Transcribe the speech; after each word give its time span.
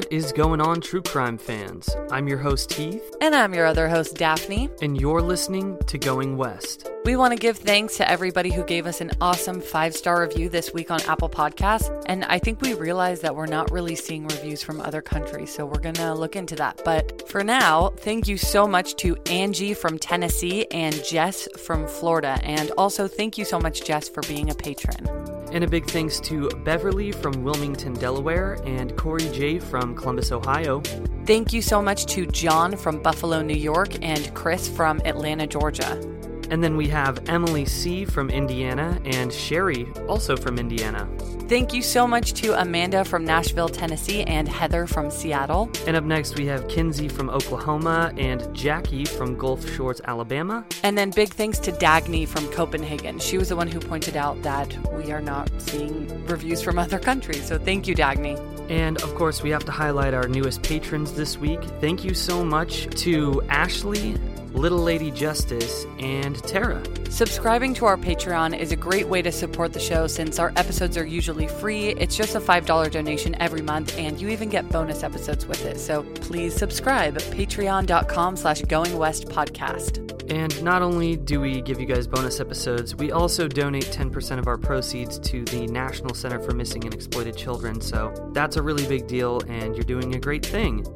What 0.00 0.10
is 0.10 0.32
going 0.32 0.62
on, 0.62 0.80
true 0.80 1.02
crime 1.02 1.36
fans? 1.36 1.94
I'm 2.10 2.26
your 2.26 2.38
host, 2.38 2.72
Heath. 2.72 3.02
And 3.20 3.34
I'm 3.34 3.52
your 3.52 3.66
other 3.66 3.86
host, 3.86 4.16
Daphne. 4.16 4.70
And 4.80 4.98
you're 4.98 5.20
listening 5.20 5.76
to 5.88 5.98
Going 5.98 6.38
West. 6.38 6.90
We 7.04 7.16
want 7.16 7.34
to 7.34 7.38
give 7.38 7.58
thanks 7.58 7.98
to 7.98 8.10
everybody 8.10 8.50
who 8.50 8.64
gave 8.64 8.86
us 8.86 9.02
an 9.02 9.10
awesome 9.20 9.60
five 9.60 9.94
star 9.94 10.22
review 10.22 10.48
this 10.48 10.72
week 10.72 10.90
on 10.90 11.02
Apple 11.02 11.28
Podcasts. 11.28 12.02
And 12.06 12.24
I 12.24 12.38
think 12.38 12.62
we 12.62 12.72
realized 12.72 13.20
that 13.20 13.36
we're 13.36 13.44
not 13.44 13.70
really 13.70 13.94
seeing 13.94 14.26
reviews 14.26 14.62
from 14.62 14.80
other 14.80 15.02
countries, 15.02 15.52
so 15.52 15.66
we're 15.66 15.80
going 15.80 15.96
to 15.96 16.14
look 16.14 16.34
into 16.34 16.56
that. 16.56 16.80
But 16.82 17.28
for 17.28 17.44
now, 17.44 17.90
thank 17.98 18.26
you 18.26 18.38
so 18.38 18.66
much 18.66 18.96
to 18.96 19.18
Angie 19.26 19.74
from 19.74 19.98
Tennessee 19.98 20.66
and 20.70 20.94
Jess 21.04 21.46
from 21.58 21.86
Florida. 21.86 22.40
And 22.42 22.70
also, 22.78 23.06
thank 23.06 23.36
you 23.36 23.44
so 23.44 23.60
much, 23.60 23.84
Jess, 23.84 24.08
for 24.08 24.22
being 24.22 24.48
a 24.48 24.54
patron. 24.54 25.39
And 25.52 25.64
a 25.64 25.68
big 25.68 25.86
thanks 25.86 26.20
to 26.20 26.48
Beverly 26.64 27.10
from 27.10 27.42
Wilmington, 27.42 27.94
Delaware, 27.94 28.58
and 28.64 28.96
Corey 28.96 29.28
J. 29.32 29.58
from 29.58 29.94
Columbus, 29.96 30.30
Ohio. 30.30 30.80
Thank 31.26 31.52
you 31.52 31.60
so 31.60 31.82
much 31.82 32.06
to 32.06 32.26
John 32.26 32.76
from 32.76 33.02
Buffalo, 33.02 33.42
New 33.42 33.56
York, 33.56 34.02
and 34.02 34.32
Chris 34.34 34.68
from 34.68 35.00
Atlanta, 35.04 35.46
Georgia. 35.46 36.19
And 36.50 36.62
then 36.62 36.76
we 36.76 36.88
have 36.88 37.28
Emily 37.28 37.64
C. 37.64 38.04
from 38.04 38.28
Indiana 38.28 39.00
and 39.04 39.32
Sherry, 39.32 39.88
also 40.08 40.36
from 40.36 40.58
Indiana. 40.58 41.08
Thank 41.48 41.74
you 41.74 41.82
so 41.82 42.06
much 42.06 42.34
to 42.34 42.60
Amanda 42.60 43.04
from 43.04 43.24
Nashville, 43.24 43.68
Tennessee, 43.68 44.22
and 44.22 44.48
Heather 44.48 44.86
from 44.86 45.10
Seattle. 45.10 45.68
And 45.86 45.96
up 45.96 46.04
next, 46.04 46.36
we 46.36 46.46
have 46.46 46.68
Kinsey 46.68 47.08
from 47.08 47.28
Oklahoma 47.28 48.12
and 48.16 48.54
Jackie 48.54 49.04
from 49.04 49.36
Gulf 49.36 49.68
Shores, 49.68 50.00
Alabama. 50.04 50.64
And 50.84 50.96
then 50.96 51.10
big 51.10 51.30
thanks 51.30 51.58
to 51.60 51.72
Dagny 51.72 52.28
from 52.28 52.46
Copenhagen. 52.52 53.18
She 53.18 53.36
was 53.36 53.48
the 53.48 53.56
one 53.56 53.66
who 53.66 53.80
pointed 53.80 54.16
out 54.16 54.40
that 54.42 54.76
we 54.92 55.10
are 55.10 55.20
not 55.20 55.50
seeing 55.58 56.24
reviews 56.26 56.62
from 56.62 56.78
other 56.78 57.00
countries. 57.00 57.48
So 57.48 57.58
thank 57.58 57.88
you, 57.88 57.96
Dagny. 57.96 58.38
And 58.70 59.02
of 59.02 59.12
course, 59.16 59.42
we 59.42 59.50
have 59.50 59.64
to 59.64 59.72
highlight 59.72 60.14
our 60.14 60.28
newest 60.28 60.62
patrons 60.62 61.14
this 61.14 61.36
week. 61.36 61.60
Thank 61.80 62.04
you 62.04 62.14
so 62.14 62.44
much 62.44 62.86
to 63.02 63.42
Ashley, 63.48 64.14
Little 64.52 64.78
Lady 64.78 65.10
Justice, 65.10 65.86
and 65.98 66.36
Tara. 66.44 66.82
Subscribing 67.10 67.74
to 67.74 67.86
our 67.86 67.96
Patreon 67.96 68.58
is 68.58 68.72
a 68.72 68.76
great 68.76 69.08
way 69.08 69.22
to 69.22 69.32
support 69.32 69.72
the 69.72 69.80
show 69.80 70.06
since 70.06 70.38
our 70.38 70.52
episodes 70.56 70.96
are 70.96 71.06
usually 71.06 71.48
free. 71.48 71.88
It's 71.90 72.16
just 72.16 72.34
a 72.34 72.40
$5 72.40 72.90
donation 72.90 73.34
every 73.40 73.62
month, 73.62 73.96
and 73.98 74.20
you 74.20 74.28
even 74.28 74.48
get 74.48 74.68
bonus 74.68 75.02
episodes 75.02 75.46
with 75.46 75.64
it. 75.64 75.78
So 75.78 76.02
please 76.02 76.54
subscribe 76.54 77.16
at 77.16 77.22
patreon.com 77.22 78.36
slash 78.36 78.62
going 78.62 78.96
west 78.96 79.26
podcast. 79.28 80.06
And 80.30 80.62
not 80.62 80.80
only 80.80 81.16
do 81.16 81.40
we 81.40 81.60
give 81.60 81.80
you 81.80 81.86
guys 81.86 82.06
bonus 82.06 82.38
episodes, 82.38 82.94
we 82.94 83.10
also 83.10 83.48
donate 83.48 83.86
10% 83.86 84.38
of 84.38 84.46
our 84.46 84.56
proceeds 84.56 85.18
to 85.18 85.44
the 85.46 85.66
National 85.66 86.14
Center 86.14 86.38
for 86.38 86.52
Missing 86.52 86.84
and 86.84 86.94
Exploited 86.94 87.36
Children. 87.36 87.80
So 87.80 88.30
that's 88.32 88.56
a 88.56 88.62
really 88.62 88.86
big 88.86 89.08
deal, 89.08 89.40
and 89.48 89.74
you're 89.74 89.84
doing 89.84 90.14
a 90.14 90.20
great 90.20 90.46
thing. 90.46 90.86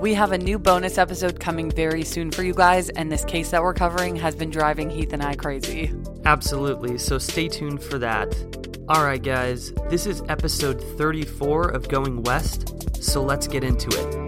We 0.00 0.14
have 0.14 0.30
a 0.30 0.38
new 0.38 0.60
bonus 0.60 0.96
episode 0.96 1.40
coming 1.40 1.72
very 1.72 2.04
soon 2.04 2.30
for 2.30 2.44
you 2.44 2.54
guys, 2.54 2.88
and 2.88 3.10
this 3.10 3.24
case 3.24 3.50
that 3.50 3.62
we're 3.62 3.74
covering 3.74 4.14
has 4.14 4.36
been 4.36 4.48
driving 4.48 4.90
Heath 4.90 5.12
and 5.12 5.20
I 5.20 5.34
crazy. 5.34 5.92
Absolutely, 6.24 6.98
so 6.98 7.18
stay 7.18 7.48
tuned 7.48 7.82
for 7.82 7.98
that. 7.98 8.32
Alright, 8.88 9.24
guys, 9.24 9.72
this 9.90 10.06
is 10.06 10.22
episode 10.28 10.80
34 10.98 11.70
of 11.70 11.88
Going 11.88 12.22
West, 12.22 13.02
so 13.02 13.24
let's 13.24 13.48
get 13.48 13.64
into 13.64 13.88
it. 13.88 14.27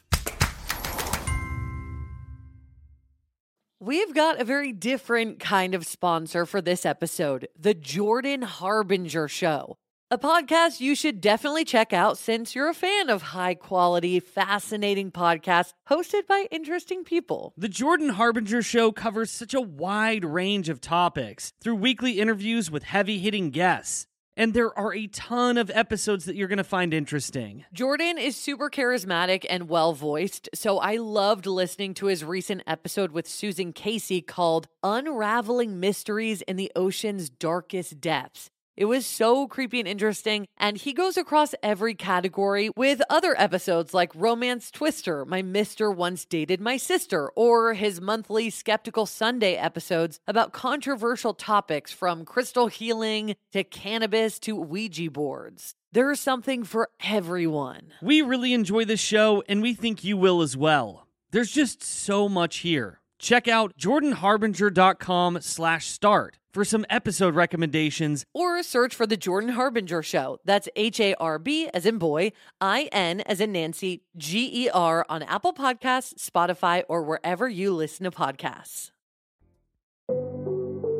We've 3.83 4.13
got 4.13 4.39
a 4.39 4.43
very 4.43 4.73
different 4.73 5.39
kind 5.39 5.73
of 5.73 5.87
sponsor 5.87 6.45
for 6.45 6.61
this 6.61 6.85
episode 6.85 7.47
The 7.59 7.73
Jordan 7.73 8.43
Harbinger 8.43 9.27
Show, 9.27 9.75
a 10.11 10.19
podcast 10.19 10.81
you 10.81 10.93
should 10.93 11.19
definitely 11.19 11.65
check 11.65 11.91
out 11.91 12.19
since 12.19 12.53
you're 12.53 12.69
a 12.69 12.75
fan 12.75 13.09
of 13.09 13.23
high 13.23 13.55
quality, 13.55 14.19
fascinating 14.19 15.09
podcasts 15.11 15.73
hosted 15.89 16.27
by 16.27 16.45
interesting 16.51 17.03
people. 17.03 17.55
The 17.57 17.69
Jordan 17.69 18.09
Harbinger 18.09 18.61
Show 18.61 18.91
covers 18.91 19.31
such 19.31 19.55
a 19.55 19.59
wide 19.59 20.25
range 20.25 20.69
of 20.69 20.79
topics 20.79 21.51
through 21.59 21.77
weekly 21.77 22.19
interviews 22.19 22.69
with 22.69 22.83
heavy 22.83 23.17
hitting 23.17 23.49
guests. 23.49 24.05
And 24.37 24.53
there 24.53 24.77
are 24.77 24.93
a 24.93 25.07
ton 25.07 25.57
of 25.57 25.69
episodes 25.73 26.25
that 26.25 26.35
you're 26.35 26.47
going 26.47 26.57
to 26.57 26.63
find 26.63 26.93
interesting. 26.93 27.65
Jordan 27.73 28.17
is 28.17 28.37
super 28.37 28.69
charismatic 28.69 29.45
and 29.49 29.67
well 29.67 29.93
voiced, 29.93 30.49
so 30.53 30.79
I 30.79 30.95
loved 30.95 31.45
listening 31.45 31.93
to 31.95 32.05
his 32.05 32.23
recent 32.23 32.63
episode 32.65 33.11
with 33.11 33.27
Susan 33.27 33.73
Casey 33.73 34.21
called 34.21 34.67
Unraveling 34.83 35.79
Mysteries 35.79 36.41
in 36.43 36.55
the 36.55 36.71
Ocean's 36.75 37.29
Darkest 37.29 37.99
Depths. 37.99 38.49
It 38.77 38.85
was 38.85 39.05
so 39.05 39.47
creepy 39.47 39.79
and 39.79 39.87
interesting, 39.87 40.47
and 40.57 40.77
he 40.77 40.93
goes 40.93 41.17
across 41.17 41.53
every 41.61 41.93
category 41.93 42.69
with 42.75 43.01
other 43.09 43.35
episodes 43.37 43.93
like 43.93 44.15
Romance 44.15 44.71
Twister, 44.71 45.25
My 45.25 45.41
Mister 45.41 45.91
Once 45.91 46.23
Dated 46.23 46.61
My 46.61 46.77
Sister, 46.77 47.29
or 47.35 47.73
his 47.73 47.99
monthly 47.99 48.49
Skeptical 48.49 49.05
Sunday 49.05 49.55
episodes 49.55 50.21
about 50.25 50.53
controversial 50.53 51.33
topics 51.33 51.91
from 51.91 52.23
crystal 52.23 52.67
healing 52.67 53.35
to 53.51 53.65
cannabis 53.65 54.39
to 54.39 54.55
Ouija 54.55 55.11
boards. 55.11 55.75
There's 55.91 56.21
something 56.21 56.63
for 56.63 56.89
everyone. 57.03 57.91
We 58.01 58.21
really 58.21 58.53
enjoy 58.53 58.85
this 58.85 59.01
show, 59.01 59.43
and 59.49 59.61
we 59.61 59.73
think 59.73 60.05
you 60.05 60.15
will 60.15 60.41
as 60.41 60.55
well. 60.55 61.07
There's 61.31 61.51
just 61.51 61.83
so 61.83 62.29
much 62.29 62.59
here. 62.59 63.00
Check 63.21 63.47
out 63.47 63.77
jordanharbinger.com 63.77 65.41
slash 65.41 65.85
start 65.85 66.39
for 66.51 66.65
some 66.65 66.87
episode 66.89 67.35
recommendations. 67.35 68.25
Or 68.33 68.63
search 68.63 68.95
for 68.95 69.05
The 69.05 69.15
Jordan 69.15 69.51
Harbinger 69.51 70.01
Show. 70.01 70.39
That's 70.43 70.67
H 70.75 70.99
A 70.99 71.13
R 71.13 71.37
B 71.37 71.69
as 71.71 71.85
in 71.85 71.99
boy, 71.99 72.31
I 72.59 72.89
N 72.91 73.21
as 73.21 73.39
in 73.39 73.51
Nancy, 73.51 74.01
G 74.17 74.65
E 74.65 74.69
R 74.71 75.05
on 75.07 75.21
Apple 75.21 75.53
Podcasts, 75.53 76.15
Spotify, 76.15 76.83
or 76.89 77.03
wherever 77.03 77.47
you 77.47 77.71
listen 77.71 78.05
to 78.05 78.11
podcasts. 78.11 78.89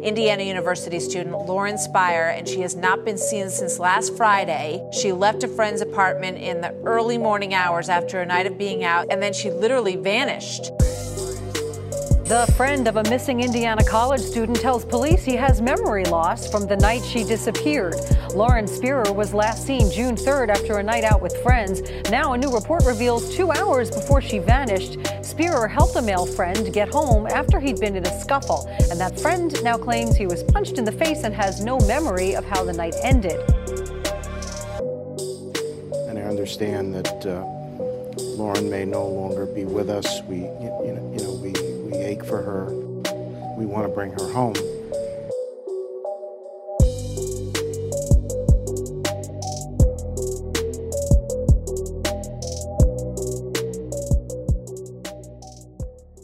Indiana 0.04 0.44
University 0.44 1.00
student 1.00 1.36
Lauren 1.48 1.76
Spierer, 1.76 2.30
and 2.38 2.48
she 2.48 2.62
has 2.62 2.76
not 2.76 3.04
been 3.04 3.18
seen 3.18 3.50
since 3.50 3.80
last 3.80 4.16
Friday. 4.16 4.88
She 4.94 5.12
left 5.12 5.44
a 5.44 5.48
friend's 5.48 5.82
apartment 5.82 6.38
in 6.38 6.62
the 6.62 6.72
early 6.86 7.18
morning 7.18 7.56
hours 7.56 7.90
after 7.90 8.22
a 8.22 8.26
night 8.28 8.46
of 8.46 8.60
being 8.60 8.84
out, 8.84 9.08
and 9.10 9.24
then 9.24 9.34
she 9.34 9.50
literally 9.50 9.96
vanished. 9.96 10.70
The 12.32 12.50
friend 12.56 12.88
of 12.88 12.96
a 12.96 13.04
missing 13.10 13.42
Indiana 13.42 13.84
college 13.84 14.22
student 14.22 14.62
tells 14.62 14.86
police 14.86 15.26
he 15.26 15.36
has 15.36 15.62
memory 15.62 16.06
loss 16.06 16.50
from 16.50 16.66
the 16.66 16.78
night 16.78 17.04
she 17.04 17.26
disappeared. 17.26 17.96
Lauren 18.34 18.68
Spierer 18.68 19.12
was 19.12 19.34
last 19.34 19.68
seen 19.68 19.92
June 19.92 20.16
3rd 20.16 20.48
after 20.48 20.78
a 20.78 20.84
night 20.84 21.04
out 21.04 21.22
with 21.22 21.36
friends. 21.44 21.82
Now, 22.10 22.32
a 22.32 22.38
new 22.38 22.50
report 22.50 22.86
reveals 22.86 23.36
two 23.36 23.52
hours 23.52 23.92
before 23.92 24.22
she 24.22 24.40
vanished, 24.40 24.94
Spierer 25.22 25.68
helped 25.70 25.98
a 25.98 26.02
male 26.02 26.26
friend 26.26 26.74
get 26.74 26.88
home 26.88 27.28
after 27.28 27.60
he'd 27.60 27.82
been 27.82 27.98
in 27.98 28.06
a 28.06 28.22
scuffle. 28.22 28.66
And 28.90 28.98
that 28.98 29.20
friend 29.20 29.54
now 29.62 29.78
claims 29.78 30.16
he 30.16 30.26
was 30.26 30.42
punched 30.42 30.78
in 30.78 30.86
the 30.86 30.94
face 30.94 31.26
and 31.26 31.36
has 31.36 31.62
no 31.62 31.80
memory 31.80 32.34
of 32.34 32.46
how 32.46 32.64
the 32.64 32.72
night 32.72 32.96
ended. 33.04 33.42
And 36.08 36.18
I 36.18 36.22
understand 36.22 36.96
that 36.96 37.26
uh, 37.26 37.44
Lauren 38.38 38.70
may 38.70 38.86
no 38.86 39.06
longer 39.06 39.46
be 39.48 39.66
with 39.66 39.90
us. 39.90 40.22
We, 40.30 40.38
you 40.38 40.70
know, 40.70 41.14
you 41.14 41.24
know 41.26 41.34
we, 41.34 41.71
we 41.92 41.98
ache 41.98 42.24
for 42.24 42.42
her. 42.42 42.66
We 43.58 43.66
want 43.66 43.88
to 43.88 43.94
bring 43.94 44.12
her 44.12 44.32
home. 44.32 44.56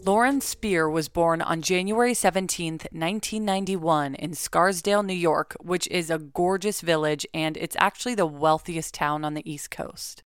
Lauren 0.05 0.39
Spear 0.39 0.89
was 0.89 1.09
born 1.09 1.41
on 1.41 1.61
January 1.61 2.13
17, 2.13 2.73
1991, 2.91 4.15
in 4.15 4.33
Scarsdale, 4.33 5.03
New 5.03 5.13
York, 5.13 5.57
which 5.59 5.85
is 5.89 6.09
a 6.09 6.17
gorgeous 6.17 6.79
village 6.79 7.27
and 7.33 7.57
it's 7.57 7.75
actually 7.77 8.15
the 8.15 8.25
wealthiest 8.25 8.93
town 8.93 9.25
on 9.25 9.33
the 9.33 9.49
East 9.49 9.69
Coast. 9.69 10.23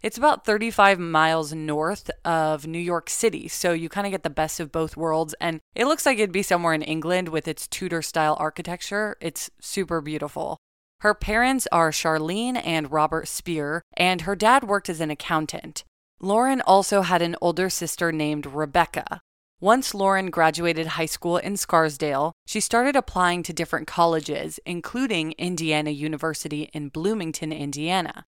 It's 0.00 0.16
about 0.16 0.44
35 0.44 1.00
miles 1.00 1.52
north 1.52 2.08
of 2.24 2.68
New 2.68 2.78
York 2.78 3.10
City, 3.10 3.48
so 3.48 3.72
you 3.72 3.88
kind 3.88 4.06
of 4.06 4.12
get 4.12 4.22
the 4.22 4.30
best 4.30 4.60
of 4.60 4.70
both 4.70 4.96
worlds. 4.96 5.34
And 5.40 5.58
it 5.74 5.86
looks 5.86 6.06
like 6.06 6.18
it'd 6.18 6.30
be 6.30 6.44
somewhere 6.44 6.72
in 6.72 6.82
England 6.82 7.30
with 7.30 7.48
its 7.48 7.66
Tudor 7.66 8.00
style 8.00 8.36
architecture. 8.38 9.16
It's 9.20 9.50
super 9.60 10.00
beautiful. 10.00 10.56
Her 11.00 11.14
parents 11.14 11.66
are 11.72 11.90
Charlene 11.90 12.64
and 12.64 12.92
Robert 12.92 13.26
Spear, 13.26 13.82
and 13.96 14.20
her 14.20 14.36
dad 14.36 14.62
worked 14.62 14.88
as 14.88 15.00
an 15.00 15.10
accountant. 15.10 15.82
Lauren 16.20 16.60
also 16.60 17.02
had 17.02 17.20
an 17.20 17.34
older 17.40 17.68
sister 17.68 18.12
named 18.12 18.46
Rebecca. 18.46 19.20
Once 19.60 19.94
Lauren 19.94 20.30
graduated 20.30 20.86
high 20.86 21.06
school 21.06 21.38
in 21.38 21.56
Scarsdale, 21.56 22.30
she 22.46 22.60
started 22.60 22.94
applying 22.94 23.42
to 23.42 23.52
different 23.52 23.88
colleges, 23.88 24.60
including 24.64 25.32
Indiana 25.38 25.90
University 25.90 26.70
in 26.72 26.88
Bloomington, 26.88 27.52
Indiana. 27.52 28.24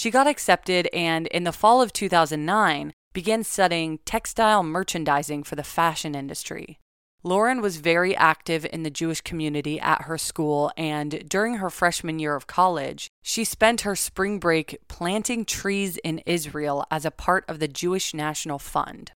She 0.00 0.10
got 0.10 0.26
accepted 0.26 0.88
and, 0.94 1.26
in 1.26 1.44
the 1.44 1.52
fall 1.52 1.82
of 1.82 1.92
2009, 1.92 2.94
began 3.12 3.44
studying 3.44 3.98
textile 4.06 4.62
merchandising 4.62 5.42
for 5.42 5.56
the 5.56 5.62
fashion 5.62 6.14
industry. 6.14 6.78
Lauren 7.22 7.60
was 7.60 7.76
very 7.76 8.16
active 8.16 8.64
in 8.72 8.82
the 8.82 8.88
Jewish 8.88 9.20
community 9.20 9.78
at 9.78 10.04
her 10.04 10.16
school, 10.16 10.72
and 10.74 11.28
during 11.28 11.56
her 11.56 11.68
freshman 11.68 12.18
year 12.18 12.34
of 12.34 12.46
college, 12.46 13.08
she 13.20 13.44
spent 13.44 13.82
her 13.82 13.94
spring 13.94 14.38
break 14.38 14.78
planting 14.88 15.44
trees 15.44 15.98
in 15.98 16.20
Israel 16.20 16.86
as 16.90 17.04
a 17.04 17.10
part 17.10 17.44
of 17.46 17.58
the 17.58 17.68
Jewish 17.68 18.14
National 18.14 18.58
Fund. 18.58 19.12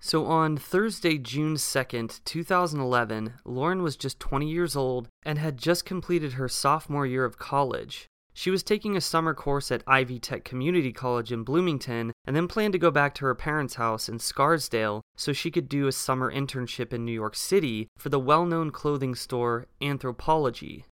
So 0.00 0.24
on 0.24 0.56
Thursday, 0.56 1.18
June 1.18 1.56
2nd, 1.56 2.24
2011, 2.24 3.34
Lauren 3.44 3.82
was 3.82 3.96
just 3.96 4.18
20 4.18 4.48
years 4.48 4.76
old 4.76 5.08
and 5.22 5.38
had 5.38 5.58
just 5.58 5.84
completed 5.84 6.32
her 6.32 6.48
sophomore 6.48 7.04
year 7.04 7.26
of 7.26 7.36
college. 7.36 8.08
She 8.34 8.50
was 8.50 8.62
taking 8.62 8.96
a 8.96 9.00
summer 9.00 9.34
course 9.34 9.70
at 9.70 9.82
Ivy 9.86 10.18
Tech 10.18 10.42
Community 10.42 10.90
College 10.90 11.32
in 11.32 11.44
Bloomington 11.44 12.12
and 12.24 12.34
then 12.34 12.48
planned 12.48 12.72
to 12.72 12.78
go 12.78 12.90
back 12.90 13.14
to 13.16 13.26
her 13.26 13.34
parents' 13.34 13.74
house 13.74 14.08
in 14.08 14.18
Scarsdale 14.18 15.02
so 15.16 15.32
she 15.32 15.50
could 15.50 15.68
do 15.68 15.86
a 15.86 15.92
summer 15.92 16.32
internship 16.32 16.94
in 16.94 17.04
New 17.04 17.12
York 17.12 17.36
City 17.36 17.88
for 17.98 18.08
the 18.08 18.18
well 18.18 18.46
known 18.46 18.70
clothing 18.70 19.14
store 19.14 19.66
Anthropologie. 19.82 20.84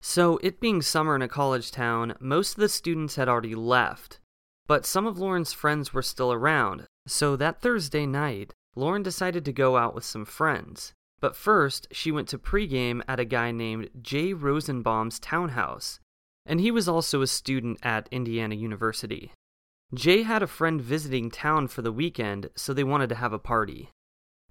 So, 0.00 0.38
it 0.42 0.60
being 0.60 0.80
summer 0.82 1.14
in 1.14 1.22
a 1.22 1.28
college 1.28 1.70
town, 1.70 2.14
most 2.18 2.52
of 2.52 2.60
the 2.60 2.68
students 2.68 3.16
had 3.16 3.28
already 3.28 3.54
left. 3.54 4.18
But 4.66 4.86
some 4.86 5.06
of 5.06 5.18
Lauren's 5.18 5.52
friends 5.52 5.92
were 5.92 6.02
still 6.02 6.32
around, 6.32 6.86
so 7.06 7.36
that 7.36 7.60
Thursday 7.60 8.06
night, 8.06 8.52
Lauren 8.74 9.02
decided 9.02 9.44
to 9.44 9.52
go 9.52 9.76
out 9.76 9.94
with 9.94 10.04
some 10.04 10.24
friends. 10.24 10.92
But 11.20 11.36
first, 11.36 11.88
she 11.92 12.12
went 12.12 12.28
to 12.28 12.38
pregame 12.38 13.02
at 13.08 13.20
a 13.20 13.24
guy 13.24 13.50
named 13.50 13.90
Jay 14.00 14.32
Rosenbaum's 14.32 15.18
townhouse 15.18 15.98
and 16.46 16.60
he 16.60 16.70
was 16.70 16.88
also 16.88 17.22
a 17.22 17.26
student 17.26 17.78
at 17.82 18.08
Indiana 18.10 18.54
University. 18.54 19.32
Jay 19.94 20.22
had 20.22 20.42
a 20.42 20.46
friend 20.46 20.80
visiting 20.80 21.30
town 21.30 21.68
for 21.68 21.82
the 21.82 21.92
weekend, 21.92 22.50
so 22.56 22.72
they 22.72 22.84
wanted 22.84 23.08
to 23.08 23.14
have 23.16 23.32
a 23.32 23.38
party. 23.38 23.90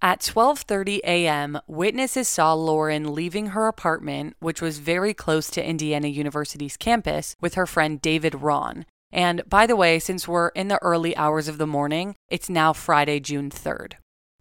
At 0.01 0.19
12:30 0.19 0.99
a.m., 1.03 1.59
witnesses 1.67 2.27
saw 2.27 2.53
Lauren 2.53 3.13
leaving 3.13 3.47
her 3.47 3.67
apartment, 3.67 4.35
which 4.39 4.61
was 4.61 4.79
very 4.79 5.13
close 5.13 5.49
to 5.51 5.65
Indiana 5.65 6.07
University's 6.07 6.77
campus, 6.77 7.35
with 7.41 7.55
her 7.55 7.65
friend 7.65 8.01
David 8.01 8.35
Ron. 8.35 8.85
And 9.11 9.41
by 9.49 9.65
the 9.65 9.75
way, 9.75 9.99
since 9.99 10.27
we're 10.27 10.49
in 10.49 10.67
the 10.67 10.81
early 10.81 11.15
hours 11.15 11.47
of 11.47 11.57
the 11.57 11.67
morning, 11.67 12.15
it's 12.29 12.49
now 12.49 12.73
Friday, 12.73 13.19
June 13.19 13.49
3rd. 13.49 13.93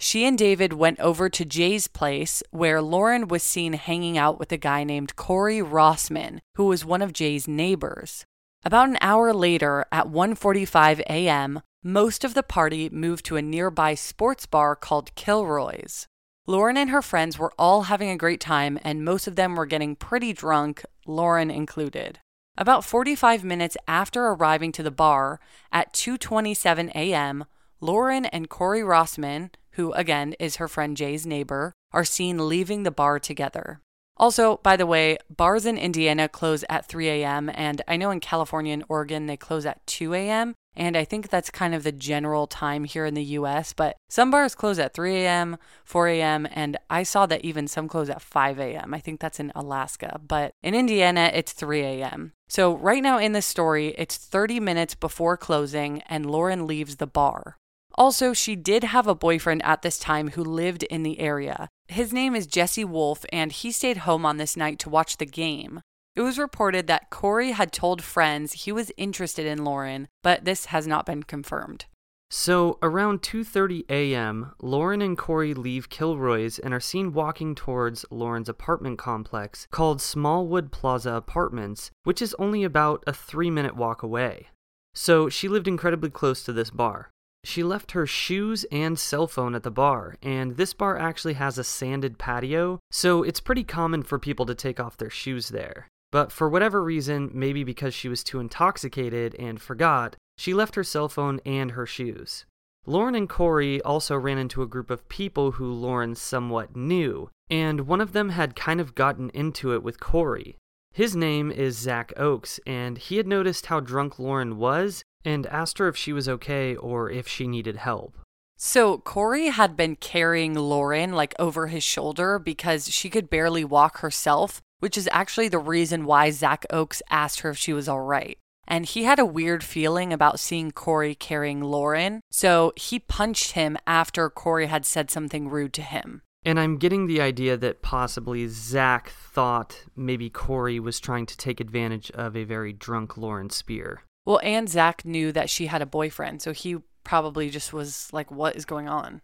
She 0.04 0.26
and 0.26 0.36
David 0.36 0.74
went 0.74 1.00
over 1.00 1.30
to 1.30 1.46
Jay's 1.46 1.88
place 1.88 2.42
where 2.50 2.82
Lauren 2.82 3.26
was 3.26 3.42
seen 3.42 3.72
hanging 3.72 4.18
out 4.18 4.38
with 4.38 4.52
a 4.52 4.58
guy 4.58 4.84
named 4.84 5.16
Corey 5.16 5.62
Rossman, 5.62 6.40
who 6.56 6.66
was 6.66 6.84
one 6.84 7.00
of 7.00 7.14
Jay's 7.14 7.48
neighbors. 7.48 8.26
About 8.66 8.90
an 8.90 8.98
hour 9.00 9.32
later, 9.32 9.86
at 9.90 10.08
1:45 10.08 11.00
a.m., 11.08 11.62
most 11.82 12.22
of 12.22 12.34
the 12.34 12.42
party 12.42 12.90
moved 12.90 13.24
to 13.24 13.36
a 13.36 13.40
nearby 13.40 13.94
sports 13.94 14.44
bar 14.44 14.76
called 14.76 15.14
Kilroy's. 15.14 16.06
Lauren 16.46 16.76
and 16.76 16.90
her 16.90 17.00
friends 17.00 17.38
were 17.38 17.54
all 17.58 17.84
having 17.84 18.10
a 18.10 18.18
great 18.18 18.42
time 18.42 18.78
and 18.84 19.06
most 19.06 19.26
of 19.26 19.36
them 19.36 19.54
were 19.54 19.64
getting 19.64 19.96
pretty 19.96 20.34
drunk, 20.34 20.84
Lauren 21.06 21.50
included. 21.50 22.18
About 22.58 22.84
45 22.84 23.42
minutes 23.42 23.78
after 23.88 24.26
arriving 24.26 24.70
to 24.72 24.82
the 24.82 24.90
bar, 24.90 25.40
at 25.72 25.94
2:27 25.94 26.90
a.m., 26.94 27.46
Lauren 27.80 28.26
and 28.26 28.50
Corey 28.50 28.82
Rossman, 28.82 29.50
who 29.74 29.92
again 29.92 30.34
is 30.38 30.56
her 30.56 30.68
friend 30.68 30.96
Jay's 30.96 31.26
neighbor, 31.26 31.72
are 31.92 32.04
seen 32.04 32.48
leaving 32.48 32.82
the 32.82 32.90
bar 32.90 33.18
together. 33.18 33.80
Also, 34.16 34.58
by 34.58 34.76
the 34.76 34.86
way, 34.86 35.18
bars 35.28 35.66
in 35.66 35.76
Indiana 35.76 36.28
close 36.28 36.64
at 36.68 36.86
3 36.86 37.08
a.m., 37.08 37.50
and 37.52 37.82
I 37.88 37.96
know 37.96 38.10
in 38.10 38.20
California 38.20 38.72
and 38.72 38.84
Oregon 38.88 39.26
they 39.26 39.36
close 39.36 39.66
at 39.66 39.84
2 39.86 40.14
a.m., 40.14 40.54
and 40.76 40.96
I 40.96 41.04
think 41.04 41.28
that's 41.28 41.50
kind 41.50 41.74
of 41.74 41.82
the 41.82 41.92
general 41.92 42.46
time 42.46 42.84
here 42.84 43.06
in 43.06 43.14
the 43.14 43.24
US, 43.24 43.72
but 43.72 43.96
some 44.08 44.30
bars 44.30 44.54
close 44.54 44.78
at 44.78 44.94
3 44.94 45.16
a.m., 45.16 45.56
4 45.84 46.08
a.m., 46.08 46.46
and 46.52 46.76
I 46.88 47.02
saw 47.02 47.26
that 47.26 47.44
even 47.44 47.66
some 47.66 47.88
close 47.88 48.08
at 48.08 48.22
5 48.22 48.60
a.m. 48.60 48.94
I 48.94 49.00
think 49.00 49.20
that's 49.20 49.40
in 49.40 49.52
Alaska, 49.54 50.20
but 50.26 50.52
in 50.62 50.74
Indiana 50.74 51.30
it's 51.34 51.52
3 51.52 51.80
a.m. 51.80 52.32
So, 52.48 52.76
right 52.76 53.02
now 53.02 53.18
in 53.18 53.32
this 53.32 53.46
story, 53.46 53.94
it's 53.98 54.16
30 54.16 54.60
minutes 54.60 54.94
before 54.94 55.36
closing, 55.36 56.02
and 56.02 56.30
Lauren 56.30 56.68
leaves 56.68 56.96
the 56.96 57.06
bar. 57.06 57.56
Also, 57.96 58.32
she 58.32 58.56
did 58.56 58.84
have 58.84 59.06
a 59.06 59.14
boyfriend 59.14 59.62
at 59.64 59.82
this 59.82 59.98
time 59.98 60.30
who 60.30 60.42
lived 60.42 60.82
in 60.84 61.02
the 61.02 61.20
area. 61.20 61.68
His 61.86 62.12
name 62.12 62.34
is 62.34 62.46
Jesse 62.46 62.84
Wolf, 62.84 63.24
and 63.32 63.52
he 63.52 63.70
stayed 63.70 63.98
home 63.98 64.26
on 64.26 64.36
this 64.36 64.56
night 64.56 64.78
to 64.80 64.90
watch 64.90 65.16
the 65.16 65.26
game. 65.26 65.80
It 66.16 66.22
was 66.22 66.38
reported 66.38 66.86
that 66.86 67.10
Corey 67.10 67.52
had 67.52 67.72
told 67.72 68.02
friends 68.02 68.52
he 68.52 68.72
was 68.72 68.92
interested 68.96 69.46
in 69.46 69.64
Lauren, 69.64 70.08
but 70.22 70.44
this 70.44 70.66
has 70.66 70.86
not 70.86 71.06
been 71.06 71.22
confirmed. 71.24 71.86
So, 72.30 72.78
around 72.82 73.22
2:30 73.22 73.84
a.m., 73.88 74.52
Lauren 74.60 75.02
and 75.02 75.16
Corey 75.16 75.54
leave 75.54 75.88
Kilroy's 75.88 76.58
and 76.58 76.74
are 76.74 76.80
seen 76.80 77.12
walking 77.12 77.54
towards 77.54 78.04
Lauren's 78.10 78.48
apartment 78.48 78.98
complex 78.98 79.68
called 79.70 80.00
Smallwood 80.00 80.72
Plaza 80.72 81.12
Apartments, 81.12 81.90
which 82.02 82.20
is 82.20 82.34
only 82.38 82.64
about 82.64 83.04
a 83.06 83.12
3-minute 83.12 83.76
walk 83.76 84.02
away. 84.02 84.48
So, 84.94 85.28
she 85.28 85.48
lived 85.48 85.68
incredibly 85.68 86.10
close 86.10 86.42
to 86.44 86.52
this 86.52 86.70
bar. 86.70 87.10
She 87.44 87.62
left 87.62 87.92
her 87.92 88.06
shoes 88.06 88.64
and 88.72 88.98
cell 88.98 89.26
phone 89.26 89.54
at 89.54 89.64
the 89.64 89.70
bar, 89.70 90.16
and 90.22 90.56
this 90.56 90.72
bar 90.72 90.96
actually 90.96 91.34
has 91.34 91.58
a 91.58 91.64
sanded 91.64 92.18
patio, 92.18 92.80
so 92.90 93.22
it's 93.22 93.38
pretty 93.38 93.64
common 93.64 94.02
for 94.02 94.18
people 94.18 94.46
to 94.46 94.54
take 94.54 94.80
off 94.80 94.96
their 94.96 95.10
shoes 95.10 95.50
there. 95.50 95.88
But 96.10 96.32
for 96.32 96.48
whatever 96.48 96.82
reason, 96.82 97.30
maybe 97.34 97.62
because 97.62 97.92
she 97.92 98.08
was 98.08 98.24
too 98.24 98.40
intoxicated 98.40 99.36
and 99.38 99.60
forgot, 99.60 100.16
she 100.38 100.54
left 100.54 100.74
her 100.74 100.84
cell 100.84 101.08
phone 101.08 101.38
and 101.44 101.72
her 101.72 101.84
shoes. 101.84 102.46
Lauren 102.86 103.14
and 103.14 103.28
Corey 103.28 103.80
also 103.82 104.16
ran 104.16 104.38
into 104.38 104.62
a 104.62 104.66
group 104.66 104.90
of 104.90 105.08
people 105.08 105.52
who 105.52 105.70
Lauren 105.70 106.14
somewhat 106.14 106.74
knew, 106.74 107.28
and 107.50 107.82
one 107.82 108.00
of 108.00 108.12
them 108.12 108.30
had 108.30 108.56
kind 108.56 108.80
of 108.80 108.94
gotten 108.94 109.28
into 109.30 109.74
it 109.74 109.82
with 109.82 110.00
Corey. 110.00 110.56
His 110.92 111.14
name 111.14 111.50
is 111.50 111.76
Zach 111.76 112.12
Oakes, 112.16 112.58
and 112.66 112.96
he 112.96 113.18
had 113.18 113.26
noticed 113.26 113.66
how 113.66 113.80
drunk 113.80 114.18
Lauren 114.18 114.56
was 114.56 115.02
and 115.24 115.46
asked 115.46 115.78
her 115.78 115.88
if 115.88 115.96
she 115.96 116.12
was 116.12 116.28
okay 116.28 116.76
or 116.76 117.10
if 117.10 117.26
she 117.26 117.46
needed 117.46 117.76
help. 117.76 118.18
So, 118.56 118.98
Corey 118.98 119.48
had 119.48 119.76
been 119.76 119.96
carrying 119.96 120.54
Lauren 120.54 121.12
like 121.12 121.34
over 121.38 121.66
his 121.66 121.82
shoulder 121.82 122.38
because 122.38 122.88
she 122.90 123.10
could 123.10 123.28
barely 123.28 123.64
walk 123.64 123.98
herself, 123.98 124.62
which 124.78 124.96
is 124.96 125.08
actually 125.12 125.48
the 125.48 125.58
reason 125.58 126.04
why 126.04 126.30
Zach 126.30 126.64
Oakes 126.70 127.02
asked 127.10 127.40
her 127.40 127.50
if 127.50 127.58
she 127.58 127.72
was 127.72 127.88
all 127.88 128.02
right. 128.02 128.38
And 128.66 128.86
he 128.86 129.04
had 129.04 129.18
a 129.18 129.26
weird 129.26 129.62
feeling 129.62 130.12
about 130.12 130.40
seeing 130.40 130.70
Corey 130.70 131.14
carrying 131.14 131.60
Lauren, 131.60 132.20
so 132.30 132.72
he 132.76 132.98
punched 132.98 133.52
him 133.52 133.76
after 133.86 134.30
Corey 134.30 134.66
had 134.66 134.86
said 134.86 135.10
something 135.10 135.48
rude 135.48 135.74
to 135.74 135.82
him. 135.82 136.22
And 136.46 136.60
I'm 136.60 136.76
getting 136.76 137.06
the 137.06 137.20
idea 137.20 137.56
that 137.56 137.82
possibly 137.82 138.46
Zach 138.48 139.10
thought 139.10 139.84
maybe 139.96 140.28
Corey 140.28 140.78
was 140.78 141.00
trying 141.00 141.26
to 141.26 141.36
take 141.36 141.60
advantage 141.60 142.10
of 142.12 142.36
a 142.36 142.44
very 142.44 142.72
drunk 142.72 143.16
Lauren 143.16 143.50
Spear. 143.50 144.02
Well, 144.26 144.40
and 144.42 144.68
Zach 144.68 145.04
knew 145.04 145.32
that 145.32 145.50
she 145.50 145.66
had 145.66 145.82
a 145.82 145.86
boyfriend, 145.86 146.42
so 146.42 146.52
he 146.52 146.78
probably 147.04 147.50
just 147.50 147.72
was 147.72 148.08
like, 148.12 148.30
what 148.30 148.56
is 148.56 148.64
going 148.64 148.88
on? 148.88 149.20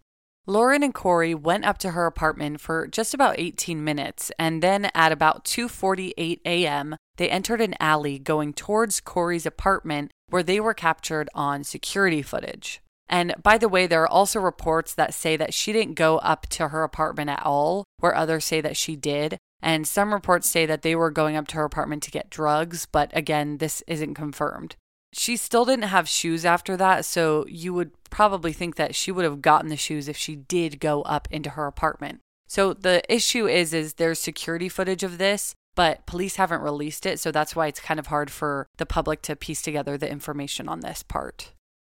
Lauren 0.47 0.83
and 0.83 0.95
Corey 0.95 1.35
went 1.35 1.65
up 1.65 1.79
to 1.79 1.91
her 1.91 2.07
apartment 2.07 2.61
for 2.61 2.87
just 2.87 3.15
about 3.15 3.39
18 3.39 3.85
minutes, 3.85 4.33
and 4.39 4.63
then 4.63 4.91
at 4.95 5.13
about 5.13 5.45
2:48 5.45 6.41
a.m., 6.45 6.97
they 7.17 7.29
entered 7.31 7.61
an 7.61 7.75
alley 7.79 8.19
going 8.19 8.53
towards 8.53 9.01
Corey's 9.01 9.47
apartment 9.47 10.11
where 10.29 10.43
they 10.43 10.59
were 10.59 10.75
captured 10.75 11.29
on 11.35 11.63
security 11.63 12.23
footage. 12.23 12.81
And 13.09 13.35
by 13.43 13.59
the 13.59 13.69
way, 13.69 13.87
there 13.87 14.03
are 14.03 14.09
also 14.09 14.41
reports 14.41 14.95
that 14.95 15.13
say 15.13 15.37
that 15.37 15.53
she 15.53 15.73
didn't 15.73 15.95
go 15.95 16.19
up 16.19 16.47
to 16.51 16.69
her 16.69 16.85
apartment 16.85 17.29
at 17.29 17.45
all, 17.45 17.85
where 17.99 18.15
others 18.15 18.45
say 18.45 18.61
that 18.61 18.77
she 18.77 18.97
did. 18.97 19.37
And 19.61 19.87
some 19.87 20.15
reports 20.15 20.49
say 20.49 20.65
that 20.65 20.83
they 20.83 20.95
were 20.95 21.11
going 21.11 21.37
up 21.37 21.49
to 21.49 21.57
her 21.57 21.65
apartment 21.65 22.03
to 22.05 22.11
get 22.11 22.31
drugs, 22.31 22.87
but 22.87 23.11
again, 23.13 23.59
this 23.59 23.83
isn't 23.87 24.15
confirmed. 24.15 24.77
She 25.13 25.37
still 25.37 25.65
didn't 25.65 25.85
have 25.85 26.09
shoes 26.09 26.45
after 26.45 26.77
that, 26.77 27.05
so 27.05 27.45
you 27.49 27.75
would 27.75 27.91
probably 28.11 28.53
think 28.53 28.77
that 28.77 28.95
she 28.95 29.11
would 29.11 29.25
have 29.25 29.43
gotten 29.43 29.69
the 29.69 29.77
shoes 29.77 30.09
if 30.09 30.17
she 30.17 30.37
did 30.37 30.81
go 30.81 31.03
up 31.03 31.27
into 31.31 31.51
her 31.51 31.67
apartment. 31.67 32.21
So 32.47 32.75
the 32.75 33.03
issue 33.13 33.47
is 33.47 33.73
is 33.73 33.95
there's 33.95 34.19
security 34.19 34.69
footage 34.69 35.03
of 35.03 35.19
this, 35.19 35.55
but 35.75 36.05
police 36.07 36.37
haven't 36.37 36.63
released 36.63 37.07
it, 37.07 37.21
so 37.21 37.31
that's 37.31 37.55
why 37.55 37.67
it's 37.67 37.81
kind 37.81 38.01
of 38.01 38.09
hard 38.09 38.31
for 38.31 38.67
the 38.77 38.87
public 38.87 39.23
to 39.23 39.37
piece 39.37 39.63
together 39.63 39.97
the 39.97 40.11
information 40.11 40.69
on 40.69 40.81
this 40.81 41.03
part. 41.03 41.53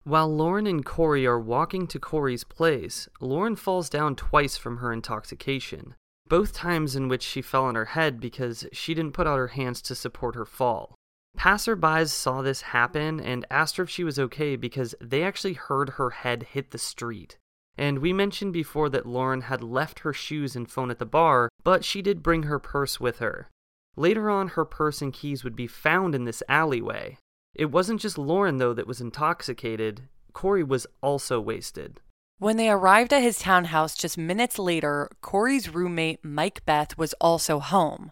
While 0.05 0.35
Lauren 0.35 0.67
and 0.67 0.85
Corey 0.85 1.27
are 1.27 1.39
walking 1.39 1.87
to 1.89 1.99
Corey's 1.99 2.45
place, 2.45 3.09
Lauren 3.21 3.57
falls 3.57 3.89
down 3.89 4.17
twice 4.17 4.57
from 4.57 4.79
her 4.79 4.93
intoxication, 4.93 5.95
both 6.29 6.53
times 6.53 6.97
in 6.97 7.09
which 7.09 7.23
she 7.23 7.41
fell 7.41 7.65
on 7.65 7.77
her 7.77 7.87
head 7.87 8.21
because 8.21 8.67
she 8.73 8.95
didn't 8.95 9.13
put 9.13 9.27
out 9.27 9.39
her 9.39 9.49
hands 9.49 9.81
to 9.83 9.95
support 9.95 10.35
her 10.35 10.45
fall. 10.45 10.95
Passerbys 11.39 12.11
saw 12.11 12.43
this 12.43 12.63
happen 12.63 13.21
and 13.21 13.47
asked 13.51 13.77
her 13.77 13.85
if 13.85 13.91
she 13.91 14.05
was 14.05 14.19
okay 14.19 14.57
because 14.57 14.95
they 15.01 15.23
actually 15.23 15.55
heard 15.55 15.91
her 15.91 16.11
head 16.11 16.45
hit 16.53 16.71
the 16.71 16.79
street. 16.79 17.39
And 17.77 17.99
we 17.99 18.13
mentioned 18.13 18.53
before 18.53 18.89
that 18.91 19.07
Lauren 19.07 19.43
had 19.43 19.63
left 19.63 20.01
her 20.01 20.13
shoes 20.13 20.55
and 20.55 20.71
phone 20.71 20.91
at 20.91 20.99
the 20.99 21.07
bar, 21.07 21.49
but 21.65 21.85
she 21.85 22.03
did 22.03 22.23
bring 22.23 22.45
her 22.45 22.59
purse 22.59 23.01
with 23.01 23.19
her. 23.19 23.49
Later 23.97 24.31
on, 24.31 24.49
her 24.49 24.65
purse 24.65 25.01
and 25.03 25.13
keys 25.13 25.43
would 25.43 25.57
be 25.57 25.67
found 25.67 26.15
in 26.15 26.25
this 26.25 26.43
alleyway, 26.49 27.17
it 27.55 27.67
wasn't 27.67 28.01
just 28.01 28.17
Lauren, 28.17 28.57
though, 28.57 28.73
that 28.73 28.87
was 28.87 29.01
intoxicated. 29.01 30.03
Corey 30.33 30.65
was 30.65 30.87
also 31.03 31.41
wasted. 31.41 32.01
When 32.39 32.57
they 32.57 32.71
arrived 32.71 33.13
at 33.13 33.23
his 33.23 33.39
townhouse 33.39 33.95
just 33.95 34.17
minutes 34.17 34.59
later, 34.59 35.11
Corey's 35.21 35.69
roommate, 35.69 36.25
Mike 36.25 36.65
Beth, 36.65 36.97
was 36.97 37.15
also 37.21 37.61
home. 37.61 38.11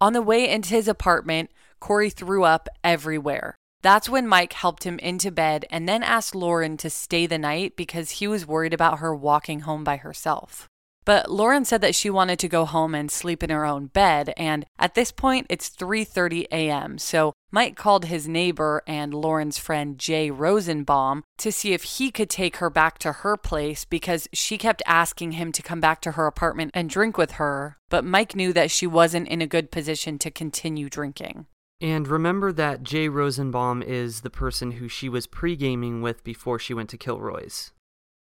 On 0.00 0.12
the 0.12 0.22
way 0.22 0.48
into 0.48 0.70
his 0.70 0.88
apartment, 0.88 1.50
Corey 1.82 2.10
threw 2.10 2.44
up 2.44 2.68
everywhere. 2.84 3.56
That's 3.82 4.08
when 4.08 4.28
Mike 4.28 4.52
helped 4.52 4.84
him 4.84 5.00
into 5.00 5.32
bed 5.32 5.64
and 5.68 5.88
then 5.88 6.04
asked 6.04 6.32
Lauren 6.32 6.76
to 6.76 6.88
stay 6.88 7.26
the 7.26 7.38
night 7.38 7.74
because 7.74 8.12
he 8.12 8.28
was 8.28 8.46
worried 8.46 8.72
about 8.72 9.00
her 9.00 9.12
walking 9.12 9.60
home 9.60 9.82
by 9.82 9.96
herself. 9.96 10.68
But 11.04 11.28
Lauren 11.28 11.64
said 11.64 11.80
that 11.80 11.96
she 11.96 12.08
wanted 12.08 12.38
to 12.38 12.48
go 12.48 12.66
home 12.66 12.94
and 12.94 13.10
sleep 13.10 13.42
in 13.42 13.50
her 13.50 13.64
own 13.64 13.86
bed, 13.86 14.32
and 14.36 14.64
at 14.78 14.94
this 14.94 15.10
point 15.10 15.48
it's 15.50 15.68
3:30 15.68 16.46
a.m. 16.52 16.98
So 16.98 17.32
Mike 17.50 17.74
called 17.74 18.04
his 18.04 18.28
neighbor 18.28 18.84
and 18.86 19.12
Lauren's 19.12 19.58
friend 19.58 19.98
Jay 19.98 20.30
Rosenbaum 20.30 21.24
to 21.38 21.50
see 21.50 21.72
if 21.72 21.82
he 21.82 22.12
could 22.12 22.30
take 22.30 22.58
her 22.58 22.70
back 22.70 22.98
to 22.98 23.10
her 23.10 23.36
place 23.36 23.84
because 23.84 24.28
she 24.32 24.56
kept 24.56 24.82
asking 24.86 25.32
him 25.32 25.50
to 25.50 25.62
come 25.62 25.80
back 25.80 26.00
to 26.02 26.12
her 26.12 26.28
apartment 26.28 26.70
and 26.74 26.88
drink 26.88 27.18
with 27.18 27.32
her, 27.32 27.76
but 27.90 28.04
Mike 28.04 28.36
knew 28.36 28.52
that 28.52 28.70
she 28.70 28.86
wasn't 28.86 29.26
in 29.26 29.42
a 29.42 29.48
good 29.48 29.72
position 29.72 30.16
to 30.20 30.30
continue 30.30 30.88
drinking. 30.88 31.46
And 31.82 32.06
remember 32.06 32.52
that 32.52 32.84
Jay 32.84 33.08
Rosenbaum 33.08 33.82
is 33.82 34.20
the 34.20 34.30
person 34.30 34.72
who 34.72 34.86
she 34.86 35.08
was 35.08 35.26
pre 35.26 35.56
gaming 35.56 36.00
with 36.00 36.22
before 36.22 36.60
she 36.60 36.72
went 36.72 36.88
to 36.90 36.96
Kilroy's. 36.96 37.72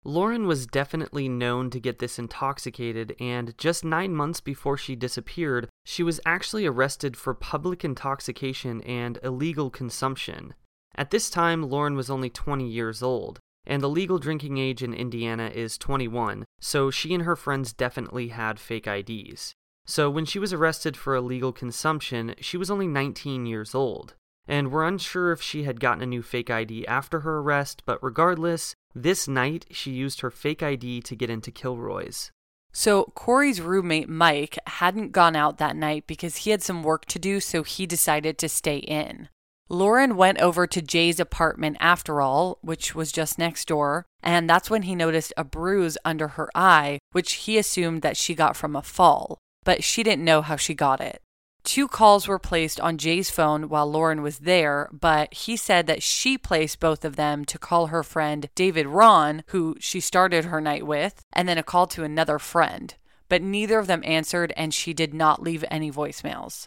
Lauren 0.03 0.47
was 0.47 0.67
definitely 0.67 1.29
known 1.29 1.69
to 1.69 1.79
get 1.79 1.99
this 1.99 2.19
intoxicated, 2.19 3.15
and 3.21 3.57
just 3.59 3.85
nine 3.85 4.17
months 4.17 4.41
before 4.41 4.79
she 4.79 4.97
disappeared, 4.97 5.69
she 5.85 6.03
was 6.03 6.23
actually 6.25 6.65
arrested 6.65 7.19
for 7.19 7.35
public 7.35 7.85
intoxication 7.85 8.81
and 8.81 9.19
illegal 9.23 9.69
consumption. 9.69 10.55
At 10.95 11.11
this 11.11 11.29
time, 11.29 11.63
Lauren 11.63 11.97
was 11.97 12.09
only 12.09 12.31
20 12.31 12.67
years 12.67 13.03
old, 13.03 13.41
and 13.67 13.83
the 13.83 13.91
legal 13.91 14.19
drinking 14.19 14.57
age 14.57 14.83
in 14.83 14.95
Indiana 14.95 15.51
is 15.55 15.77
21, 15.77 16.47
so 16.61 16.91
she 16.91 17.13
and 17.13 17.25
her 17.25 17.37
friends 17.37 17.75
definitely 17.75 18.29
had 18.29 18.59
fake 18.59 18.87
IDs. 18.87 19.55
So 19.91 20.09
when 20.09 20.25
she 20.25 20.39
was 20.39 20.53
arrested 20.53 20.97
for 20.97 21.17
illegal 21.17 21.53
consumption, 21.53 22.35
she 22.41 22.57
was 22.57 22.71
only 22.71 22.87
19 22.87 23.45
years 23.45 23.75
old 23.75 24.15
and 24.51 24.73
we're 24.73 24.87
unsure 24.87 25.31
if 25.31 25.41
she 25.41 25.63
had 25.63 25.79
gotten 25.79 26.03
a 26.03 26.07
new 26.07 26.23
fake 26.23 26.51
ID 26.51 26.85
after 26.89 27.21
her 27.21 27.39
arrest, 27.39 27.85
but 27.87 28.03
regardless, 28.03 28.75
this 28.93 29.29
night 29.29 29.65
she 29.71 29.93
used 29.93 30.21
her 30.21 30.31
fake 30.31 30.61
ID 30.61 31.01
to 31.03 31.15
get 31.15 31.31
into 31.31 31.53
Kilroy's. 31.53 32.33
So, 32.73 33.13
Corey's 33.15 33.61
roommate 33.61 34.09
Mike 34.09 34.59
hadn't 34.67 35.13
gone 35.13 35.37
out 35.37 35.59
that 35.59 35.77
night 35.77 36.05
because 36.09 36.39
he 36.39 36.51
had 36.51 36.63
some 36.63 36.83
work 36.83 37.05
to 37.07 37.19
do, 37.21 37.39
so 37.39 37.63
he 37.63 37.87
decided 37.87 38.39
to 38.39 38.49
stay 38.49 38.79
in. 38.79 39.29
Lauren 39.69 40.17
went 40.17 40.41
over 40.41 40.67
to 40.67 40.83
Jay's 40.83 41.21
apartment 41.21 41.77
after 41.79 42.21
all, 42.21 42.59
which 42.61 42.93
was 42.93 43.13
just 43.13 43.39
next 43.39 43.69
door, 43.69 44.05
and 44.21 44.51
that's 44.51 44.71
when 44.71 44.83
he 44.83 44.97
noticed 44.97 45.33
a 45.37 45.45
bruise 45.45 45.97
under 46.05 46.29
her 46.29 46.49
eye, 46.57 46.99
which 47.13 47.33
he 47.35 47.57
assumed 47.57 48.03
that 48.03 48.17
she 48.17 48.35
got 48.35 48.57
from 48.57 48.75
a 48.75 48.83
fall, 48.83 49.39
but 49.65 49.85
she 49.85 50.03
didn't 50.03 50.25
know 50.25 50.43
how 50.43 50.57
she 50.57 50.75
got 50.75 51.01
it. 51.01 51.23
Two 51.63 51.89
calls 51.89 52.27
were 52.27 52.39
placed 52.39 52.81
on 52.81 52.97
Jay's 52.97 53.31
phone 53.31 53.69
while 53.69 53.91
Lauren 53.91 54.23
was 54.23 54.39
there, 54.39 54.89
but 54.93 55.33
he 55.35 55.57
said 55.57 55.87
that 55.87 56.03
she 56.03 56.39
placed 56.39 56.81
both 56.81 57.05
of 57.05 57.17
them 57.17 57.45
to 57.45 57.59
call 57.59 57.89
her 57.89 58.03
friend 58.03 58.49
David 58.55 58.87
Ron, 58.87 59.43
who 59.49 59.77
she 59.79 60.01
started 60.01 60.47
her 60.47 60.61
night 60.61 60.87
with, 60.87 61.23
and 61.33 61.49
then 61.49 61.59
a 61.59 61.63
call 61.63 61.87
to 61.89 62.05
another 62.05 62.39
friend. 62.39 62.95
But 63.29 63.43
neither 63.43 63.79
of 63.79 63.87
them 63.87 64.03
answered, 64.05 64.53
and 64.57 64.73
she 64.73 64.95
did 64.95 65.13
not 65.13 65.43
leave 65.43 65.65
any 65.71 65.91
voicemails. 65.91 66.67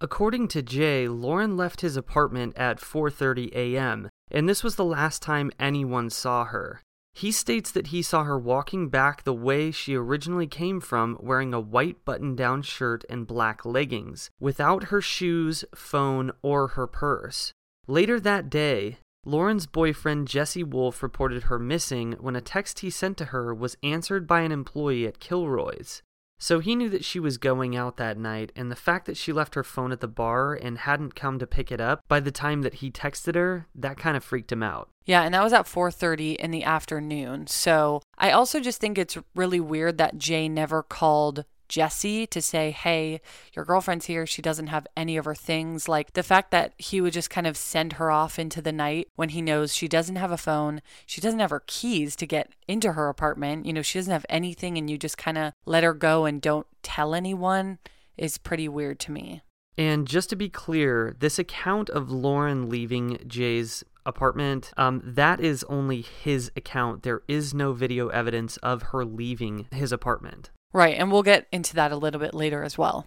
According 0.00 0.48
to 0.48 0.60
Jay, 0.60 1.08
Lauren 1.08 1.56
left 1.56 1.80
his 1.80 1.96
apartment 1.96 2.54
at 2.56 2.80
4:30 2.80 3.52
a.m., 3.54 4.10
and 4.30 4.48
this 4.48 4.62
was 4.62 4.76
the 4.76 4.84
last 4.84 5.22
time 5.22 5.50
anyone 5.58 6.10
saw 6.10 6.44
her. 6.44 6.82
He 7.16 7.32
states 7.32 7.70
that 7.70 7.86
he 7.86 8.02
saw 8.02 8.24
her 8.24 8.38
walking 8.38 8.90
back 8.90 9.24
the 9.24 9.32
way 9.32 9.70
she 9.70 9.94
originally 9.94 10.46
came 10.46 10.82
from, 10.82 11.16
wearing 11.18 11.54
a 11.54 11.58
white 11.60 12.04
button 12.04 12.36
down 12.36 12.60
shirt 12.60 13.06
and 13.08 13.26
black 13.26 13.64
leggings, 13.64 14.28
without 14.38 14.84
her 14.84 15.00
shoes, 15.00 15.64
phone, 15.74 16.30
or 16.42 16.68
her 16.68 16.86
purse. 16.86 17.54
Later 17.86 18.20
that 18.20 18.50
day, 18.50 18.98
Lauren's 19.24 19.66
boyfriend 19.66 20.28
Jesse 20.28 20.62
Wolf 20.62 21.02
reported 21.02 21.44
her 21.44 21.58
missing 21.58 22.12
when 22.20 22.36
a 22.36 22.42
text 22.42 22.80
he 22.80 22.90
sent 22.90 23.16
to 23.16 23.24
her 23.26 23.54
was 23.54 23.78
answered 23.82 24.26
by 24.26 24.42
an 24.42 24.52
employee 24.52 25.06
at 25.06 25.18
Kilroy's. 25.18 26.02
So 26.38 26.58
he 26.58 26.76
knew 26.76 26.88
that 26.90 27.04
she 27.04 27.18
was 27.18 27.38
going 27.38 27.74
out 27.74 27.96
that 27.96 28.18
night, 28.18 28.52
and 28.54 28.70
the 28.70 28.76
fact 28.76 29.06
that 29.06 29.16
she 29.16 29.32
left 29.32 29.54
her 29.54 29.64
phone 29.64 29.92
at 29.92 30.00
the 30.00 30.08
bar 30.08 30.54
and 30.54 30.78
hadn't 30.78 31.14
come 31.14 31.38
to 31.38 31.46
pick 31.46 31.72
it 31.72 31.80
up 31.80 32.02
by 32.08 32.20
the 32.20 32.30
time 32.30 32.62
that 32.62 32.74
he 32.74 32.90
texted 32.90 33.34
her, 33.34 33.66
that 33.74 33.96
kind 33.96 34.16
of 34.16 34.24
freaked 34.24 34.52
him 34.52 34.62
out. 34.62 34.90
Yeah, 35.06 35.22
and 35.22 35.32
that 35.34 35.44
was 35.44 35.52
at 35.52 35.66
4:30 35.66 36.34
in 36.34 36.50
the 36.50 36.64
afternoon. 36.64 37.46
So, 37.46 38.02
I 38.18 38.30
also 38.32 38.60
just 38.60 38.80
think 38.80 38.98
it's 38.98 39.16
really 39.34 39.60
weird 39.60 39.98
that 39.98 40.18
Jay 40.18 40.48
never 40.48 40.82
called 40.82 41.44
Jesse 41.68 42.26
to 42.28 42.40
say, 42.40 42.70
hey, 42.70 43.20
your 43.54 43.64
girlfriend's 43.64 44.06
here. 44.06 44.26
She 44.26 44.42
doesn't 44.42 44.68
have 44.68 44.86
any 44.96 45.16
of 45.16 45.24
her 45.24 45.34
things. 45.34 45.88
Like 45.88 46.12
the 46.12 46.22
fact 46.22 46.50
that 46.50 46.74
he 46.78 47.00
would 47.00 47.12
just 47.12 47.30
kind 47.30 47.46
of 47.46 47.56
send 47.56 47.94
her 47.94 48.10
off 48.10 48.38
into 48.38 48.62
the 48.62 48.72
night 48.72 49.08
when 49.16 49.30
he 49.30 49.42
knows 49.42 49.74
she 49.74 49.88
doesn't 49.88 50.16
have 50.16 50.32
a 50.32 50.36
phone, 50.36 50.82
she 51.06 51.20
doesn't 51.20 51.40
have 51.40 51.50
her 51.50 51.62
keys 51.66 52.16
to 52.16 52.26
get 52.26 52.52
into 52.68 52.92
her 52.92 53.08
apartment. 53.08 53.66
You 53.66 53.72
know, 53.72 53.82
she 53.82 53.98
doesn't 53.98 54.12
have 54.12 54.26
anything, 54.28 54.78
and 54.78 54.88
you 54.90 54.98
just 54.98 55.18
kind 55.18 55.38
of 55.38 55.52
let 55.64 55.84
her 55.84 55.94
go 55.94 56.24
and 56.24 56.40
don't 56.40 56.66
tell 56.82 57.14
anyone 57.14 57.78
is 58.16 58.38
pretty 58.38 58.68
weird 58.68 58.98
to 59.00 59.12
me. 59.12 59.42
And 59.78 60.08
just 60.08 60.30
to 60.30 60.36
be 60.36 60.48
clear, 60.48 61.14
this 61.18 61.38
account 61.38 61.90
of 61.90 62.10
Lauren 62.10 62.70
leaving 62.70 63.18
Jay's 63.26 63.84
apartment, 64.06 64.72
um, 64.76 65.02
that 65.04 65.40
is 65.40 65.64
only 65.64 66.00
his 66.00 66.50
account. 66.56 67.02
There 67.02 67.22
is 67.28 67.52
no 67.52 67.72
video 67.72 68.08
evidence 68.08 68.56
of 68.58 68.84
her 68.84 69.04
leaving 69.04 69.66
his 69.70 69.92
apartment. 69.92 70.50
Right, 70.76 70.98
and 70.98 71.10
we'll 71.10 71.22
get 71.22 71.46
into 71.50 71.74
that 71.76 71.90
a 71.90 71.96
little 71.96 72.20
bit 72.20 72.34
later 72.34 72.62
as 72.62 72.76
well. 72.76 73.06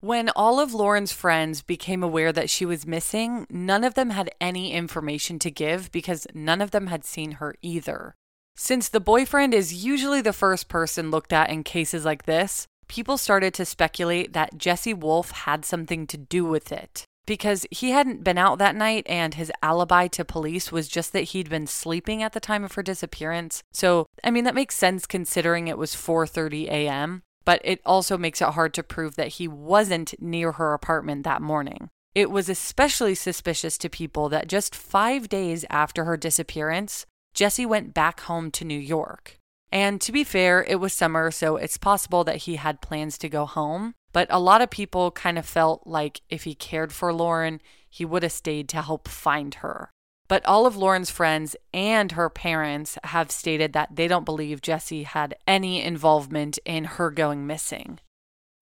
When 0.00 0.28
all 0.36 0.60
of 0.60 0.74
Lauren's 0.74 1.12
friends 1.12 1.62
became 1.62 2.02
aware 2.02 2.30
that 2.30 2.50
she 2.50 2.66
was 2.66 2.86
missing, 2.86 3.46
none 3.48 3.84
of 3.84 3.94
them 3.94 4.10
had 4.10 4.30
any 4.38 4.74
information 4.74 5.38
to 5.38 5.50
give 5.50 5.90
because 5.90 6.26
none 6.34 6.60
of 6.60 6.72
them 6.72 6.88
had 6.88 7.06
seen 7.06 7.32
her 7.32 7.54
either. 7.62 8.14
Since 8.54 8.90
the 8.90 9.00
boyfriend 9.00 9.54
is 9.54 9.82
usually 9.82 10.20
the 10.20 10.34
first 10.34 10.68
person 10.68 11.10
looked 11.10 11.32
at 11.32 11.48
in 11.48 11.64
cases 11.64 12.04
like 12.04 12.26
this, 12.26 12.66
people 12.86 13.16
started 13.16 13.54
to 13.54 13.64
speculate 13.64 14.34
that 14.34 14.58
Jesse 14.58 14.92
Wolf 14.92 15.30
had 15.30 15.64
something 15.64 16.06
to 16.08 16.18
do 16.18 16.44
with 16.44 16.70
it 16.70 17.06
because 17.26 17.66
he 17.70 17.90
hadn't 17.90 18.24
been 18.24 18.38
out 18.38 18.58
that 18.58 18.76
night 18.76 19.04
and 19.06 19.34
his 19.34 19.52
alibi 19.62 20.06
to 20.08 20.24
police 20.24 20.72
was 20.72 20.88
just 20.88 21.12
that 21.12 21.20
he'd 21.20 21.50
been 21.50 21.66
sleeping 21.66 22.22
at 22.22 22.32
the 22.32 22.40
time 22.40 22.64
of 22.64 22.72
her 22.74 22.82
disappearance. 22.82 23.62
So, 23.72 24.06
I 24.24 24.30
mean 24.30 24.44
that 24.44 24.54
makes 24.54 24.76
sense 24.76 25.06
considering 25.06 25.68
it 25.68 25.78
was 25.78 25.94
4:30 25.94 26.68
a.m., 26.68 27.22
but 27.44 27.60
it 27.64 27.80
also 27.84 28.16
makes 28.16 28.40
it 28.40 28.50
hard 28.50 28.72
to 28.74 28.82
prove 28.82 29.16
that 29.16 29.34
he 29.34 29.46
wasn't 29.46 30.14
near 30.20 30.52
her 30.52 30.72
apartment 30.72 31.24
that 31.24 31.42
morning. 31.42 31.88
It 32.14 32.30
was 32.30 32.48
especially 32.48 33.14
suspicious 33.14 33.76
to 33.78 33.90
people 33.90 34.28
that 34.30 34.48
just 34.48 34.74
5 34.74 35.28
days 35.28 35.64
after 35.68 36.04
her 36.04 36.16
disappearance, 36.16 37.04
Jesse 37.34 37.66
went 37.66 37.92
back 37.92 38.20
home 38.20 38.50
to 38.52 38.64
New 38.64 38.78
York. 38.78 39.38
And 39.70 40.00
to 40.00 40.12
be 40.12 40.24
fair, 40.24 40.64
it 40.64 40.76
was 40.76 40.94
summer, 40.94 41.30
so 41.30 41.56
it's 41.56 41.76
possible 41.76 42.24
that 42.24 42.44
he 42.46 42.56
had 42.56 42.80
plans 42.80 43.18
to 43.18 43.28
go 43.28 43.44
home. 43.44 43.94
But 44.16 44.28
a 44.30 44.40
lot 44.40 44.62
of 44.62 44.70
people 44.70 45.10
kind 45.10 45.36
of 45.36 45.44
felt 45.44 45.86
like 45.86 46.22
if 46.30 46.44
he 46.44 46.54
cared 46.54 46.90
for 46.90 47.12
Lauren, 47.12 47.60
he 47.90 48.06
would 48.06 48.22
have 48.22 48.32
stayed 48.32 48.66
to 48.70 48.80
help 48.80 49.08
find 49.08 49.56
her. 49.56 49.90
But 50.26 50.42
all 50.46 50.64
of 50.64 50.74
Lauren's 50.74 51.10
friends 51.10 51.54
and 51.74 52.12
her 52.12 52.30
parents 52.30 52.96
have 53.04 53.30
stated 53.30 53.74
that 53.74 53.94
they 53.94 54.08
don't 54.08 54.24
believe 54.24 54.62
Jesse 54.62 55.02
had 55.02 55.34
any 55.46 55.82
involvement 55.82 56.58
in 56.64 56.84
her 56.84 57.10
going 57.10 57.46
missing. 57.46 57.98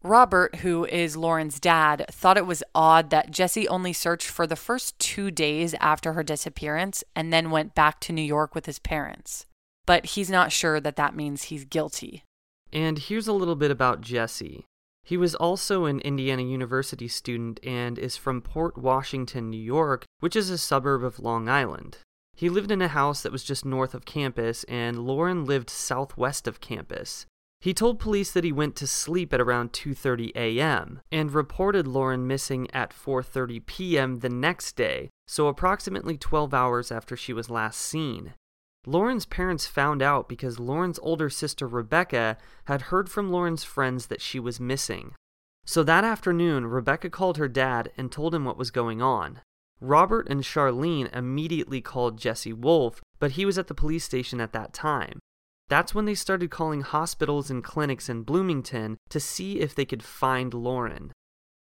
Robert, 0.02 0.56
who 0.56 0.86
is 0.86 1.16
Lauren's 1.16 1.60
dad, 1.60 2.04
thought 2.10 2.36
it 2.36 2.46
was 2.46 2.64
odd 2.74 3.10
that 3.10 3.30
Jesse 3.30 3.68
only 3.68 3.92
searched 3.92 4.26
for 4.26 4.48
the 4.48 4.56
first 4.56 4.98
two 4.98 5.30
days 5.30 5.72
after 5.74 6.14
her 6.14 6.24
disappearance 6.24 7.04
and 7.14 7.32
then 7.32 7.52
went 7.52 7.76
back 7.76 8.00
to 8.00 8.12
New 8.12 8.22
York 8.22 8.56
with 8.56 8.66
his 8.66 8.80
parents. 8.80 9.46
But 9.86 10.04
he's 10.04 10.30
not 10.30 10.50
sure 10.50 10.80
that 10.80 10.96
that 10.96 11.14
means 11.14 11.44
he's 11.44 11.64
guilty. 11.64 12.24
And 12.72 12.98
here's 12.98 13.28
a 13.28 13.32
little 13.32 13.54
bit 13.54 13.70
about 13.70 14.00
Jesse. 14.00 14.66
He 15.04 15.18
was 15.18 15.34
also 15.34 15.84
an 15.84 16.00
Indiana 16.00 16.42
University 16.42 17.08
student 17.08 17.60
and 17.62 17.98
is 17.98 18.16
from 18.16 18.40
Port 18.40 18.78
Washington, 18.78 19.50
New 19.50 19.62
York, 19.62 20.06
which 20.20 20.34
is 20.34 20.48
a 20.48 20.56
suburb 20.56 21.04
of 21.04 21.20
Long 21.20 21.46
Island. 21.46 21.98
He 22.34 22.48
lived 22.48 22.70
in 22.70 22.80
a 22.80 22.88
house 22.88 23.22
that 23.22 23.30
was 23.30 23.44
just 23.44 23.66
north 23.66 23.94
of 23.94 24.06
campus, 24.06 24.64
and 24.64 25.06
Lauren 25.06 25.44
lived 25.44 25.68
southwest 25.68 26.48
of 26.48 26.60
campus. 26.60 27.26
He 27.60 27.72
told 27.72 27.98
police 27.98 28.32
that 28.32 28.44
he 28.44 28.52
went 28.52 28.76
to 28.76 28.86
sleep 28.86 29.32
at 29.32 29.40
around 29.40 29.72
2:30 29.72 30.32
a.m. 30.34 31.00
and 31.12 31.32
reported 31.32 31.86
Lauren 31.86 32.26
missing 32.26 32.70
at 32.72 32.90
4:30 32.90 33.64
p.m. 33.64 34.18
the 34.18 34.28
next 34.28 34.74
day, 34.74 35.10
so 35.26 35.48
approximately 35.48 36.18
12 36.18 36.52
hours 36.52 36.90
after 36.90 37.16
she 37.16 37.32
was 37.32 37.48
last 37.48 37.80
seen. 37.80 38.34
Lauren's 38.86 39.26
parents 39.26 39.66
found 39.66 40.02
out 40.02 40.28
because 40.28 40.58
Lauren's 40.58 40.98
older 41.00 41.30
sister 41.30 41.66
Rebecca 41.66 42.36
had 42.64 42.82
heard 42.82 43.08
from 43.08 43.30
Lauren's 43.30 43.64
friends 43.64 44.06
that 44.06 44.20
she 44.20 44.38
was 44.38 44.60
missing. 44.60 45.14
So 45.64 45.82
that 45.84 46.04
afternoon, 46.04 46.66
Rebecca 46.66 47.08
called 47.08 47.38
her 47.38 47.48
dad 47.48 47.90
and 47.96 48.12
told 48.12 48.34
him 48.34 48.44
what 48.44 48.58
was 48.58 48.70
going 48.70 49.00
on. 49.00 49.40
Robert 49.80 50.28
and 50.28 50.42
Charlene 50.42 51.14
immediately 51.14 51.80
called 51.80 52.18
Jesse 52.18 52.52
Wolf, 52.52 53.00
but 53.18 53.32
he 53.32 53.46
was 53.46 53.58
at 53.58 53.68
the 53.68 53.74
police 53.74 54.04
station 54.04 54.40
at 54.40 54.52
that 54.52 54.72
time. 54.72 55.18
That's 55.68 55.94
when 55.94 56.04
they 56.04 56.14
started 56.14 56.50
calling 56.50 56.82
hospitals 56.82 57.50
and 57.50 57.64
clinics 57.64 58.08
in 58.08 58.22
Bloomington 58.22 58.98
to 59.08 59.18
see 59.18 59.60
if 59.60 59.74
they 59.74 59.86
could 59.86 60.02
find 60.02 60.52
Lauren. 60.52 61.12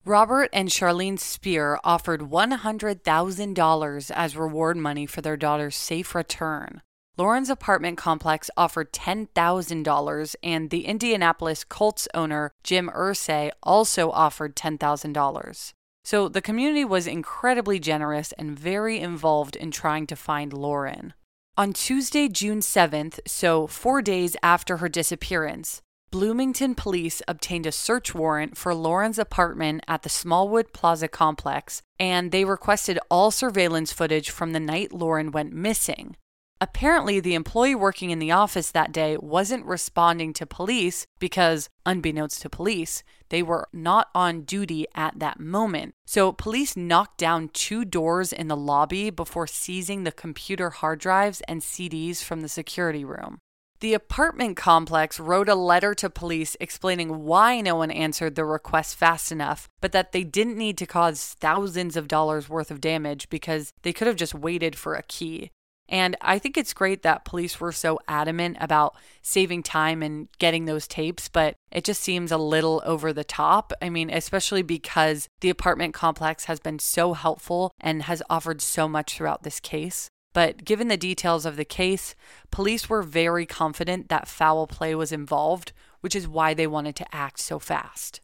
Robert 0.05 0.49
and 0.51 0.67
Charlene 0.67 1.17
Spear 1.17 1.79
offered 1.85 2.19
$100,000 2.19 4.11
as 4.13 4.35
reward 4.35 4.75
money 4.75 5.05
for 5.05 5.21
their 5.21 5.37
daughter's 5.37 5.77
safe 5.77 6.13
return. 6.13 6.81
Lauren's 7.15 7.49
apartment 7.51 7.95
complex 7.95 8.49
offered 8.57 8.91
$10,000, 8.91 10.35
and 10.41 10.69
the 10.71 10.85
Indianapolis 10.85 11.63
Colts 11.63 12.07
owner, 12.15 12.51
Jim 12.63 12.89
Irsay, 12.89 13.51
also 13.61 14.09
offered 14.09 14.55
$10,000. 14.55 15.73
So 16.03 16.27
the 16.27 16.41
community 16.41 16.83
was 16.83 17.05
incredibly 17.05 17.79
generous 17.79 18.31
and 18.33 18.57
very 18.57 18.99
involved 18.99 19.55
in 19.55 19.69
trying 19.69 20.07
to 20.07 20.15
find 20.15 20.53
Lauren. 20.53 21.13
On 21.55 21.71
Tuesday, 21.71 22.27
June 22.27 22.61
7th, 22.61 23.19
so 23.27 23.67
four 23.67 24.01
days 24.01 24.35
after 24.41 24.77
her 24.77 24.89
disappearance, 24.89 25.83
Bloomington 26.09 26.73
police 26.73 27.21
obtained 27.27 27.67
a 27.67 27.71
search 27.71 28.15
warrant 28.15 28.57
for 28.57 28.73
Lauren's 28.73 29.19
apartment 29.19 29.83
at 29.87 30.01
the 30.01 30.09
Smallwood 30.09 30.73
Plaza 30.73 31.07
complex, 31.07 31.83
and 31.99 32.31
they 32.31 32.43
requested 32.43 32.97
all 33.09 33.29
surveillance 33.29 33.93
footage 33.93 34.31
from 34.31 34.51
the 34.51 34.59
night 34.59 34.91
Lauren 34.91 35.31
went 35.31 35.53
missing. 35.53 36.15
Apparently, 36.63 37.19
the 37.19 37.33
employee 37.33 37.75
working 37.75 38.09
in 38.09 38.19
the 38.19 38.31
office 38.31 38.71
that 38.71 38.93
day 38.93 39.17
wasn't 39.17 39.65
responding 39.65 40.31
to 40.31 40.45
police 40.45 41.05
because, 41.19 41.67
unbeknownst 41.85 42.41
to 42.41 42.49
police, 42.49 43.03
they 43.27 43.43
were 43.43 43.67
not 43.73 44.07
on 44.15 44.43
duty 44.43 44.85
at 44.95 45.19
that 45.19 45.41
moment. 45.41 45.93
So, 46.05 46.31
police 46.31 46.77
knocked 46.77 47.17
down 47.17 47.49
two 47.49 47.83
doors 47.83 48.31
in 48.31 48.47
the 48.47 48.55
lobby 48.55 49.09
before 49.09 49.45
seizing 49.45 50.05
the 50.05 50.11
computer 50.13 50.69
hard 50.69 51.01
drives 51.01 51.41
and 51.49 51.59
CDs 51.59 52.23
from 52.23 52.39
the 52.39 52.47
security 52.47 53.03
room. 53.03 53.39
The 53.81 53.93
apartment 53.93 54.55
complex 54.55 55.19
wrote 55.19 55.49
a 55.49 55.55
letter 55.55 55.93
to 55.95 56.09
police 56.09 56.55
explaining 56.61 57.25
why 57.25 57.59
no 57.59 57.75
one 57.75 57.91
answered 57.91 58.35
the 58.35 58.45
request 58.45 58.95
fast 58.95 59.33
enough, 59.33 59.67
but 59.81 59.91
that 59.91 60.13
they 60.13 60.23
didn't 60.23 60.57
need 60.57 60.77
to 60.77 60.85
cause 60.85 61.35
thousands 61.41 61.97
of 61.97 62.07
dollars 62.07 62.47
worth 62.47 62.71
of 62.71 62.79
damage 62.79 63.27
because 63.27 63.73
they 63.81 63.91
could 63.91 64.07
have 64.07 64.15
just 64.15 64.33
waited 64.33 64.77
for 64.77 64.95
a 64.95 65.03
key. 65.03 65.51
And 65.93 66.17
I 66.21 66.39
think 66.39 66.57
it's 66.57 66.73
great 66.73 67.03
that 67.03 67.23
police 67.23 67.59
were 67.59 67.71
so 67.71 67.99
adamant 68.07 68.57
about 68.59 68.95
saving 69.21 69.61
time 69.61 70.01
and 70.01 70.27
getting 70.39 70.65
those 70.65 70.87
tapes, 70.87 71.29
but 71.29 71.55
it 71.71 71.83
just 71.83 72.01
seems 72.01 72.31
a 72.31 72.37
little 72.37 72.81
over 72.83 73.13
the 73.13 73.23
top. 73.23 73.71
I 73.79 73.89
mean, 73.89 74.09
especially 74.09 74.63
because 74.63 75.27
the 75.41 75.51
apartment 75.51 75.93
complex 75.93 76.45
has 76.45 76.59
been 76.59 76.79
so 76.79 77.13
helpful 77.13 77.71
and 77.79 78.01
has 78.03 78.23
offered 78.27 78.59
so 78.59 78.87
much 78.87 79.15
throughout 79.15 79.43
this 79.43 79.59
case. 79.59 80.09
But 80.33 80.65
given 80.65 80.87
the 80.87 80.97
details 80.97 81.45
of 81.45 81.57
the 81.57 81.63
case, 81.63 82.15
police 82.49 82.89
were 82.89 83.03
very 83.03 83.45
confident 83.45 84.09
that 84.09 84.27
foul 84.27 84.65
play 84.65 84.95
was 84.95 85.11
involved, 85.11 85.73
which 86.01 86.15
is 86.15 86.27
why 86.27 86.55
they 86.55 86.65
wanted 86.65 86.95
to 86.95 87.15
act 87.15 87.39
so 87.39 87.59
fast. 87.59 88.19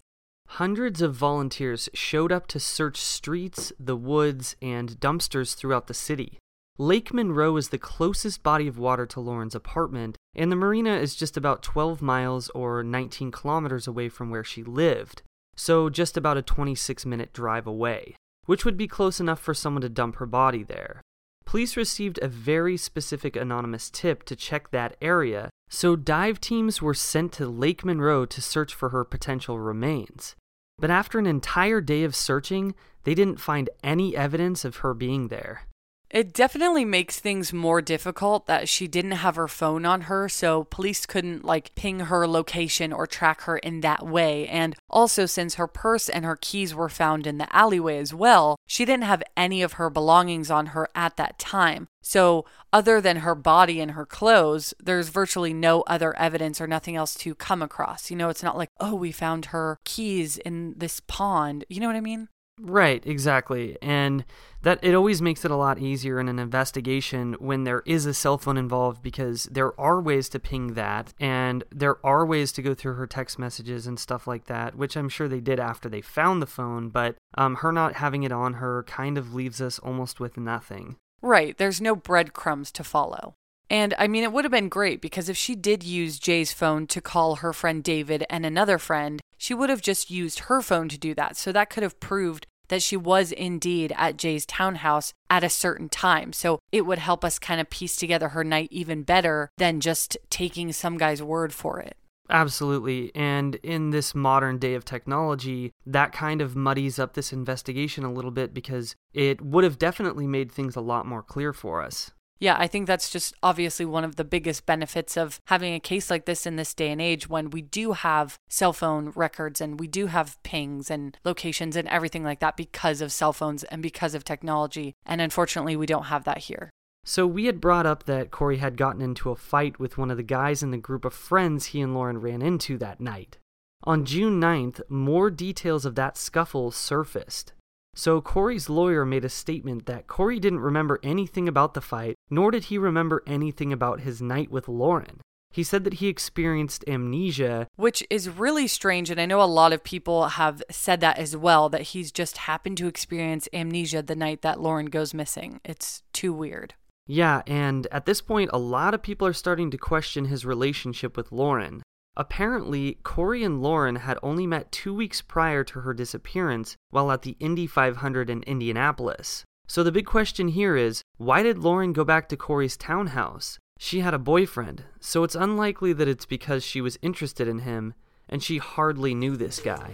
Hundreds 0.47 1.03
of 1.03 1.13
volunteers 1.13 1.87
showed 1.93 2.31
up 2.31 2.47
to 2.47 2.59
search 2.59 2.97
streets, 2.97 3.71
the 3.79 3.95
woods, 3.95 4.55
and 4.59 4.99
dumpsters 4.99 5.53
throughout 5.53 5.85
the 5.85 5.93
city. 5.93 6.39
Lake 6.81 7.13
Monroe 7.13 7.57
is 7.57 7.69
the 7.69 7.77
closest 7.77 8.41
body 8.41 8.65
of 8.65 8.79
water 8.79 9.05
to 9.05 9.19
Lauren's 9.19 9.53
apartment, 9.53 10.15
and 10.33 10.49
the 10.49 10.55
marina 10.55 10.95
is 10.95 11.13
just 11.13 11.35
about 11.35 11.61
12 11.61 12.01
miles 12.01 12.47
or 12.51 12.85
19 12.85 13.31
kilometers 13.31 13.85
away 13.85 14.07
from 14.07 14.29
where 14.29 14.45
she 14.45 14.63
lived, 14.63 15.21
so 15.57 15.89
just 15.89 16.15
about 16.15 16.37
a 16.37 16.41
26 16.41 17.05
minute 17.05 17.33
drive 17.33 17.67
away, 17.67 18.15
which 18.45 18.63
would 18.63 18.77
be 18.77 18.87
close 18.87 19.19
enough 19.19 19.41
for 19.41 19.53
someone 19.53 19.81
to 19.81 19.89
dump 19.89 20.15
her 20.15 20.25
body 20.25 20.63
there. 20.63 21.01
Police 21.43 21.75
received 21.75 22.17
a 22.21 22.29
very 22.29 22.77
specific 22.77 23.35
anonymous 23.35 23.89
tip 23.89 24.23
to 24.23 24.35
check 24.37 24.71
that 24.71 24.95
area, 25.01 25.49
so 25.69 25.97
dive 25.97 26.39
teams 26.39 26.81
were 26.81 26.93
sent 26.93 27.33
to 27.33 27.49
Lake 27.49 27.83
Monroe 27.83 28.25
to 28.27 28.41
search 28.41 28.73
for 28.73 28.87
her 28.87 29.03
potential 29.03 29.59
remains. 29.59 30.37
But 30.77 30.91
after 30.91 31.19
an 31.19 31.27
entire 31.27 31.81
day 31.81 32.05
of 32.05 32.15
searching, 32.15 32.73
they 33.03 33.15
didn't 33.15 33.41
find 33.41 33.69
any 33.83 34.15
evidence 34.15 34.63
of 34.63 34.77
her 34.77 34.93
being 34.93 35.27
there. 35.27 35.63
It 36.11 36.33
definitely 36.33 36.85
makes 36.85 37.19
things 37.19 37.53
more 37.53 37.83
difficult 37.83 38.47
that 38.47 38.67
she 38.67 38.87
didn't 38.87 39.11
have 39.11 39.35
her 39.35 39.47
phone 39.47 39.85
on 39.85 40.01
her, 40.01 40.27
so 40.27 40.63
police 40.63 41.05
couldn't 41.05 41.45
like 41.45 41.75
ping 41.75 41.99
her 42.01 42.27
location 42.27 42.91
or 42.91 43.05
track 43.05 43.41
her 43.41 43.59
in 43.59 43.81
that 43.81 44.07
way. 44.07 44.47
And 44.47 44.75
also, 44.89 45.27
since 45.27 45.55
her 45.55 45.67
purse 45.67 46.09
and 46.09 46.25
her 46.25 46.35
keys 46.35 46.73
were 46.73 46.89
found 46.89 47.27
in 47.27 47.37
the 47.37 47.53
alleyway 47.55 47.99
as 47.99 48.11
well, 48.11 48.55
she 48.65 48.85
didn't 48.85 49.03
have 49.03 49.21
any 49.37 49.61
of 49.61 49.73
her 49.73 49.91
belongings 49.91 50.49
on 50.49 50.67
her 50.67 50.89
at 50.95 51.15
that 51.17 51.37
time. 51.37 51.87
So, 52.01 52.43
other 52.73 52.99
than 53.01 53.17
her 53.17 53.35
body 53.35 53.79
and 53.79 53.91
her 53.91 54.05
clothes, 54.05 54.73
there's 54.79 55.09
virtually 55.09 55.53
no 55.53 55.81
other 55.81 56.17
evidence 56.17 56.59
or 56.59 56.65
nothing 56.65 56.95
else 56.95 57.13
to 57.15 57.35
come 57.35 57.61
across. 57.61 58.09
You 58.09 58.17
know, 58.17 58.29
it's 58.29 58.43
not 58.43 58.57
like, 58.57 58.69
oh, 58.79 58.95
we 58.95 59.11
found 59.11 59.45
her 59.45 59.77
keys 59.85 60.37
in 60.37 60.73
this 60.75 61.01
pond. 61.01 61.65
You 61.69 61.81
know 61.81 61.87
what 61.87 61.95
I 61.95 62.01
mean? 62.01 62.29
Right, 62.61 63.05
exactly. 63.05 63.77
And 63.81 64.25
that 64.63 64.79
it 64.83 64.93
always 64.93 65.21
makes 65.21 65.45
it 65.45 65.51
a 65.51 65.55
lot 65.55 65.79
easier 65.79 66.19
in 66.19 66.27
an 66.27 66.39
investigation 66.39 67.33
when 67.39 67.63
there 67.63 67.81
is 67.85 68.05
a 68.05 68.13
cell 68.13 68.37
phone 68.37 68.57
involved 68.57 69.01
because 69.01 69.45
there 69.45 69.79
are 69.79 70.01
ways 70.01 70.27
to 70.29 70.39
ping 70.39 70.73
that 70.73 71.13
and 71.19 71.63
there 71.71 72.05
are 72.05 72.25
ways 72.25 72.51
to 72.53 72.61
go 72.61 72.73
through 72.73 72.95
her 72.95 73.07
text 73.07 73.39
messages 73.39 73.87
and 73.87 73.97
stuff 73.97 74.27
like 74.27 74.45
that, 74.45 74.75
which 74.75 74.97
I'm 74.97 75.09
sure 75.09 75.27
they 75.27 75.39
did 75.39 75.59
after 75.59 75.87
they 75.87 76.01
found 76.01 76.41
the 76.41 76.47
phone, 76.47 76.89
but 76.89 77.15
um, 77.35 77.55
her 77.55 77.71
not 77.71 77.95
having 77.95 78.23
it 78.23 78.31
on 78.31 78.55
her 78.55 78.83
kind 78.83 79.17
of 79.17 79.33
leaves 79.33 79.61
us 79.61 79.79
almost 79.79 80.19
with 80.19 80.37
nothing. 80.37 80.97
Right, 81.21 81.57
there's 81.57 81.81
no 81.81 81.95
breadcrumbs 81.95 82.71
to 82.73 82.83
follow. 82.83 83.35
And 83.69 83.93
I 83.99 84.07
mean, 84.07 84.23
it 84.23 84.33
would 84.33 84.45
have 84.45 84.51
been 84.51 84.69
great 84.69 84.99
because 84.99 85.29
if 85.29 85.37
she 85.37 85.55
did 85.55 85.83
use 85.83 86.17
Jay's 86.19 86.51
phone 86.51 86.87
to 86.87 87.01
call 87.01 87.35
her 87.35 87.53
friend 87.53 87.83
David 87.83 88.25
and 88.29 88.45
another 88.45 88.79
friend, 88.79 89.21
she 89.37 89.53
would 89.53 89.69
have 89.69 89.81
just 89.81 90.09
used 90.09 90.39
her 90.39 90.61
phone 90.61 90.89
to 90.89 90.97
do 90.97 91.13
that. 91.13 91.37
So 91.37 91.51
that 91.51 91.69
could 91.69 91.83
have 91.83 91.99
proved 91.99 92.47
that 92.69 92.81
she 92.81 92.97
was 92.97 93.31
indeed 93.31 93.93
at 93.95 94.17
Jay's 94.17 94.45
townhouse 94.45 95.13
at 95.29 95.43
a 95.43 95.49
certain 95.49 95.89
time. 95.89 96.33
So 96.33 96.59
it 96.71 96.85
would 96.85 96.99
help 96.99 97.23
us 97.23 97.37
kind 97.37 97.61
of 97.61 97.69
piece 97.69 97.95
together 97.95 98.29
her 98.29 98.43
night 98.43 98.69
even 98.71 99.03
better 99.03 99.51
than 99.57 99.79
just 99.79 100.17
taking 100.29 100.71
some 100.71 100.97
guy's 100.97 101.21
word 101.21 101.53
for 101.53 101.79
it. 101.79 101.97
Absolutely. 102.29 103.11
And 103.15 103.55
in 103.55 103.89
this 103.89 104.13
modern 104.13 104.59
day 104.59 104.75
of 104.75 104.85
technology, 104.85 105.71
that 105.85 106.11
kind 106.11 106.41
of 106.41 106.55
muddies 106.55 106.99
up 106.99 107.13
this 107.13 107.33
investigation 107.33 108.03
a 108.03 108.13
little 108.13 108.31
bit 108.31 108.53
because 108.53 108.95
it 109.13 109.41
would 109.41 109.63
have 109.63 109.79
definitely 109.79 110.27
made 110.27 110.51
things 110.51 110.75
a 110.75 110.81
lot 110.81 111.07
more 111.07 111.23
clear 111.23 111.53
for 111.53 111.81
us. 111.81 112.11
Yeah, 112.39 112.55
I 112.57 112.67
think 112.67 112.87
that's 112.87 113.09
just 113.09 113.35
obviously 113.43 113.85
one 113.85 114.05
of 114.05 114.15
the 114.15 114.23
biggest 114.23 114.65
benefits 114.65 115.17
of 115.17 115.41
having 115.45 115.73
a 115.73 115.79
case 115.79 116.09
like 116.09 116.23
this 116.23 116.45
in 116.45 116.55
this 116.55 116.73
day 116.73 116.89
and 116.89 117.01
age 117.01 117.27
when 117.27 117.49
we 117.49 117.61
do 117.61 117.91
have 117.91 118.39
cell 118.47 118.71
phone 118.71 119.11
records 119.13 119.59
and 119.59 119.77
we 119.77 119.87
do 119.87 120.07
have 120.07 120.41
pings 120.43 120.89
and 120.89 121.17
locations 121.25 121.75
and 121.75 121.87
everything 121.89 122.23
like 122.23 122.39
that 122.39 122.55
because 122.55 123.01
of 123.01 123.11
cell 123.11 123.33
phones 123.33 123.65
and 123.65 123.81
because 123.81 124.15
of 124.15 124.23
technology. 124.23 124.95
And 125.05 125.19
unfortunately, 125.19 125.75
we 125.75 125.85
don't 125.85 126.05
have 126.05 126.23
that 126.23 126.39
here. 126.39 126.69
So, 127.05 127.25
we 127.25 127.45
had 127.45 127.61
brought 127.61 127.85
up 127.85 128.03
that 128.03 128.29
Corey 128.29 128.57
had 128.57 128.77
gotten 128.77 129.01
into 129.01 129.31
a 129.31 129.35
fight 129.35 129.79
with 129.79 129.97
one 129.97 130.11
of 130.11 130.17
the 130.17 130.23
guys 130.23 130.61
in 130.61 130.71
the 130.71 130.77
group 130.77 131.05
of 131.05 131.13
friends 131.13 131.67
he 131.67 131.81
and 131.81 131.93
Lauren 131.93 132.19
ran 132.19 132.41
into 132.41 132.77
that 132.77 133.01
night. 133.01 133.37
On 133.83 134.05
June 134.05 134.39
9th, 134.39 134.81
more 134.89 135.31
details 135.31 135.85
of 135.85 135.95
that 135.95 136.17
scuffle 136.17 136.71
surfaced. 136.71 137.53
So 137.95 138.21
Corey's 138.21 138.69
lawyer 138.69 139.05
made 139.05 139.25
a 139.25 139.29
statement 139.29 139.85
that 139.85 140.07
Corey 140.07 140.39
didn't 140.39 140.59
remember 140.59 140.99
anything 141.03 141.47
about 141.47 141.73
the 141.73 141.81
fight, 141.81 142.15
nor 142.29 142.51
did 142.51 142.65
he 142.65 142.77
remember 142.77 143.23
anything 143.27 143.73
about 143.73 144.01
his 144.01 144.21
night 144.21 144.51
with 144.51 144.67
Lauren. 144.67 145.21
He 145.51 145.63
said 145.63 145.83
that 145.83 145.95
he 145.95 146.07
experienced 146.07 146.85
amnesia. 146.87 147.67
Which 147.75 148.03
is 148.09 148.29
really 148.29 148.67
strange, 148.67 149.09
and 149.09 149.19
I 149.19 149.25
know 149.25 149.41
a 149.41 149.45
lot 149.45 149.73
of 149.73 149.83
people 149.83 150.29
have 150.29 150.61
said 150.69 150.99
that 151.01 151.17
as 151.17 151.35
well 151.35 151.69
that 151.69 151.81
he's 151.81 152.11
just 152.11 152.37
happened 152.37 152.77
to 152.77 152.87
experience 152.87 153.49
amnesia 153.51 154.03
the 154.03 154.15
night 154.15 154.43
that 154.43 154.59
Lauren 154.59 154.85
goes 154.85 155.13
missing. 155.13 155.59
It's 155.65 156.03
too 156.13 156.31
weird. 156.31 156.75
Yeah, 157.07 157.41
and 157.47 157.87
at 157.91 158.05
this 158.05 158.21
point, 158.21 158.51
a 158.53 158.59
lot 158.59 158.93
of 158.93 159.01
people 159.01 159.25
are 159.25 159.33
starting 159.33 159.71
to 159.71 159.77
question 159.79 160.25
his 160.25 160.45
relationship 160.45 161.17
with 161.17 161.31
Lauren. 161.31 161.81
Apparently, 162.19 162.97
Corey 163.03 163.45
and 163.45 163.61
Lauren 163.61 163.95
had 163.95 164.19
only 164.21 164.45
met 164.45 164.73
two 164.73 164.93
weeks 164.93 165.21
prior 165.21 165.63
to 165.63 165.79
her 165.79 165.93
disappearance 165.93 166.75
while 166.89 167.13
at 167.13 167.21
the 167.21 167.37
Indy 167.39 167.65
500 167.65 168.29
in 168.29 168.43
Indianapolis. 168.43 169.45
So 169.69 169.83
the 169.83 169.91
big 169.93 170.05
question 170.05 170.49
here 170.49 170.75
is 170.75 171.01
Why 171.15 171.43
did 171.43 171.59
Lauren 171.59 171.93
go 171.93 172.03
back 172.03 172.27
to 172.27 172.35
Corey's 172.35 172.75
townhouse? 172.75 173.57
She 173.77 174.01
had 174.01 174.13
a 174.13 174.19
boyfriend, 174.19 174.83
so 174.99 175.23
it's 175.23 175.33
unlikely 175.33 175.93
that 175.93 176.09
it's 176.09 176.25
because 176.25 176.61
she 176.61 176.81
was 176.81 176.99
interested 177.01 177.47
in 177.47 177.59
him, 177.59 177.93
and 178.27 178.43
she 178.43 178.57
hardly 178.57 179.15
knew 179.15 179.37
this 179.37 179.61
guy. 179.61 179.93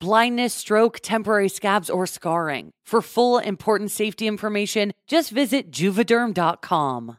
blindness, 0.00 0.54
stroke, 0.54 1.00
temporary 1.02 1.48
scabs, 1.48 1.90
or 1.90 2.06
scarring. 2.06 2.70
For 2.84 3.02
full 3.02 3.38
important 3.38 3.90
safety 3.90 4.26
information, 4.26 4.92
just 5.06 5.30
visit 5.30 5.70
juvederm.com. 5.70 7.18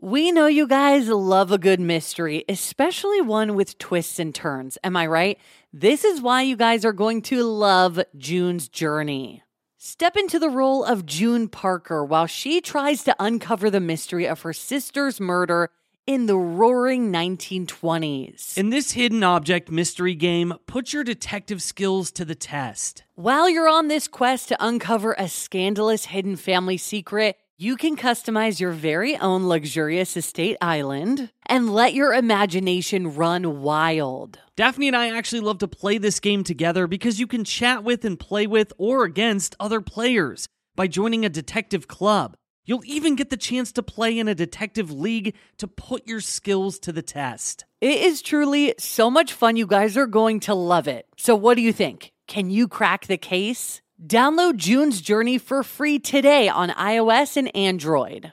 We 0.00 0.32
know 0.32 0.46
you 0.46 0.66
guys 0.66 1.08
love 1.08 1.52
a 1.52 1.58
good 1.58 1.78
mystery, 1.78 2.44
especially 2.48 3.20
one 3.20 3.54
with 3.54 3.78
twists 3.78 4.18
and 4.18 4.34
turns. 4.34 4.76
Am 4.82 4.96
I 4.96 5.06
right? 5.06 5.38
This 5.72 6.04
is 6.04 6.20
why 6.20 6.42
you 6.42 6.56
guys 6.56 6.84
are 6.84 6.92
going 6.92 7.22
to 7.22 7.44
love 7.44 8.00
June's 8.16 8.68
journey. 8.68 9.42
Step 9.78 10.16
into 10.16 10.38
the 10.38 10.48
role 10.48 10.84
of 10.84 11.06
June 11.06 11.48
Parker 11.48 12.04
while 12.04 12.26
she 12.26 12.60
tries 12.60 13.04
to 13.04 13.14
uncover 13.20 13.70
the 13.70 13.80
mystery 13.80 14.26
of 14.26 14.42
her 14.42 14.52
sister's 14.52 15.20
murder 15.20 15.70
in 16.06 16.26
the 16.26 16.36
roaring 16.36 17.12
1920s. 17.12 18.56
In 18.58 18.70
this 18.70 18.92
hidden 18.92 19.22
object 19.22 19.70
mystery 19.70 20.14
game, 20.14 20.54
put 20.66 20.92
your 20.92 21.04
detective 21.04 21.62
skills 21.62 22.10
to 22.12 22.24
the 22.24 22.34
test. 22.34 23.04
While 23.14 23.48
you're 23.48 23.68
on 23.68 23.88
this 23.88 24.08
quest 24.08 24.48
to 24.48 24.64
uncover 24.64 25.14
a 25.16 25.28
scandalous 25.28 26.06
hidden 26.06 26.36
family 26.36 26.76
secret, 26.76 27.36
you 27.56 27.76
can 27.76 27.96
customize 27.96 28.58
your 28.58 28.72
very 28.72 29.16
own 29.16 29.44
luxurious 29.44 30.16
estate 30.16 30.56
island 30.60 31.30
and 31.46 31.72
let 31.72 31.94
your 31.94 32.12
imagination 32.12 33.14
run 33.14 33.60
wild. 33.60 34.40
Daphne 34.56 34.88
and 34.88 34.96
I 34.96 35.16
actually 35.16 35.42
love 35.42 35.58
to 35.58 35.68
play 35.68 35.98
this 35.98 36.18
game 36.18 36.42
together 36.42 36.88
because 36.88 37.20
you 37.20 37.28
can 37.28 37.44
chat 37.44 37.84
with 37.84 38.04
and 38.04 38.18
play 38.18 38.48
with 38.48 38.72
or 38.78 39.04
against 39.04 39.54
other 39.60 39.80
players 39.80 40.48
by 40.74 40.88
joining 40.88 41.24
a 41.24 41.28
detective 41.28 41.86
club. 41.86 42.36
You'll 42.64 42.84
even 42.84 43.16
get 43.16 43.30
the 43.30 43.36
chance 43.36 43.72
to 43.72 43.82
play 43.82 44.18
in 44.18 44.28
a 44.28 44.34
detective 44.34 44.92
league 44.92 45.34
to 45.58 45.66
put 45.66 46.06
your 46.06 46.20
skills 46.20 46.78
to 46.80 46.92
the 46.92 47.02
test. 47.02 47.64
It 47.80 48.02
is 48.02 48.22
truly 48.22 48.74
so 48.78 49.10
much 49.10 49.32
fun. 49.32 49.56
You 49.56 49.66
guys 49.66 49.96
are 49.96 50.06
going 50.06 50.40
to 50.40 50.54
love 50.54 50.86
it. 50.86 51.06
So, 51.16 51.34
what 51.34 51.56
do 51.56 51.62
you 51.62 51.72
think? 51.72 52.12
Can 52.28 52.50
you 52.50 52.68
crack 52.68 53.06
the 53.06 53.16
case? 53.16 53.82
Download 54.04 54.56
June's 54.56 55.00
Journey 55.00 55.38
for 55.38 55.62
free 55.62 55.98
today 55.98 56.48
on 56.48 56.70
iOS 56.70 57.36
and 57.36 57.54
Android. 57.56 58.32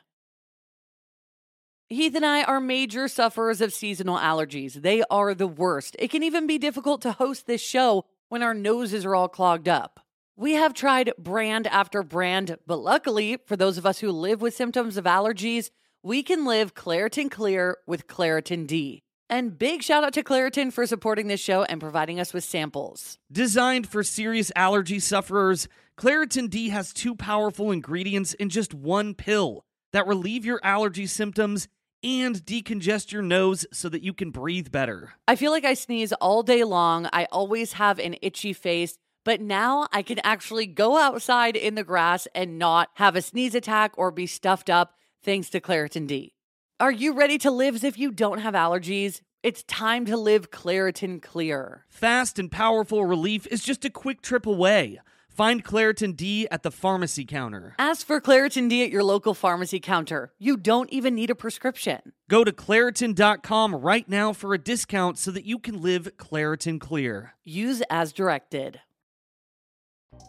Heath 1.89 2.13
and 2.13 2.25
I 2.25 2.43
are 2.43 2.59
major 2.59 3.07
sufferers 3.07 3.61
of 3.61 3.73
seasonal 3.73 4.17
allergies. 4.17 4.73
They 4.73 5.03
are 5.09 5.33
the 5.33 5.47
worst. 5.47 5.95
It 5.97 6.11
can 6.11 6.21
even 6.21 6.45
be 6.45 6.59
difficult 6.59 7.01
to 7.01 7.13
host 7.13 7.47
this 7.47 7.61
show 7.61 8.05
when 8.27 8.43
our 8.43 8.53
noses 8.53 9.05
are 9.05 9.15
all 9.15 9.27
clogged 9.27 9.67
up. 9.67 9.99
We 10.39 10.53
have 10.53 10.73
tried 10.73 11.11
brand 11.17 11.67
after 11.67 12.01
brand, 12.01 12.59
but 12.65 12.77
luckily, 12.77 13.39
for 13.45 13.57
those 13.57 13.77
of 13.77 13.85
us 13.85 13.99
who 13.99 14.09
live 14.09 14.39
with 14.39 14.55
symptoms 14.55 14.95
of 14.95 15.03
allergies, 15.03 15.69
we 16.01 16.23
can 16.23 16.45
live 16.45 16.73
Claritin 16.73 17.29
Clear 17.29 17.75
with 17.85 18.07
Claritin 18.07 18.65
D. 18.65 19.03
And 19.29 19.59
big 19.59 19.83
shout 19.83 20.05
out 20.05 20.13
to 20.13 20.23
Claritin 20.23 20.71
for 20.71 20.85
supporting 20.85 21.27
this 21.27 21.41
show 21.41 21.63
and 21.63 21.81
providing 21.81 22.21
us 22.21 22.33
with 22.33 22.45
samples. 22.45 23.17
Designed 23.29 23.89
for 23.89 24.01
serious 24.01 24.49
allergy 24.55 25.01
sufferers, 25.01 25.67
Claritin 25.97 26.49
D 26.49 26.69
has 26.69 26.93
two 26.93 27.15
powerful 27.15 27.69
ingredients 27.69 28.33
in 28.33 28.47
just 28.47 28.73
one 28.73 29.15
pill 29.15 29.65
that 29.91 30.07
relieve 30.07 30.45
your 30.45 30.61
allergy 30.63 31.05
symptoms 31.05 31.67
and 32.01 32.37
decongest 32.45 33.11
your 33.11 33.23
nose 33.23 33.65
so 33.73 33.89
that 33.89 34.03
you 34.03 34.13
can 34.13 34.31
breathe 34.31 34.71
better. 34.71 35.11
I 35.27 35.35
feel 35.35 35.51
like 35.51 35.65
I 35.65 35.73
sneeze 35.73 36.13
all 36.13 36.43
day 36.43 36.63
long. 36.63 37.09
I 37.11 37.27
always 37.29 37.73
have 37.73 37.99
an 37.99 38.15
itchy 38.21 38.53
face, 38.53 38.97
but 39.23 39.41
now 39.41 39.87
I 39.91 40.01
can 40.01 40.19
actually 40.23 40.65
go 40.65 40.97
outside 40.97 41.55
in 41.55 41.75
the 41.75 41.83
grass 41.83 42.27
and 42.33 42.57
not 42.57 42.89
have 42.95 43.15
a 43.15 43.21
sneeze 43.21 43.55
attack 43.55 43.93
or 43.97 44.11
be 44.11 44.27
stuffed 44.27 44.69
up 44.69 44.95
thanks 45.23 45.49
to 45.51 45.61
Claritin 45.61 46.07
D. 46.07 46.33
Are 46.79 46.91
you 46.91 47.13
ready 47.13 47.37
to 47.39 47.51
live 47.51 47.75
as 47.75 47.83
if 47.83 47.97
you 47.97 48.11
don't 48.11 48.39
have 48.39 48.53
allergies? 48.53 49.21
It's 49.43 49.63
time 49.63 50.05
to 50.05 50.17
live 50.17 50.51
Claritin 50.51 51.21
Clear. 51.21 51.85
Fast 51.89 52.39
and 52.39 52.51
powerful 52.51 53.05
relief 53.05 53.47
is 53.47 53.63
just 53.63 53.85
a 53.85 53.89
quick 53.89 54.21
trip 54.21 54.45
away. 54.45 54.99
Find 55.29 55.63
Claritin 55.63 56.17
D 56.17 56.47
at 56.51 56.63
the 56.63 56.71
pharmacy 56.71 57.23
counter. 57.23 57.73
Ask 57.79 58.05
for 58.05 58.19
Claritin 58.19 58.67
D 58.67 58.83
at 58.83 58.89
your 58.89 59.03
local 59.03 59.33
pharmacy 59.33 59.79
counter. 59.79 60.33
You 60.37 60.57
don't 60.57 60.89
even 60.89 61.15
need 61.15 61.29
a 61.29 61.35
prescription. 61.35 62.11
Go 62.29 62.43
to 62.43 62.51
Claritin.com 62.51 63.75
right 63.75 64.09
now 64.09 64.33
for 64.33 64.53
a 64.53 64.57
discount 64.57 65.17
so 65.17 65.31
that 65.31 65.45
you 65.45 65.57
can 65.57 65.81
live 65.81 66.09
Claritin 66.17 66.81
Clear. 66.81 67.35
Use 67.45 67.81
as 67.89 68.11
directed. 68.11 68.81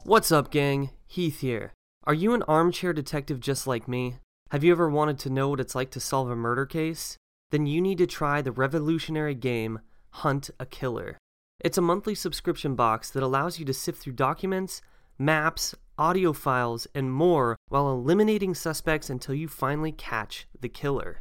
What's 0.04 0.32
up, 0.32 0.50
gang? 0.50 0.90
Heath 1.06 1.40
here. 1.40 1.72
Are 2.04 2.14
you 2.14 2.34
an 2.34 2.42
armchair 2.44 2.92
detective 2.92 3.40
just 3.40 3.66
like 3.66 3.86
me? 3.86 4.16
Have 4.50 4.64
you 4.64 4.72
ever 4.72 4.88
wanted 4.88 5.18
to 5.20 5.30
know 5.30 5.48
what 5.48 5.60
it's 5.60 5.74
like 5.74 5.90
to 5.92 6.00
solve 6.00 6.30
a 6.30 6.36
murder 6.36 6.66
case? 6.66 7.16
then 7.50 7.66
you 7.66 7.80
need 7.80 7.98
to 7.98 8.06
try 8.06 8.40
the 8.40 8.52
revolutionary 8.52 9.34
game 9.34 9.80
Hunt 10.10 10.50
a 10.58 10.66
Killer. 10.66 11.18
It's 11.60 11.78
a 11.78 11.82
monthly 11.82 12.14
subscription 12.14 12.74
box 12.74 13.10
that 13.10 13.22
allows 13.22 13.58
you 13.58 13.64
to 13.66 13.74
sift 13.74 14.02
through 14.02 14.14
documents, 14.14 14.80
maps, 15.18 15.74
audio 15.98 16.32
files, 16.32 16.86
and 16.94 17.12
more 17.12 17.56
while 17.68 17.90
eliminating 17.90 18.54
suspects 18.54 19.10
until 19.10 19.34
you 19.34 19.46
finally 19.46 19.92
catch 19.92 20.46
the 20.58 20.68
killer. 20.68 21.20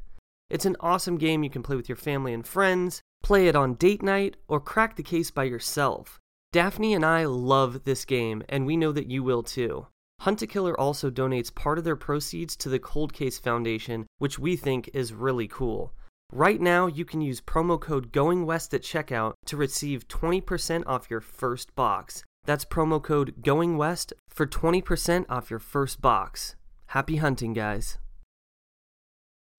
It's 0.49 0.65
an 0.65 0.77
awesome 0.79 1.17
game 1.17 1.43
you 1.43 1.49
can 1.49 1.61
play 1.61 1.75
with 1.75 1.89
your 1.89 1.97
family 1.97 2.33
and 2.33 2.47
friends, 2.47 3.01
play 3.21 3.47
it 3.47 3.55
on 3.55 3.75
date 3.75 4.01
night, 4.01 4.37
or 4.47 4.59
crack 4.59 4.95
the 4.95 5.03
case 5.03 5.29
by 5.29 5.43
yourself. 5.43 6.17
Daphne 6.51 6.95
and 6.95 7.05
I 7.05 7.25
love 7.25 7.83
this 7.83 8.05
game, 8.05 8.41
and 8.49 8.65
we 8.65 8.75
know 8.75 8.91
that 8.91 9.09
you 9.09 9.21
will 9.21 9.43
too. 9.43 9.85
Hunt 10.21 10.41
a 10.41 10.47
Killer 10.47 10.77
also 10.79 11.11
donates 11.11 11.53
part 11.53 11.77
of 11.77 11.83
their 11.83 11.95
proceeds 11.95 12.55
to 12.57 12.69
the 12.69 12.79
Cold 12.79 13.13
Case 13.13 13.37
Foundation, 13.37 14.07
which 14.17 14.39
we 14.39 14.55
think 14.55 14.89
is 14.93 15.13
really 15.13 15.47
cool. 15.47 15.93
Right 16.31 16.59
now, 16.59 16.87
you 16.87 17.05
can 17.05 17.21
use 17.21 17.39
promo 17.39 17.79
code 17.79 18.11
Going 18.11 18.47
West 18.47 18.73
at 18.73 18.81
checkout 18.81 19.33
to 19.45 19.57
receive 19.57 20.07
20% 20.07 20.83
off 20.87 21.09
your 21.09 21.21
first 21.21 21.75
box. 21.75 22.23
That's 22.45 22.65
promo 22.65 23.01
code 23.01 23.43
Going 23.43 23.77
West 23.77 24.13
for 24.27 24.47
20% 24.47 25.25
off 25.29 25.51
your 25.51 25.59
first 25.59 26.01
box. 26.01 26.55
Happy 26.87 27.17
hunting, 27.17 27.53
guys. 27.53 27.99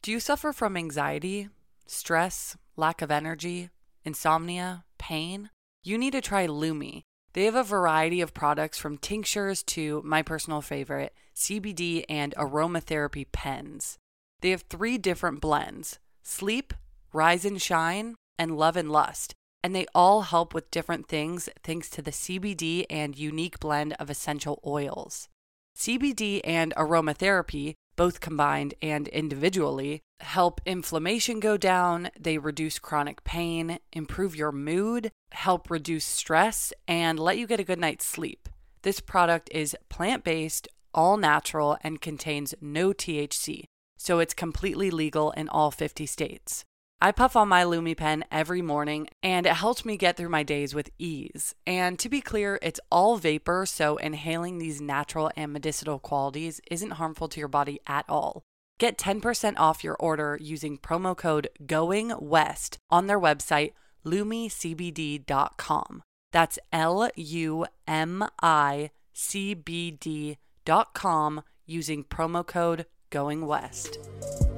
Do 0.02 0.10
you 0.10 0.18
suffer 0.18 0.52
from 0.52 0.76
anxiety, 0.76 1.50
stress, 1.86 2.56
lack 2.76 3.00
of 3.00 3.12
energy, 3.12 3.70
insomnia, 4.04 4.84
pain? 4.98 5.50
You 5.82 5.96
need 5.96 6.12
to 6.12 6.20
try 6.20 6.46
Lumi. 6.46 7.02
They 7.32 7.44
have 7.44 7.54
a 7.54 7.62
variety 7.62 8.20
of 8.20 8.34
products 8.34 8.76
from 8.76 8.98
tinctures 8.98 9.62
to 9.64 10.02
my 10.04 10.20
personal 10.20 10.60
favorite, 10.60 11.14
CBD 11.34 12.04
and 12.08 12.34
aromatherapy 12.36 13.26
pens. 13.32 13.96
They 14.40 14.50
have 14.50 14.62
three 14.62 14.98
different 14.98 15.40
blends 15.40 15.98
sleep, 16.22 16.74
rise 17.12 17.44
and 17.44 17.60
shine, 17.60 18.16
and 18.38 18.58
love 18.58 18.76
and 18.76 18.90
lust. 18.90 19.34
And 19.62 19.74
they 19.74 19.86
all 19.94 20.22
help 20.22 20.54
with 20.54 20.70
different 20.70 21.08
things 21.08 21.48
thanks 21.62 21.88
to 21.90 22.02
the 22.02 22.10
CBD 22.10 22.84
and 22.90 23.18
unique 23.18 23.58
blend 23.58 23.94
of 23.98 24.10
essential 24.10 24.60
oils. 24.66 25.28
CBD 25.76 26.40
and 26.44 26.74
aromatherapy, 26.76 27.74
both 28.00 28.20
combined 28.20 28.72
and 28.80 29.08
individually, 29.08 30.00
help 30.20 30.62
inflammation 30.64 31.38
go 31.38 31.58
down, 31.58 32.08
they 32.18 32.38
reduce 32.38 32.78
chronic 32.78 33.22
pain, 33.24 33.78
improve 33.92 34.34
your 34.34 34.50
mood, 34.50 35.10
help 35.32 35.70
reduce 35.70 36.06
stress, 36.06 36.72
and 36.88 37.20
let 37.20 37.36
you 37.36 37.46
get 37.46 37.60
a 37.60 37.62
good 37.62 37.78
night's 37.78 38.06
sleep. 38.06 38.48
This 38.80 39.00
product 39.00 39.50
is 39.52 39.76
plant 39.90 40.24
based, 40.24 40.66
all 40.94 41.18
natural, 41.18 41.76
and 41.82 42.00
contains 42.00 42.54
no 42.58 42.94
THC, 42.94 43.64
so 43.98 44.18
it's 44.18 44.32
completely 44.32 44.90
legal 44.90 45.32
in 45.32 45.50
all 45.50 45.70
50 45.70 46.06
states. 46.06 46.64
I 47.02 47.12
puff 47.12 47.34
on 47.34 47.48
my 47.48 47.64
Lumi 47.64 47.96
pen 47.96 48.26
every 48.30 48.60
morning 48.60 49.08
and 49.22 49.46
it 49.46 49.54
helps 49.54 49.86
me 49.86 49.96
get 49.96 50.18
through 50.18 50.28
my 50.28 50.42
days 50.42 50.74
with 50.74 50.90
ease. 50.98 51.54
And 51.66 51.98
to 51.98 52.10
be 52.10 52.20
clear, 52.20 52.58
it's 52.60 52.80
all 52.92 53.16
vapor, 53.16 53.64
so 53.64 53.96
inhaling 53.96 54.58
these 54.58 54.82
natural 54.82 55.30
and 55.34 55.50
medicinal 55.50 55.98
qualities 55.98 56.60
isn't 56.70 56.90
harmful 56.92 57.28
to 57.28 57.40
your 57.40 57.48
body 57.48 57.80
at 57.86 58.04
all. 58.06 58.42
Get 58.78 58.98
10% 58.98 59.54
off 59.56 59.82
your 59.82 59.96
order 59.98 60.36
using 60.42 60.76
promo 60.76 61.16
code 61.16 61.48
GOING 61.66 62.12
WEST 62.18 62.76
on 62.90 63.06
their 63.06 63.18
website, 63.18 63.72
lumicbd.com. 64.04 66.02
That's 66.32 66.58
L 66.70 67.10
U 67.16 67.66
M 67.88 68.24
I 68.42 68.90
C 69.14 69.54
B 69.54 69.90
D.com 69.90 71.42
using 71.66 72.04
promo 72.04 72.46
code 72.46 72.84
GOING 73.10 73.46
WEST. 73.46 74.49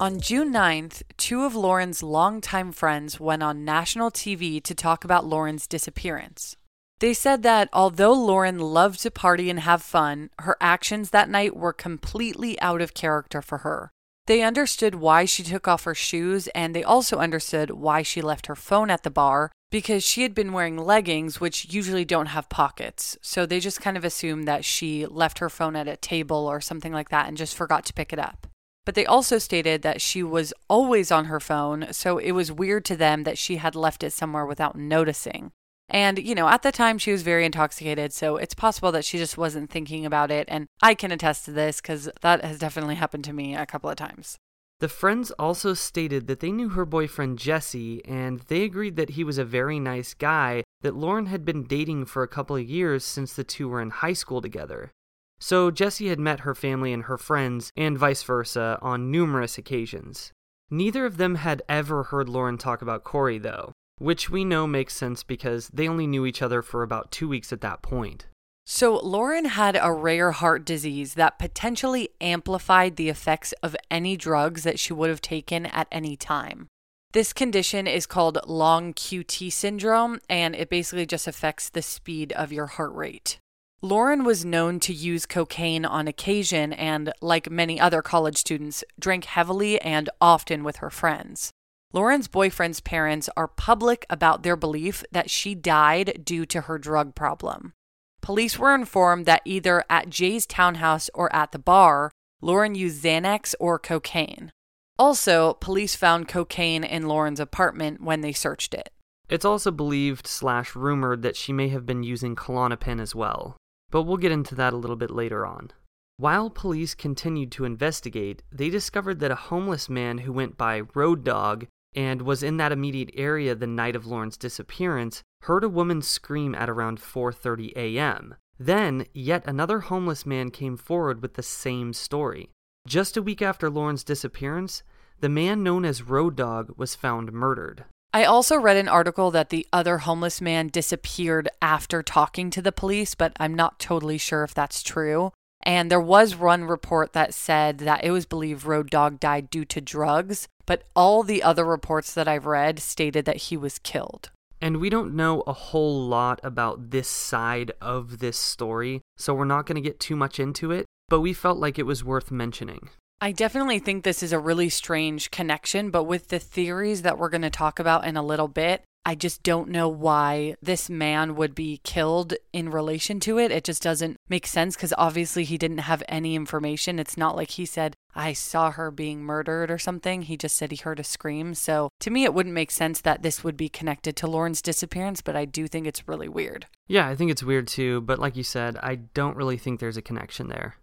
On 0.00 0.20
June 0.20 0.52
9th, 0.52 1.02
two 1.16 1.42
of 1.42 1.56
Lauren's 1.56 2.04
longtime 2.04 2.70
friends 2.70 3.18
went 3.18 3.42
on 3.42 3.64
national 3.64 4.12
TV 4.12 4.62
to 4.62 4.72
talk 4.72 5.04
about 5.04 5.26
Lauren's 5.26 5.66
disappearance. 5.66 6.56
They 7.00 7.12
said 7.12 7.42
that 7.42 7.68
although 7.72 8.12
Lauren 8.12 8.60
loved 8.60 9.02
to 9.02 9.10
party 9.10 9.50
and 9.50 9.58
have 9.58 9.82
fun, 9.82 10.30
her 10.38 10.56
actions 10.60 11.10
that 11.10 11.28
night 11.28 11.56
were 11.56 11.72
completely 11.72 12.60
out 12.60 12.80
of 12.80 12.94
character 12.94 13.42
for 13.42 13.58
her. 13.58 13.90
They 14.28 14.42
understood 14.42 14.94
why 14.94 15.24
she 15.24 15.42
took 15.42 15.66
off 15.66 15.82
her 15.82 15.96
shoes, 15.96 16.46
and 16.54 16.76
they 16.76 16.84
also 16.84 17.16
understood 17.18 17.72
why 17.72 18.02
she 18.02 18.22
left 18.22 18.46
her 18.46 18.56
phone 18.56 18.90
at 18.90 19.02
the 19.02 19.10
bar 19.10 19.50
because 19.72 20.04
she 20.04 20.22
had 20.22 20.32
been 20.32 20.52
wearing 20.52 20.78
leggings, 20.78 21.40
which 21.40 21.72
usually 21.74 22.04
don't 22.04 22.26
have 22.26 22.48
pockets. 22.48 23.18
So 23.20 23.46
they 23.46 23.58
just 23.58 23.80
kind 23.80 23.96
of 23.96 24.04
assumed 24.04 24.46
that 24.46 24.64
she 24.64 25.06
left 25.06 25.40
her 25.40 25.50
phone 25.50 25.74
at 25.74 25.88
a 25.88 25.96
table 25.96 26.46
or 26.46 26.60
something 26.60 26.92
like 26.92 27.08
that 27.08 27.26
and 27.26 27.36
just 27.36 27.56
forgot 27.56 27.84
to 27.86 27.92
pick 27.92 28.12
it 28.12 28.20
up. 28.20 28.46
But 28.88 28.94
they 28.94 29.04
also 29.04 29.36
stated 29.36 29.82
that 29.82 30.00
she 30.00 30.22
was 30.22 30.54
always 30.66 31.12
on 31.12 31.26
her 31.26 31.40
phone, 31.40 31.88
so 31.92 32.16
it 32.16 32.32
was 32.32 32.50
weird 32.50 32.86
to 32.86 32.96
them 32.96 33.24
that 33.24 33.36
she 33.36 33.56
had 33.56 33.74
left 33.74 34.02
it 34.02 34.14
somewhere 34.14 34.46
without 34.46 34.76
noticing. 34.78 35.52
And, 35.90 36.18
you 36.18 36.34
know, 36.34 36.48
at 36.48 36.62
the 36.62 36.72
time 36.72 36.96
she 36.96 37.12
was 37.12 37.20
very 37.20 37.44
intoxicated, 37.44 38.14
so 38.14 38.38
it's 38.38 38.54
possible 38.54 38.90
that 38.92 39.04
she 39.04 39.18
just 39.18 39.36
wasn't 39.36 39.68
thinking 39.68 40.06
about 40.06 40.30
it. 40.30 40.46
And 40.48 40.68
I 40.80 40.94
can 40.94 41.12
attest 41.12 41.44
to 41.44 41.52
this 41.52 41.82
because 41.82 42.08
that 42.22 42.42
has 42.42 42.58
definitely 42.58 42.94
happened 42.94 43.24
to 43.24 43.34
me 43.34 43.54
a 43.54 43.66
couple 43.66 43.90
of 43.90 43.96
times. 43.96 44.38
The 44.80 44.88
friends 44.88 45.32
also 45.32 45.74
stated 45.74 46.26
that 46.26 46.40
they 46.40 46.50
knew 46.50 46.70
her 46.70 46.86
boyfriend 46.86 47.38
Jesse, 47.38 48.02
and 48.06 48.40
they 48.48 48.62
agreed 48.62 48.96
that 48.96 49.10
he 49.10 49.22
was 49.22 49.36
a 49.36 49.44
very 49.44 49.78
nice 49.78 50.14
guy 50.14 50.64
that 50.80 50.96
Lauren 50.96 51.26
had 51.26 51.44
been 51.44 51.64
dating 51.64 52.06
for 52.06 52.22
a 52.22 52.28
couple 52.28 52.56
of 52.56 52.64
years 52.64 53.04
since 53.04 53.34
the 53.34 53.44
two 53.44 53.68
were 53.68 53.82
in 53.82 53.90
high 53.90 54.14
school 54.14 54.40
together. 54.40 54.92
So 55.38 55.70
Jesse 55.70 56.08
had 56.08 56.18
met 56.18 56.40
her 56.40 56.54
family 56.54 56.92
and 56.92 57.04
her 57.04 57.18
friends, 57.18 57.72
and 57.76 57.96
vice 57.96 58.22
versa, 58.22 58.78
on 58.82 59.10
numerous 59.10 59.58
occasions. 59.58 60.32
Neither 60.70 61.06
of 61.06 61.16
them 61.16 61.36
had 61.36 61.62
ever 61.68 62.04
heard 62.04 62.28
Lauren 62.28 62.58
talk 62.58 62.82
about 62.82 63.04
Corey, 63.04 63.38
though, 63.38 63.72
which 63.98 64.28
we 64.28 64.44
know 64.44 64.66
makes 64.66 64.94
sense 64.94 65.22
because 65.22 65.68
they 65.68 65.88
only 65.88 66.06
knew 66.06 66.26
each 66.26 66.42
other 66.42 66.60
for 66.60 66.82
about 66.82 67.10
two 67.10 67.28
weeks 67.28 67.52
at 67.52 67.60
that 67.62 67.82
point. 67.82 68.26
So, 68.66 68.98
Lauren 68.98 69.46
had 69.46 69.78
a 69.80 69.90
rare 69.90 70.32
heart 70.32 70.66
disease 70.66 71.14
that 71.14 71.38
potentially 71.38 72.10
amplified 72.20 72.96
the 72.96 73.08
effects 73.08 73.52
of 73.62 73.74
any 73.90 74.14
drugs 74.14 74.62
that 74.64 74.78
she 74.78 74.92
would 74.92 75.08
have 75.08 75.22
taken 75.22 75.64
at 75.64 75.88
any 75.90 76.16
time. 76.16 76.68
This 77.12 77.32
condition 77.32 77.86
is 77.86 78.04
called 78.04 78.38
long 78.46 78.92
QT 78.92 79.50
syndrome, 79.50 80.20
and 80.28 80.54
it 80.54 80.68
basically 80.68 81.06
just 81.06 81.26
affects 81.26 81.70
the 81.70 81.80
speed 81.80 82.32
of 82.32 82.52
your 82.52 82.66
heart 82.66 82.92
rate. 82.94 83.38
Lauren 83.80 84.24
was 84.24 84.44
known 84.44 84.80
to 84.80 84.92
use 84.92 85.24
cocaine 85.24 85.84
on 85.84 86.08
occasion 86.08 86.72
and, 86.72 87.12
like 87.20 87.48
many 87.48 87.78
other 87.78 88.02
college 88.02 88.36
students, 88.36 88.82
drank 88.98 89.24
heavily 89.24 89.80
and 89.82 90.10
often 90.20 90.64
with 90.64 90.78
her 90.78 90.90
friends. 90.90 91.52
Lauren's 91.92 92.26
boyfriend's 92.26 92.80
parents 92.80 93.30
are 93.36 93.46
public 93.46 94.04
about 94.10 94.42
their 94.42 94.56
belief 94.56 95.04
that 95.12 95.30
she 95.30 95.54
died 95.54 96.22
due 96.24 96.44
to 96.44 96.62
her 96.62 96.76
drug 96.76 97.14
problem. 97.14 97.72
Police 98.20 98.58
were 98.58 98.74
informed 98.74 99.26
that 99.26 99.42
either 99.44 99.84
at 99.88 100.10
Jay's 100.10 100.44
townhouse 100.44 101.08
or 101.14 101.32
at 101.34 101.52
the 101.52 101.58
bar, 101.60 102.10
Lauren 102.40 102.74
used 102.74 103.04
Xanax 103.04 103.54
or 103.60 103.78
cocaine. 103.78 104.50
Also, 104.98 105.54
police 105.54 105.94
found 105.94 106.26
cocaine 106.26 106.82
in 106.82 107.06
Lauren's 107.06 107.38
apartment 107.38 108.02
when 108.02 108.22
they 108.22 108.32
searched 108.32 108.74
it. 108.74 108.90
It's 109.28 109.44
also 109.44 109.70
believed 109.70 110.26
slash 110.26 110.74
rumored 110.74 111.22
that 111.22 111.36
she 111.36 111.52
may 111.52 111.68
have 111.68 111.86
been 111.86 112.02
using 112.02 112.34
Klonopin 112.34 113.00
as 113.00 113.14
well 113.14 113.56
but 113.90 114.02
we'll 114.02 114.16
get 114.16 114.32
into 114.32 114.54
that 114.54 114.72
a 114.72 114.76
little 114.76 114.96
bit 114.96 115.10
later 115.10 115.46
on. 115.46 115.70
While 116.16 116.50
police 116.50 116.94
continued 116.94 117.52
to 117.52 117.64
investigate, 117.64 118.42
they 118.50 118.70
discovered 118.70 119.20
that 119.20 119.30
a 119.30 119.36
homeless 119.36 119.88
man 119.88 120.18
who 120.18 120.32
went 120.32 120.56
by 120.56 120.82
Road 120.94 121.22
Dog 121.22 121.66
and 121.94 122.22
was 122.22 122.42
in 122.42 122.56
that 122.56 122.72
immediate 122.72 123.10
area 123.14 123.54
the 123.54 123.66
night 123.66 123.96
of 123.96 124.06
Lauren's 124.06 124.36
disappearance 124.36 125.22
heard 125.42 125.64
a 125.64 125.68
woman 125.68 126.02
scream 126.02 126.54
at 126.54 126.68
around 126.68 126.98
4:30 126.98 127.72
a.m. 127.76 128.34
Then, 128.58 129.06
yet 129.14 129.44
another 129.46 129.80
homeless 129.80 130.26
man 130.26 130.50
came 130.50 130.76
forward 130.76 131.22
with 131.22 131.34
the 131.34 131.42
same 131.42 131.92
story. 131.92 132.50
Just 132.86 133.16
a 133.16 133.22
week 133.22 133.40
after 133.40 133.70
Lauren's 133.70 134.02
disappearance, 134.02 134.82
the 135.20 135.28
man 135.28 135.62
known 135.62 135.84
as 135.84 136.02
Road 136.02 136.36
Dog 136.36 136.72
was 136.76 136.96
found 136.96 137.32
murdered. 137.32 137.84
I 138.12 138.24
also 138.24 138.56
read 138.56 138.76
an 138.76 138.88
article 138.88 139.30
that 139.32 139.50
the 139.50 139.66
other 139.72 139.98
homeless 139.98 140.40
man 140.40 140.68
disappeared 140.68 141.48
after 141.60 142.02
talking 142.02 142.48
to 142.50 142.62
the 142.62 142.72
police, 142.72 143.14
but 143.14 143.34
I'm 143.38 143.54
not 143.54 143.78
totally 143.78 144.16
sure 144.16 144.44
if 144.44 144.54
that's 144.54 144.82
true. 144.82 145.32
And 145.62 145.90
there 145.90 146.00
was 146.00 146.34
one 146.34 146.64
report 146.64 147.12
that 147.12 147.34
said 147.34 147.78
that 147.78 148.04
it 148.04 148.10
was 148.10 148.24
believed 148.24 148.64
Road 148.64 148.88
Dog 148.88 149.20
died 149.20 149.50
due 149.50 149.66
to 149.66 149.80
drugs, 149.80 150.48
but 150.64 150.84
all 150.96 151.22
the 151.22 151.42
other 151.42 151.64
reports 151.64 152.14
that 152.14 152.28
I've 152.28 152.46
read 152.46 152.78
stated 152.78 153.26
that 153.26 153.36
he 153.36 153.56
was 153.56 153.78
killed. 153.78 154.30
And 154.60 154.78
we 154.78 154.88
don't 154.88 155.14
know 155.14 155.42
a 155.46 155.52
whole 155.52 156.06
lot 156.06 156.40
about 156.42 156.90
this 156.90 157.08
side 157.08 157.72
of 157.80 158.20
this 158.20 158.38
story, 158.38 159.02
so 159.16 159.34
we're 159.34 159.44
not 159.44 159.66
going 159.66 159.76
to 159.76 159.86
get 159.86 160.00
too 160.00 160.16
much 160.16 160.40
into 160.40 160.70
it, 160.70 160.86
but 161.08 161.20
we 161.20 161.32
felt 161.32 161.58
like 161.58 161.78
it 161.78 161.86
was 161.86 162.02
worth 162.02 162.30
mentioning. 162.30 162.88
I 163.20 163.32
definitely 163.32 163.80
think 163.80 164.04
this 164.04 164.22
is 164.22 164.32
a 164.32 164.38
really 164.38 164.68
strange 164.68 165.32
connection, 165.32 165.90
but 165.90 166.04
with 166.04 166.28
the 166.28 166.38
theories 166.38 167.02
that 167.02 167.18
we're 167.18 167.30
going 167.30 167.42
to 167.42 167.50
talk 167.50 167.80
about 167.80 168.06
in 168.06 168.16
a 168.16 168.22
little 168.22 168.46
bit, 168.46 168.84
I 169.04 169.16
just 169.16 169.42
don't 169.42 169.70
know 169.70 169.88
why 169.88 170.54
this 170.62 170.88
man 170.88 171.34
would 171.34 171.52
be 171.52 171.80
killed 171.82 172.34
in 172.52 172.70
relation 172.70 173.18
to 173.20 173.38
it. 173.38 173.50
It 173.50 173.64
just 173.64 173.82
doesn't 173.82 174.18
make 174.28 174.46
sense 174.46 174.76
because 174.76 174.94
obviously 174.96 175.42
he 175.42 175.58
didn't 175.58 175.78
have 175.78 176.04
any 176.08 176.36
information. 176.36 177.00
It's 177.00 177.16
not 177.16 177.34
like 177.34 177.52
he 177.52 177.66
said, 177.66 177.94
I 178.14 178.34
saw 178.34 178.70
her 178.70 178.92
being 178.92 179.22
murdered 179.22 179.68
or 179.68 179.78
something. 179.78 180.22
He 180.22 180.36
just 180.36 180.56
said 180.56 180.70
he 180.70 180.76
heard 180.76 181.00
a 181.00 181.04
scream. 181.04 181.54
So 181.54 181.88
to 182.00 182.10
me, 182.10 182.22
it 182.22 182.34
wouldn't 182.34 182.54
make 182.54 182.70
sense 182.70 183.00
that 183.00 183.22
this 183.22 183.42
would 183.42 183.56
be 183.56 183.68
connected 183.68 184.14
to 184.16 184.28
Lauren's 184.28 184.62
disappearance, 184.62 185.22
but 185.22 185.34
I 185.34 185.44
do 185.44 185.66
think 185.66 185.88
it's 185.88 186.06
really 186.06 186.28
weird. 186.28 186.66
Yeah, 186.86 187.08
I 187.08 187.16
think 187.16 187.32
it's 187.32 187.42
weird 187.42 187.66
too, 187.66 188.02
but 188.02 188.20
like 188.20 188.36
you 188.36 188.44
said, 188.44 188.76
I 188.76 188.96
don't 188.96 189.36
really 189.36 189.58
think 189.58 189.80
there's 189.80 189.96
a 189.96 190.02
connection 190.02 190.48
there. 190.48 190.76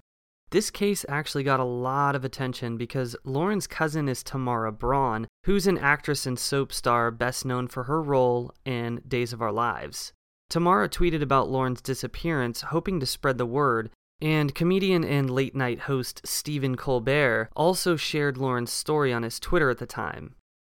This 0.51 0.69
case 0.69 1.05
actually 1.09 1.43
got 1.43 1.59
a 1.59 1.65
lot 1.65 2.15
of 2.15 2.23
attention 2.23 2.77
because 2.77 3.15
Lauren's 3.23 3.67
cousin 3.67 4.07
is 4.07 4.23
Tamara 4.23 4.71
Braun, 4.71 5.27
who's 5.45 5.67
an 5.67 5.77
actress 5.77 6.25
and 6.25 6.37
soap 6.37 6.71
star 6.71 7.11
best 7.11 7.45
known 7.45 7.67
for 7.67 7.83
her 7.83 8.01
role 8.01 8.53
in 8.63 9.01
Days 9.07 9.33
of 9.33 9.41
Our 9.41 9.51
Lives. 9.51 10.13
Tamara 10.49 10.87
tweeted 10.87 11.21
about 11.21 11.49
Lauren's 11.49 11.81
disappearance, 11.81 12.61
hoping 12.61 12.99
to 12.99 13.05
spread 13.05 13.37
the 13.37 13.45
word, 13.45 13.89
and 14.21 14.55
comedian 14.55 15.03
and 15.03 15.29
late 15.29 15.55
night 15.55 15.81
host 15.81 16.21
Stephen 16.25 16.75
Colbert 16.75 17.49
also 17.55 17.95
shared 17.95 18.37
Lauren's 18.37 18.71
story 18.71 19.11
on 19.11 19.23
his 19.23 19.39
Twitter 19.39 19.69
at 19.69 19.79
the 19.79 19.85
time. 19.85 20.35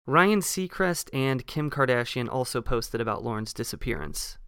Ryan 0.07 0.41
Seacrest 0.41 1.11
and 1.13 1.47
Kim 1.47 1.69
Kardashian 1.69 2.29
also 2.33 2.63
posted 2.63 3.01
about 3.01 3.25
Lauren's 3.25 3.53
disappearance. 3.53 4.39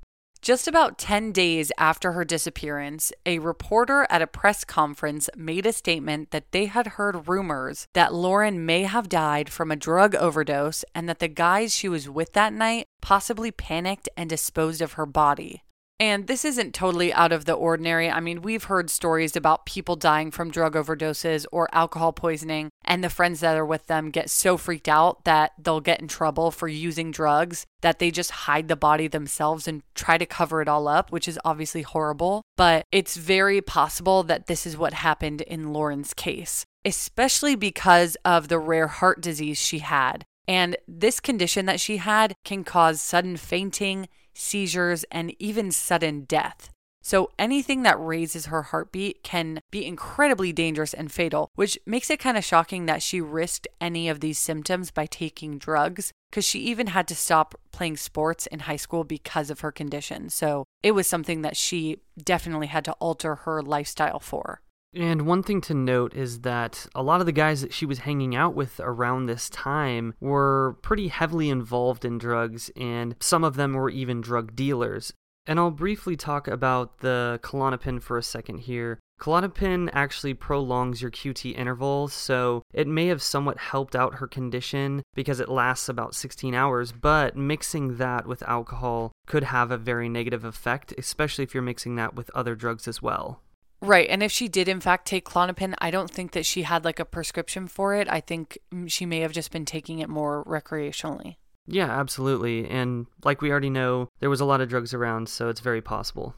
Just 0.40 0.68
about 0.68 0.98
10 0.98 1.32
days 1.32 1.72
after 1.78 2.12
her 2.12 2.24
disappearance, 2.24 3.12
a 3.26 3.40
reporter 3.40 4.06
at 4.08 4.22
a 4.22 4.26
press 4.26 4.64
conference 4.64 5.28
made 5.36 5.66
a 5.66 5.72
statement 5.72 6.30
that 6.30 6.52
they 6.52 6.66
had 6.66 6.86
heard 6.86 7.28
rumors 7.28 7.88
that 7.92 8.14
Lauren 8.14 8.64
may 8.64 8.84
have 8.84 9.08
died 9.08 9.50
from 9.50 9.70
a 9.70 9.76
drug 9.76 10.14
overdose 10.14 10.84
and 10.94 11.08
that 11.08 11.18
the 11.18 11.28
guys 11.28 11.74
she 11.74 11.88
was 11.88 12.08
with 12.08 12.32
that 12.34 12.52
night 12.52 12.86
possibly 13.00 13.50
panicked 13.50 14.08
and 14.16 14.30
disposed 14.30 14.80
of 14.80 14.92
her 14.92 15.06
body. 15.06 15.62
And 16.00 16.28
this 16.28 16.44
isn't 16.44 16.74
totally 16.74 17.12
out 17.12 17.32
of 17.32 17.44
the 17.44 17.54
ordinary. 17.54 18.08
I 18.08 18.20
mean, 18.20 18.40
we've 18.40 18.64
heard 18.64 18.88
stories 18.88 19.34
about 19.34 19.66
people 19.66 19.96
dying 19.96 20.30
from 20.30 20.50
drug 20.50 20.74
overdoses 20.74 21.44
or 21.50 21.68
alcohol 21.72 22.12
poisoning, 22.12 22.70
and 22.84 23.02
the 23.02 23.10
friends 23.10 23.40
that 23.40 23.56
are 23.56 23.66
with 23.66 23.86
them 23.86 24.10
get 24.10 24.30
so 24.30 24.56
freaked 24.56 24.88
out 24.88 25.24
that 25.24 25.52
they'll 25.58 25.80
get 25.80 26.00
in 26.00 26.06
trouble 26.06 26.52
for 26.52 26.68
using 26.68 27.10
drugs 27.10 27.66
that 27.80 27.98
they 27.98 28.12
just 28.12 28.30
hide 28.30 28.68
the 28.68 28.76
body 28.76 29.08
themselves 29.08 29.66
and 29.66 29.82
try 29.94 30.16
to 30.16 30.26
cover 30.26 30.62
it 30.62 30.68
all 30.68 30.86
up, 30.86 31.10
which 31.10 31.26
is 31.26 31.38
obviously 31.44 31.82
horrible. 31.82 32.42
But 32.56 32.84
it's 32.92 33.16
very 33.16 33.60
possible 33.60 34.22
that 34.22 34.46
this 34.46 34.66
is 34.66 34.76
what 34.76 34.94
happened 34.94 35.40
in 35.40 35.72
Lauren's 35.72 36.14
case, 36.14 36.64
especially 36.84 37.56
because 37.56 38.16
of 38.24 38.46
the 38.46 38.60
rare 38.60 38.88
heart 38.88 39.20
disease 39.20 39.58
she 39.58 39.80
had. 39.80 40.24
And 40.46 40.76
this 40.88 41.20
condition 41.20 41.66
that 41.66 41.78
she 41.78 41.98
had 41.98 42.34
can 42.44 42.64
cause 42.64 43.02
sudden 43.02 43.36
fainting, 43.36 44.08
seizures, 44.38 45.04
and 45.10 45.34
even 45.38 45.70
sudden 45.70 46.22
death. 46.22 46.70
So, 47.00 47.30
anything 47.38 47.84
that 47.84 47.98
raises 47.98 48.46
her 48.46 48.64
heartbeat 48.64 49.22
can 49.22 49.60
be 49.70 49.86
incredibly 49.86 50.52
dangerous 50.52 50.92
and 50.92 51.10
fatal, 51.10 51.50
which 51.54 51.78
makes 51.86 52.10
it 52.10 52.18
kind 52.18 52.36
of 52.36 52.44
shocking 52.44 52.86
that 52.86 53.02
she 53.02 53.20
risked 53.20 53.68
any 53.80 54.08
of 54.08 54.20
these 54.20 54.38
symptoms 54.38 54.90
by 54.90 55.06
taking 55.06 55.58
drugs, 55.58 56.12
because 56.30 56.44
she 56.44 56.58
even 56.60 56.88
had 56.88 57.08
to 57.08 57.14
stop 57.14 57.54
playing 57.72 57.96
sports 57.96 58.46
in 58.46 58.60
high 58.60 58.76
school 58.76 59.04
because 59.04 59.48
of 59.48 59.60
her 59.60 59.72
condition. 59.72 60.28
So, 60.28 60.64
it 60.82 60.92
was 60.92 61.06
something 61.06 61.42
that 61.42 61.56
she 61.56 61.98
definitely 62.22 62.66
had 62.66 62.84
to 62.86 62.92
alter 62.94 63.36
her 63.36 63.62
lifestyle 63.62 64.20
for. 64.20 64.60
And 64.94 65.26
one 65.26 65.42
thing 65.42 65.60
to 65.62 65.74
note 65.74 66.14
is 66.14 66.40
that 66.40 66.86
a 66.94 67.02
lot 67.02 67.20
of 67.20 67.26
the 67.26 67.32
guys 67.32 67.60
that 67.60 67.74
she 67.74 67.84
was 67.84 68.00
hanging 68.00 68.34
out 68.34 68.54
with 68.54 68.80
around 68.80 69.26
this 69.26 69.50
time 69.50 70.14
were 70.18 70.78
pretty 70.82 71.08
heavily 71.08 71.50
involved 71.50 72.04
in 72.04 72.18
drugs, 72.18 72.70
and 72.76 73.14
some 73.20 73.44
of 73.44 73.56
them 73.56 73.74
were 73.74 73.90
even 73.90 74.20
drug 74.20 74.56
dealers. 74.56 75.12
And 75.46 75.58
I'll 75.58 75.70
briefly 75.70 76.16
talk 76.16 76.46
about 76.46 76.98
the 76.98 77.40
Klonopin 77.42 78.02
for 78.02 78.18
a 78.18 78.22
second 78.22 78.58
here. 78.60 78.98
Klonopin 79.18 79.90
actually 79.92 80.34
prolongs 80.34 81.02
your 81.02 81.10
QT 81.10 81.56
interval, 81.56 82.08
so 82.08 82.62
it 82.72 82.86
may 82.86 83.08
have 83.08 83.22
somewhat 83.22 83.58
helped 83.58 83.96
out 83.96 84.16
her 84.16 84.28
condition 84.28 85.02
because 85.14 85.40
it 85.40 85.48
lasts 85.48 85.88
about 85.88 86.14
16 86.14 86.54
hours, 86.54 86.92
but 86.92 87.36
mixing 87.36 87.96
that 87.96 88.26
with 88.26 88.42
alcohol 88.44 89.12
could 89.26 89.44
have 89.44 89.70
a 89.70 89.78
very 89.78 90.08
negative 90.08 90.44
effect, 90.44 90.94
especially 90.96 91.44
if 91.44 91.52
you're 91.52 91.62
mixing 91.62 91.96
that 91.96 92.14
with 92.14 92.30
other 92.34 92.54
drugs 92.54 92.86
as 92.86 93.02
well. 93.02 93.40
Right. 93.80 94.08
And 94.08 94.22
if 94.22 94.32
she 94.32 94.48
did, 94.48 94.68
in 94.68 94.80
fact, 94.80 95.06
take 95.06 95.24
Klonopin, 95.24 95.74
I 95.78 95.90
don't 95.90 96.10
think 96.10 96.32
that 96.32 96.46
she 96.46 96.62
had 96.62 96.84
like 96.84 96.98
a 96.98 97.04
prescription 97.04 97.68
for 97.68 97.94
it. 97.94 98.08
I 98.10 98.20
think 98.20 98.58
mm, 98.72 98.90
she 98.90 99.06
may 99.06 99.20
have 99.20 99.32
just 99.32 99.52
been 99.52 99.64
taking 99.64 100.00
it 100.00 100.08
more 100.08 100.44
recreationally. 100.44 101.36
Yeah, 101.66 101.90
absolutely. 101.90 102.68
And 102.68 103.06
like 103.24 103.40
we 103.40 103.50
already 103.50 103.70
know, 103.70 104.08
there 104.20 104.30
was 104.30 104.40
a 104.40 104.44
lot 104.44 104.60
of 104.60 104.68
drugs 104.68 104.94
around, 104.94 105.28
so 105.28 105.48
it's 105.48 105.60
very 105.60 105.82
possible. 105.82 106.34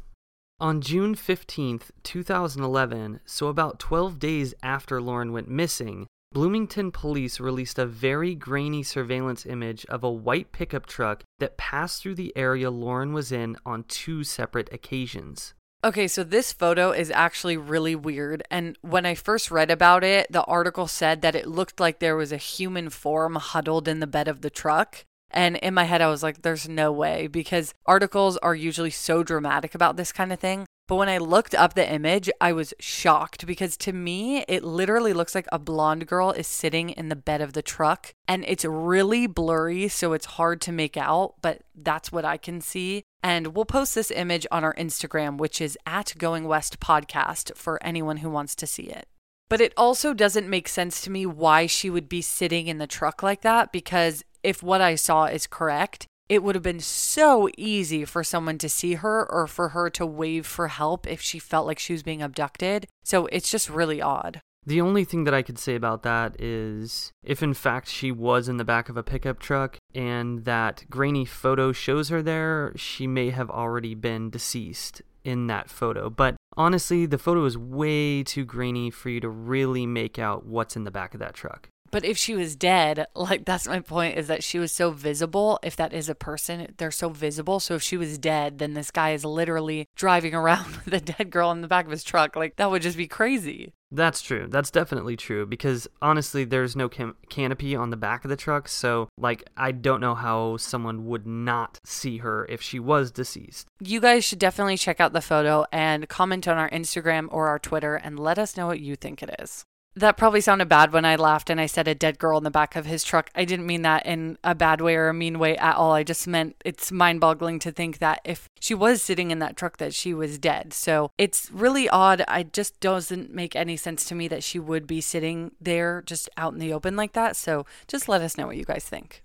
On 0.58 0.82
June 0.82 1.14
15th, 1.14 1.90
2011, 2.02 3.20
so 3.24 3.46
about 3.46 3.78
12 3.78 4.18
days 4.18 4.52
after 4.62 5.00
Lauren 5.00 5.32
went 5.32 5.48
missing, 5.48 6.06
Bloomington 6.32 6.92
police 6.92 7.40
released 7.40 7.78
a 7.78 7.86
very 7.86 8.34
grainy 8.34 8.82
surveillance 8.82 9.46
image 9.46 9.86
of 9.86 10.04
a 10.04 10.10
white 10.10 10.52
pickup 10.52 10.84
truck 10.84 11.22
that 11.38 11.56
passed 11.56 12.02
through 12.02 12.16
the 12.16 12.32
area 12.36 12.70
Lauren 12.70 13.12
was 13.12 13.32
in 13.32 13.56
on 13.64 13.84
two 13.84 14.22
separate 14.22 14.70
occasions. 14.72 15.54
Okay, 15.82 16.08
so 16.08 16.22
this 16.22 16.52
photo 16.52 16.90
is 16.90 17.10
actually 17.10 17.56
really 17.56 17.94
weird. 17.94 18.42
And 18.50 18.76
when 18.82 19.06
I 19.06 19.14
first 19.14 19.50
read 19.50 19.70
about 19.70 20.04
it, 20.04 20.26
the 20.30 20.44
article 20.44 20.86
said 20.86 21.22
that 21.22 21.34
it 21.34 21.46
looked 21.48 21.80
like 21.80 22.00
there 22.00 22.16
was 22.16 22.32
a 22.32 22.36
human 22.36 22.90
form 22.90 23.36
huddled 23.36 23.88
in 23.88 24.00
the 24.00 24.06
bed 24.06 24.28
of 24.28 24.42
the 24.42 24.50
truck. 24.50 25.06
And 25.30 25.56
in 25.56 25.72
my 25.72 25.84
head, 25.84 26.02
I 26.02 26.08
was 26.08 26.22
like, 26.22 26.42
there's 26.42 26.68
no 26.68 26.92
way 26.92 27.28
because 27.28 27.72
articles 27.86 28.36
are 28.38 28.54
usually 28.54 28.90
so 28.90 29.22
dramatic 29.22 29.74
about 29.74 29.96
this 29.96 30.12
kind 30.12 30.34
of 30.34 30.40
thing. 30.40 30.66
But 30.86 30.96
when 30.96 31.08
I 31.08 31.18
looked 31.18 31.54
up 31.54 31.72
the 31.74 31.90
image, 31.90 32.28
I 32.40 32.52
was 32.52 32.74
shocked 32.80 33.46
because 33.46 33.76
to 33.78 33.92
me, 33.92 34.44
it 34.48 34.64
literally 34.64 35.12
looks 35.12 35.34
like 35.34 35.46
a 35.52 35.58
blonde 35.58 36.08
girl 36.08 36.32
is 36.32 36.48
sitting 36.48 36.90
in 36.90 37.08
the 37.08 37.16
bed 37.16 37.40
of 37.40 37.52
the 37.52 37.62
truck 37.62 38.12
and 38.26 38.44
it's 38.46 38.64
really 38.64 39.28
blurry, 39.28 39.86
so 39.86 40.12
it's 40.12 40.26
hard 40.26 40.60
to 40.62 40.72
make 40.72 40.96
out, 40.96 41.36
but 41.40 41.62
that's 41.76 42.10
what 42.10 42.24
I 42.24 42.36
can 42.36 42.60
see. 42.60 43.04
And 43.22 43.48
we'll 43.48 43.66
post 43.66 43.94
this 43.94 44.10
image 44.10 44.46
on 44.50 44.64
our 44.64 44.74
Instagram, 44.74 45.36
which 45.36 45.60
is 45.60 45.76
at 45.86 46.14
Going 46.16 46.44
West 46.44 46.80
Podcast 46.80 47.54
for 47.56 47.82
anyone 47.82 48.18
who 48.18 48.30
wants 48.30 48.54
to 48.56 48.66
see 48.66 48.84
it. 48.84 49.06
But 49.48 49.60
it 49.60 49.74
also 49.76 50.14
doesn't 50.14 50.48
make 50.48 50.68
sense 50.68 51.00
to 51.02 51.10
me 51.10 51.26
why 51.26 51.66
she 51.66 51.90
would 51.90 52.08
be 52.08 52.22
sitting 52.22 52.68
in 52.68 52.78
the 52.78 52.86
truck 52.86 53.22
like 53.22 53.42
that 53.42 53.72
because 53.72 54.24
if 54.42 54.62
what 54.62 54.80
I 54.80 54.94
saw 54.94 55.24
is 55.24 55.46
correct, 55.46 56.06
it 56.28 56.44
would 56.44 56.54
have 56.54 56.62
been 56.62 56.80
so 56.80 57.48
easy 57.58 58.04
for 58.04 58.22
someone 58.22 58.56
to 58.58 58.68
see 58.68 58.94
her 58.94 59.30
or 59.30 59.48
for 59.48 59.70
her 59.70 59.90
to 59.90 60.06
wave 60.06 60.46
for 60.46 60.68
help 60.68 61.06
if 61.08 61.20
she 61.20 61.40
felt 61.40 61.66
like 61.66 61.80
she 61.80 61.92
was 61.92 62.04
being 62.04 62.22
abducted. 62.22 62.86
So 63.02 63.26
it's 63.26 63.50
just 63.50 63.68
really 63.68 64.00
odd. 64.00 64.40
The 64.66 64.80
only 64.80 65.04
thing 65.04 65.24
that 65.24 65.34
I 65.34 65.42
could 65.42 65.58
say 65.58 65.74
about 65.74 66.02
that 66.02 66.40
is 66.40 67.12
if 67.22 67.42
in 67.42 67.54
fact 67.54 67.88
she 67.88 68.12
was 68.12 68.48
in 68.48 68.58
the 68.58 68.64
back 68.64 68.88
of 68.88 68.96
a 68.96 69.02
pickup 69.02 69.38
truck 69.38 69.78
and 69.94 70.44
that 70.44 70.84
grainy 70.90 71.24
photo 71.24 71.72
shows 71.72 72.10
her 72.10 72.22
there, 72.22 72.72
she 72.76 73.06
may 73.06 73.30
have 73.30 73.50
already 73.50 73.94
been 73.94 74.28
deceased 74.28 75.00
in 75.24 75.46
that 75.46 75.70
photo. 75.70 76.10
But 76.10 76.36
honestly, 76.56 77.06
the 77.06 77.18
photo 77.18 77.44
is 77.44 77.56
way 77.56 78.22
too 78.22 78.44
grainy 78.44 78.90
for 78.90 79.08
you 79.08 79.20
to 79.20 79.28
really 79.28 79.86
make 79.86 80.18
out 80.18 80.46
what's 80.46 80.76
in 80.76 80.84
the 80.84 80.90
back 80.90 81.14
of 81.14 81.20
that 81.20 81.34
truck. 81.34 81.68
But 81.90 82.04
if 82.04 82.16
she 82.16 82.34
was 82.34 82.54
dead, 82.54 83.06
like 83.14 83.44
that's 83.44 83.66
my 83.66 83.80
point 83.80 84.18
is 84.18 84.28
that 84.28 84.44
she 84.44 84.58
was 84.58 84.72
so 84.72 84.90
visible. 84.90 85.58
If 85.62 85.76
that 85.76 85.92
is 85.92 86.08
a 86.08 86.14
person, 86.14 86.74
they're 86.76 86.90
so 86.90 87.08
visible. 87.08 87.60
So 87.60 87.74
if 87.74 87.82
she 87.82 87.96
was 87.96 88.18
dead, 88.18 88.58
then 88.58 88.74
this 88.74 88.90
guy 88.90 89.12
is 89.12 89.24
literally 89.24 89.88
driving 89.96 90.34
around 90.40 90.76
with 90.84 90.94
a 90.94 91.00
dead 91.00 91.30
girl 91.30 91.50
in 91.50 91.62
the 91.62 91.68
back 91.68 91.86
of 91.86 91.90
his 91.90 92.04
truck. 92.04 92.36
Like 92.36 92.56
that 92.56 92.70
would 92.70 92.82
just 92.82 92.96
be 92.96 93.08
crazy. 93.08 93.72
That's 93.92 94.22
true. 94.22 94.46
That's 94.48 94.70
definitely 94.70 95.16
true 95.16 95.46
because 95.46 95.88
honestly, 96.00 96.44
there's 96.44 96.76
no 96.76 96.88
cam- 96.88 97.16
canopy 97.28 97.74
on 97.74 97.90
the 97.90 97.96
back 97.96 98.24
of 98.24 98.28
the 98.28 98.36
truck. 98.36 98.68
So, 98.68 99.08
like, 99.18 99.48
I 99.56 99.72
don't 99.72 100.00
know 100.00 100.14
how 100.14 100.56
someone 100.58 101.06
would 101.06 101.26
not 101.26 101.80
see 101.84 102.18
her 102.18 102.46
if 102.48 102.62
she 102.62 102.78
was 102.78 103.10
deceased. 103.10 103.66
You 103.80 104.00
guys 104.00 104.24
should 104.24 104.38
definitely 104.38 104.76
check 104.76 105.00
out 105.00 105.12
the 105.12 105.20
photo 105.20 105.64
and 105.72 106.08
comment 106.08 106.46
on 106.46 106.56
our 106.56 106.70
Instagram 106.70 107.26
or 107.30 107.48
our 107.48 107.58
Twitter 107.58 107.96
and 107.96 108.18
let 108.18 108.38
us 108.38 108.56
know 108.56 108.66
what 108.66 108.80
you 108.80 108.94
think 108.94 109.22
it 109.22 109.34
is. 109.40 109.64
That 109.96 110.16
probably 110.16 110.40
sounded 110.40 110.68
bad 110.68 110.92
when 110.92 111.04
I 111.04 111.16
laughed 111.16 111.50
and 111.50 111.60
I 111.60 111.66
said 111.66 111.88
a 111.88 111.96
dead 111.96 112.20
girl 112.20 112.38
in 112.38 112.44
the 112.44 112.50
back 112.50 112.76
of 112.76 112.86
his 112.86 113.02
truck. 113.02 113.28
I 113.34 113.44
didn't 113.44 113.66
mean 113.66 113.82
that 113.82 114.06
in 114.06 114.38
a 114.44 114.54
bad 114.54 114.80
way 114.80 114.94
or 114.94 115.08
a 115.08 115.14
mean 115.14 115.38
way 115.40 115.56
at 115.56 115.74
all. 115.74 115.92
I 115.92 116.04
just 116.04 116.28
meant 116.28 116.54
it's 116.64 116.92
mind 116.92 117.20
boggling 117.20 117.58
to 117.60 117.72
think 117.72 117.98
that 117.98 118.20
if 118.24 118.48
she 118.60 118.72
was 118.72 119.02
sitting 119.02 119.32
in 119.32 119.40
that 119.40 119.56
truck 119.56 119.78
that 119.78 119.92
she 119.92 120.14
was 120.14 120.38
dead. 120.38 120.72
So 120.72 121.10
it's 121.18 121.50
really 121.50 121.88
odd. 121.88 122.24
It 122.28 122.52
just 122.52 122.78
doesn't 122.78 123.34
make 123.34 123.56
any 123.56 123.76
sense 123.76 124.04
to 124.06 124.14
me 124.14 124.28
that 124.28 124.44
she 124.44 124.60
would 124.60 124.86
be 124.86 125.00
sitting 125.00 125.52
there 125.60 126.02
just 126.02 126.28
out 126.36 126.52
in 126.52 126.60
the 126.60 126.72
open 126.72 126.94
like 126.94 127.12
that. 127.14 127.34
So 127.34 127.66
just 127.88 128.08
let 128.08 128.22
us 128.22 128.38
know 128.38 128.46
what 128.46 128.56
you 128.56 128.64
guys 128.64 128.84
think. 128.84 129.24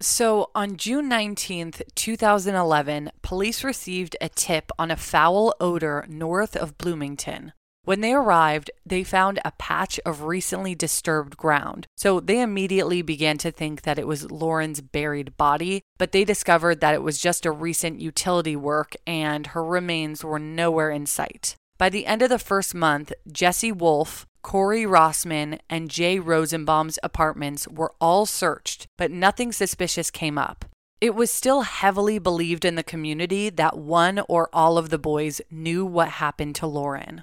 So, 0.00 0.50
on 0.54 0.76
June 0.76 1.10
19th, 1.10 1.82
2011, 1.96 3.10
police 3.20 3.64
received 3.64 4.16
a 4.20 4.28
tip 4.28 4.70
on 4.78 4.92
a 4.92 4.96
foul 4.96 5.56
odor 5.58 6.06
north 6.08 6.54
of 6.54 6.78
Bloomington. 6.78 7.52
When 7.88 8.02
they 8.02 8.12
arrived, 8.12 8.70
they 8.84 9.02
found 9.02 9.40
a 9.46 9.52
patch 9.52 9.98
of 10.04 10.24
recently 10.24 10.74
disturbed 10.74 11.38
ground. 11.38 11.86
So 11.96 12.20
they 12.20 12.42
immediately 12.42 13.00
began 13.00 13.38
to 13.38 13.50
think 13.50 13.80
that 13.80 13.98
it 13.98 14.06
was 14.06 14.30
Lauren's 14.30 14.82
buried 14.82 15.38
body, 15.38 15.80
but 15.96 16.12
they 16.12 16.22
discovered 16.26 16.82
that 16.82 16.92
it 16.92 17.02
was 17.02 17.18
just 17.18 17.46
a 17.46 17.50
recent 17.50 17.98
utility 17.98 18.56
work 18.56 18.94
and 19.06 19.46
her 19.46 19.64
remains 19.64 20.22
were 20.22 20.38
nowhere 20.38 20.90
in 20.90 21.06
sight. 21.06 21.54
By 21.78 21.88
the 21.88 22.04
end 22.04 22.20
of 22.20 22.28
the 22.28 22.38
first 22.38 22.74
month, 22.74 23.10
Jesse 23.32 23.72
Wolf, 23.72 24.26
Corey 24.42 24.84
Rossman, 24.84 25.58
and 25.70 25.88
Jay 25.88 26.18
Rosenbaum's 26.18 26.98
apartments 27.02 27.66
were 27.68 27.94
all 28.02 28.26
searched, 28.26 28.86
but 28.98 29.10
nothing 29.10 29.50
suspicious 29.50 30.10
came 30.10 30.36
up. 30.36 30.66
It 31.00 31.14
was 31.14 31.30
still 31.30 31.62
heavily 31.62 32.18
believed 32.18 32.66
in 32.66 32.74
the 32.74 32.82
community 32.82 33.48
that 33.48 33.78
one 33.78 34.20
or 34.28 34.50
all 34.52 34.76
of 34.76 34.90
the 34.90 34.98
boys 34.98 35.40
knew 35.50 35.86
what 35.86 36.08
happened 36.10 36.54
to 36.56 36.66
Lauren. 36.66 37.22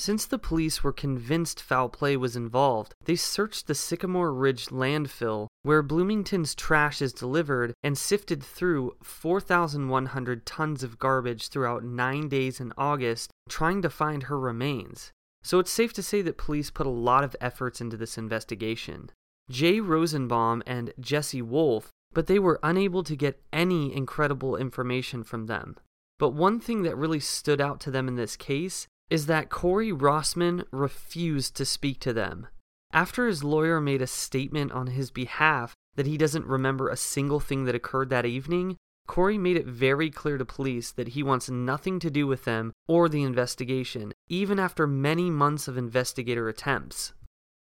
Since 0.00 0.24
the 0.24 0.38
police 0.38 0.82
were 0.82 0.94
convinced 0.94 1.60
foul 1.60 1.90
play 1.90 2.16
was 2.16 2.34
involved, 2.34 2.94
they 3.04 3.16
searched 3.16 3.66
the 3.66 3.74
Sycamore 3.74 4.32
Ridge 4.32 4.68
landfill 4.68 5.48
where 5.62 5.82
Bloomington's 5.82 6.54
trash 6.54 7.02
is 7.02 7.12
delivered 7.12 7.74
and 7.82 7.98
sifted 7.98 8.42
through 8.42 8.96
4,100 9.02 10.46
tons 10.46 10.82
of 10.82 10.98
garbage 10.98 11.48
throughout 11.48 11.84
nine 11.84 12.30
days 12.30 12.60
in 12.60 12.72
August, 12.78 13.30
trying 13.50 13.82
to 13.82 13.90
find 13.90 14.22
her 14.22 14.40
remains. 14.40 15.12
So 15.42 15.58
it's 15.58 15.70
safe 15.70 15.92
to 15.92 16.02
say 16.02 16.22
that 16.22 16.38
police 16.38 16.70
put 16.70 16.86
a 16.86 16.88
lot 16.88 17.22
of 17.22 17.36
efforts 17.38 17.82
into 17.82 17.98
this 17.98 18.16
investigation. 18.16 19.10
Jay 19.50 19.80
Rosenbaum 19.80 20.62
and 20.66 20.94
Jesse 20.98 21.42
Wolf, 21.42 21.90
but 22.14 22.26
they 22.26 22.38
were 22.38 22.58
unable 22.62 23.02
to 23.02 23.14
get 23.14 23.42
any 23.52 23.94
incredible 23.94 24.56
information 24.56 25.24
from 25.24 25.44
them. 25.44 25.76
But 26.18 26.30
one 26.30 26.58
thing 26.58 26.84
that 26.84 26.96
really 26.96 27.20
stood 27.20 27.60
out 27.60 27.80
to 27.80 27.90
them 27.90 28.08
in 28.08 28.16
this 28.16 28.34
case 28.34 28.88
is 29.10 29.26
that 29.26 29.50
Corey 29.50 29.92
Rossman 29.92 30.64
refused 30.70 31.56
to 31.56 31.64
speak 31.64 32.00
to 32.00 32.12
them. 32.12 32.46
After 32.92 33.26
his 33.26 33.44
lawyer 33.44 33.80
made 33.80 34.02
a 34.02 34.06
statement 34.06 34.72
on 34.72 34.88
his 34.88 35.10
behalf 35.10 35.74
that 35.96 36.06
he 36.06 36.16
doesn't 36.16 36.46
remember 36.46 36.88
a 36.88 36.96
single 36.96 37.40
thing 37.40 37.64
that 37.64 37.74
occurred 37.74 38.10
that 38.10 38.26
evening, 38.26 38.76
Corey 39.06 39.38
made 39.38 39.56
it 39.56 39.66
very 39.66 40.08
clear 40.08 40.38
to 40.38 40.44
police 40.44 40.92
that 40.92 41.08
he 41.08 41.22
wants 41.22 41.50
nothing 41.50 41.98
to 41.98 42.10
do 42.10 42.26
with 42.28 42.44
them 42.44 42.72
or 42.86 43.08
the 43.08 43.24
investigation, 43.24 44.12
even 44.28 44.60
after 44.60 44.86
many 44.86 45.30
months 45.30 45.66
of 45.66 45.76
investigator 45.76 46.48
attempts. 46.48 47.12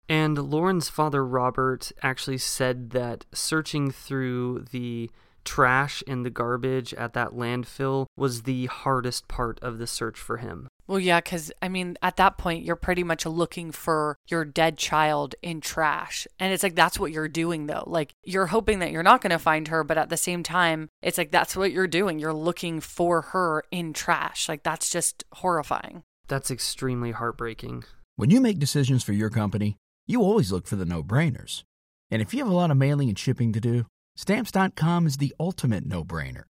And 0.09 0.37
Lauren's 0.39 0.89
father, 0.89 1.25
Robert, 1.25 1.93
actually 2.03 2.39
said 2.39 2.91
that 2.91 3.25
searching 3.33 3.91
through 3.91 4.67
the 4.73 5.11
trash 5.45 6.03
and 6.07 6.25
the 6.25 6.31
garbage 6.31 6.93
at 6.95 7.13
that 7.15 7.31
landfill 7.31 8.07
was 8.17 8.43
the 8.43 8.67
hardest 8.67 9.29
part 9.29 9.59
of 9.63 9.79
the 9.79 9.87
search 9.87 10.19
for 10.19 10.39
him. 10.39 10.69
Well, 10.89 11.01
yeah, 11.01 11.21
because 11.21 11.51
I 11.61 11.69
mean, 11.69 11.97
at 12.03 12.17
that 12.17 12.39
point, 12.39 12.65
you're 12.65 12.77
pretty 12.77 13.03
much 13.03 13.27
looking 13.27 13.73
for 13.73 14.17
your 14.29 14.45
dead 14.45 14.79
child 14.79 15.35
in 15.43 15.61
trash. 15.61 16.27
And 16.39 16.53
it's 16.53 16.63
like, 16.63 16.77
that's 16.77 16.99
what 16.99 17.13
you're 17.13 17.29
doing, 17.29 17.67
though. 17.67 17.85
Like, 17.87 18.15
you're 18.25 18.47
hoping 18.47 18.79
that 18.79 18.93
you're 18.93 19.03
not 19.03 19.21
going 19.21 19.31
to 19.31 19.39
find 19.39 19.69
her, 19.69 19.83
but 19.83 19.99
at 19.99 20.11
the 20.11 20.17
same 20.17 20.43
time, 20.43 20.89
it's 21.03 21.19
like, 21.19 21.31
that's 21.31 21.57
what 21.57 21.73
you're 21.73 21.89
doing. 21.89 22.19
You're 22.19 22.33
looking 22.33 22.81
for 22.81 23.23
her 23.23 23.65
in 23.71 23.93
trash. 23.93 24.49
Like, 24.49 24.63
that's 24.63 24.91
just 24.91 25.25
horrifying. 25.33 26.05
That's 26.29 26.51
extremely 26.51 27.13
heartbreaking. 27.13 27.85
When 28.17 28.31
you 28.31 28.41
make 28.41 28.59
decisions 28.59 29.03
for 29.03 29.13
your 29.13 29.31
company, 29.31 29.77
you 30.07 30.23
always 30.23 30.53
look 30.53 30.67
for 30.67 30.77
the 30.77 30.85
no 30.85 31.03
brainers. 31.03 31.65
And 32.11 32.23
if 32.23 32.33
you 32.33 32.39
have 32.45 32.53
a 32.53 32.57
lot 32.57 32.71
of 32.71 32.77
mailing 32.77 33.09
and 33.09 33.19
shipping 33.19 33.53
to 33.53 33.61
do, 33.61 33.87
stamps.com 34.17 35.07
is 35.07 35.17
the 35.17 35.35
ultimate 35.41 35.85
no 35.85 36.05
brainer. 36.05 36.45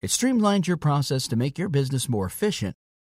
It 0.00 0.10
streamlines 0.10 0.66
your 0.66 0.76
process 0.76 1.28
to 1.28 1.36
make 1.36 1.58
your 1.58 1.68
business 1.68 2.08
more 2.08 2.26
efficient 2.26 2.74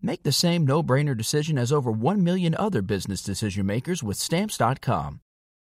Make 0.00 0.22
the 0.22 0.32
same 0.32 0.64
no 0.64 0.82
brainer 0.82 1.16
decision 1.16 1.58
as 1.58 1.72
over 1.72 1.90
1 1.90 2.22
million 2.22 2.54
other 2.54 2.82
business 2.82 3.22
decision 3.22 3.66
makers 3.66 4.02
with 4.02 4.16
Stamps.com. 4.16 5.20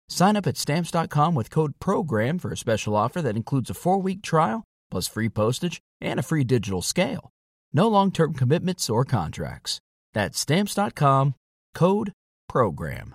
Sign 0.09 0.37
up 0.37 0.47
at 0.47 0.57
Stamps.com 0.57 1.35
with 1.35 1.51
code 1.51 1.79
PROGRAM 1.81 2.39
for 2.39 2.53
a 2.53 2.57
special 2.57 2.97
offer 2.97 3.23
that 3.23 3.37
includes 3.37 3.71
a 3.71 3.75
four 3.75 4.01
week 4.01 4.23
trial, 4.23 4.65
plus 4.91 5.09
free 5.09 5.29
postage 5.29 5.81
and 6.01 6.19
a 6.19 6.23
free 6.23 6.45
digital 6.45 6.83
scale. 6.83 7.31
No 7.73 7.89
long 7.89 8.11
term 8.11 8.35
commitments 8.35 8.89
or 8.89 9.05
contracts. 9.05 9.81
That's 10.15 10.39
Stamps.com, 10.39 11.35
code 11.75 12.13
PROGRAM. 12.49 13.15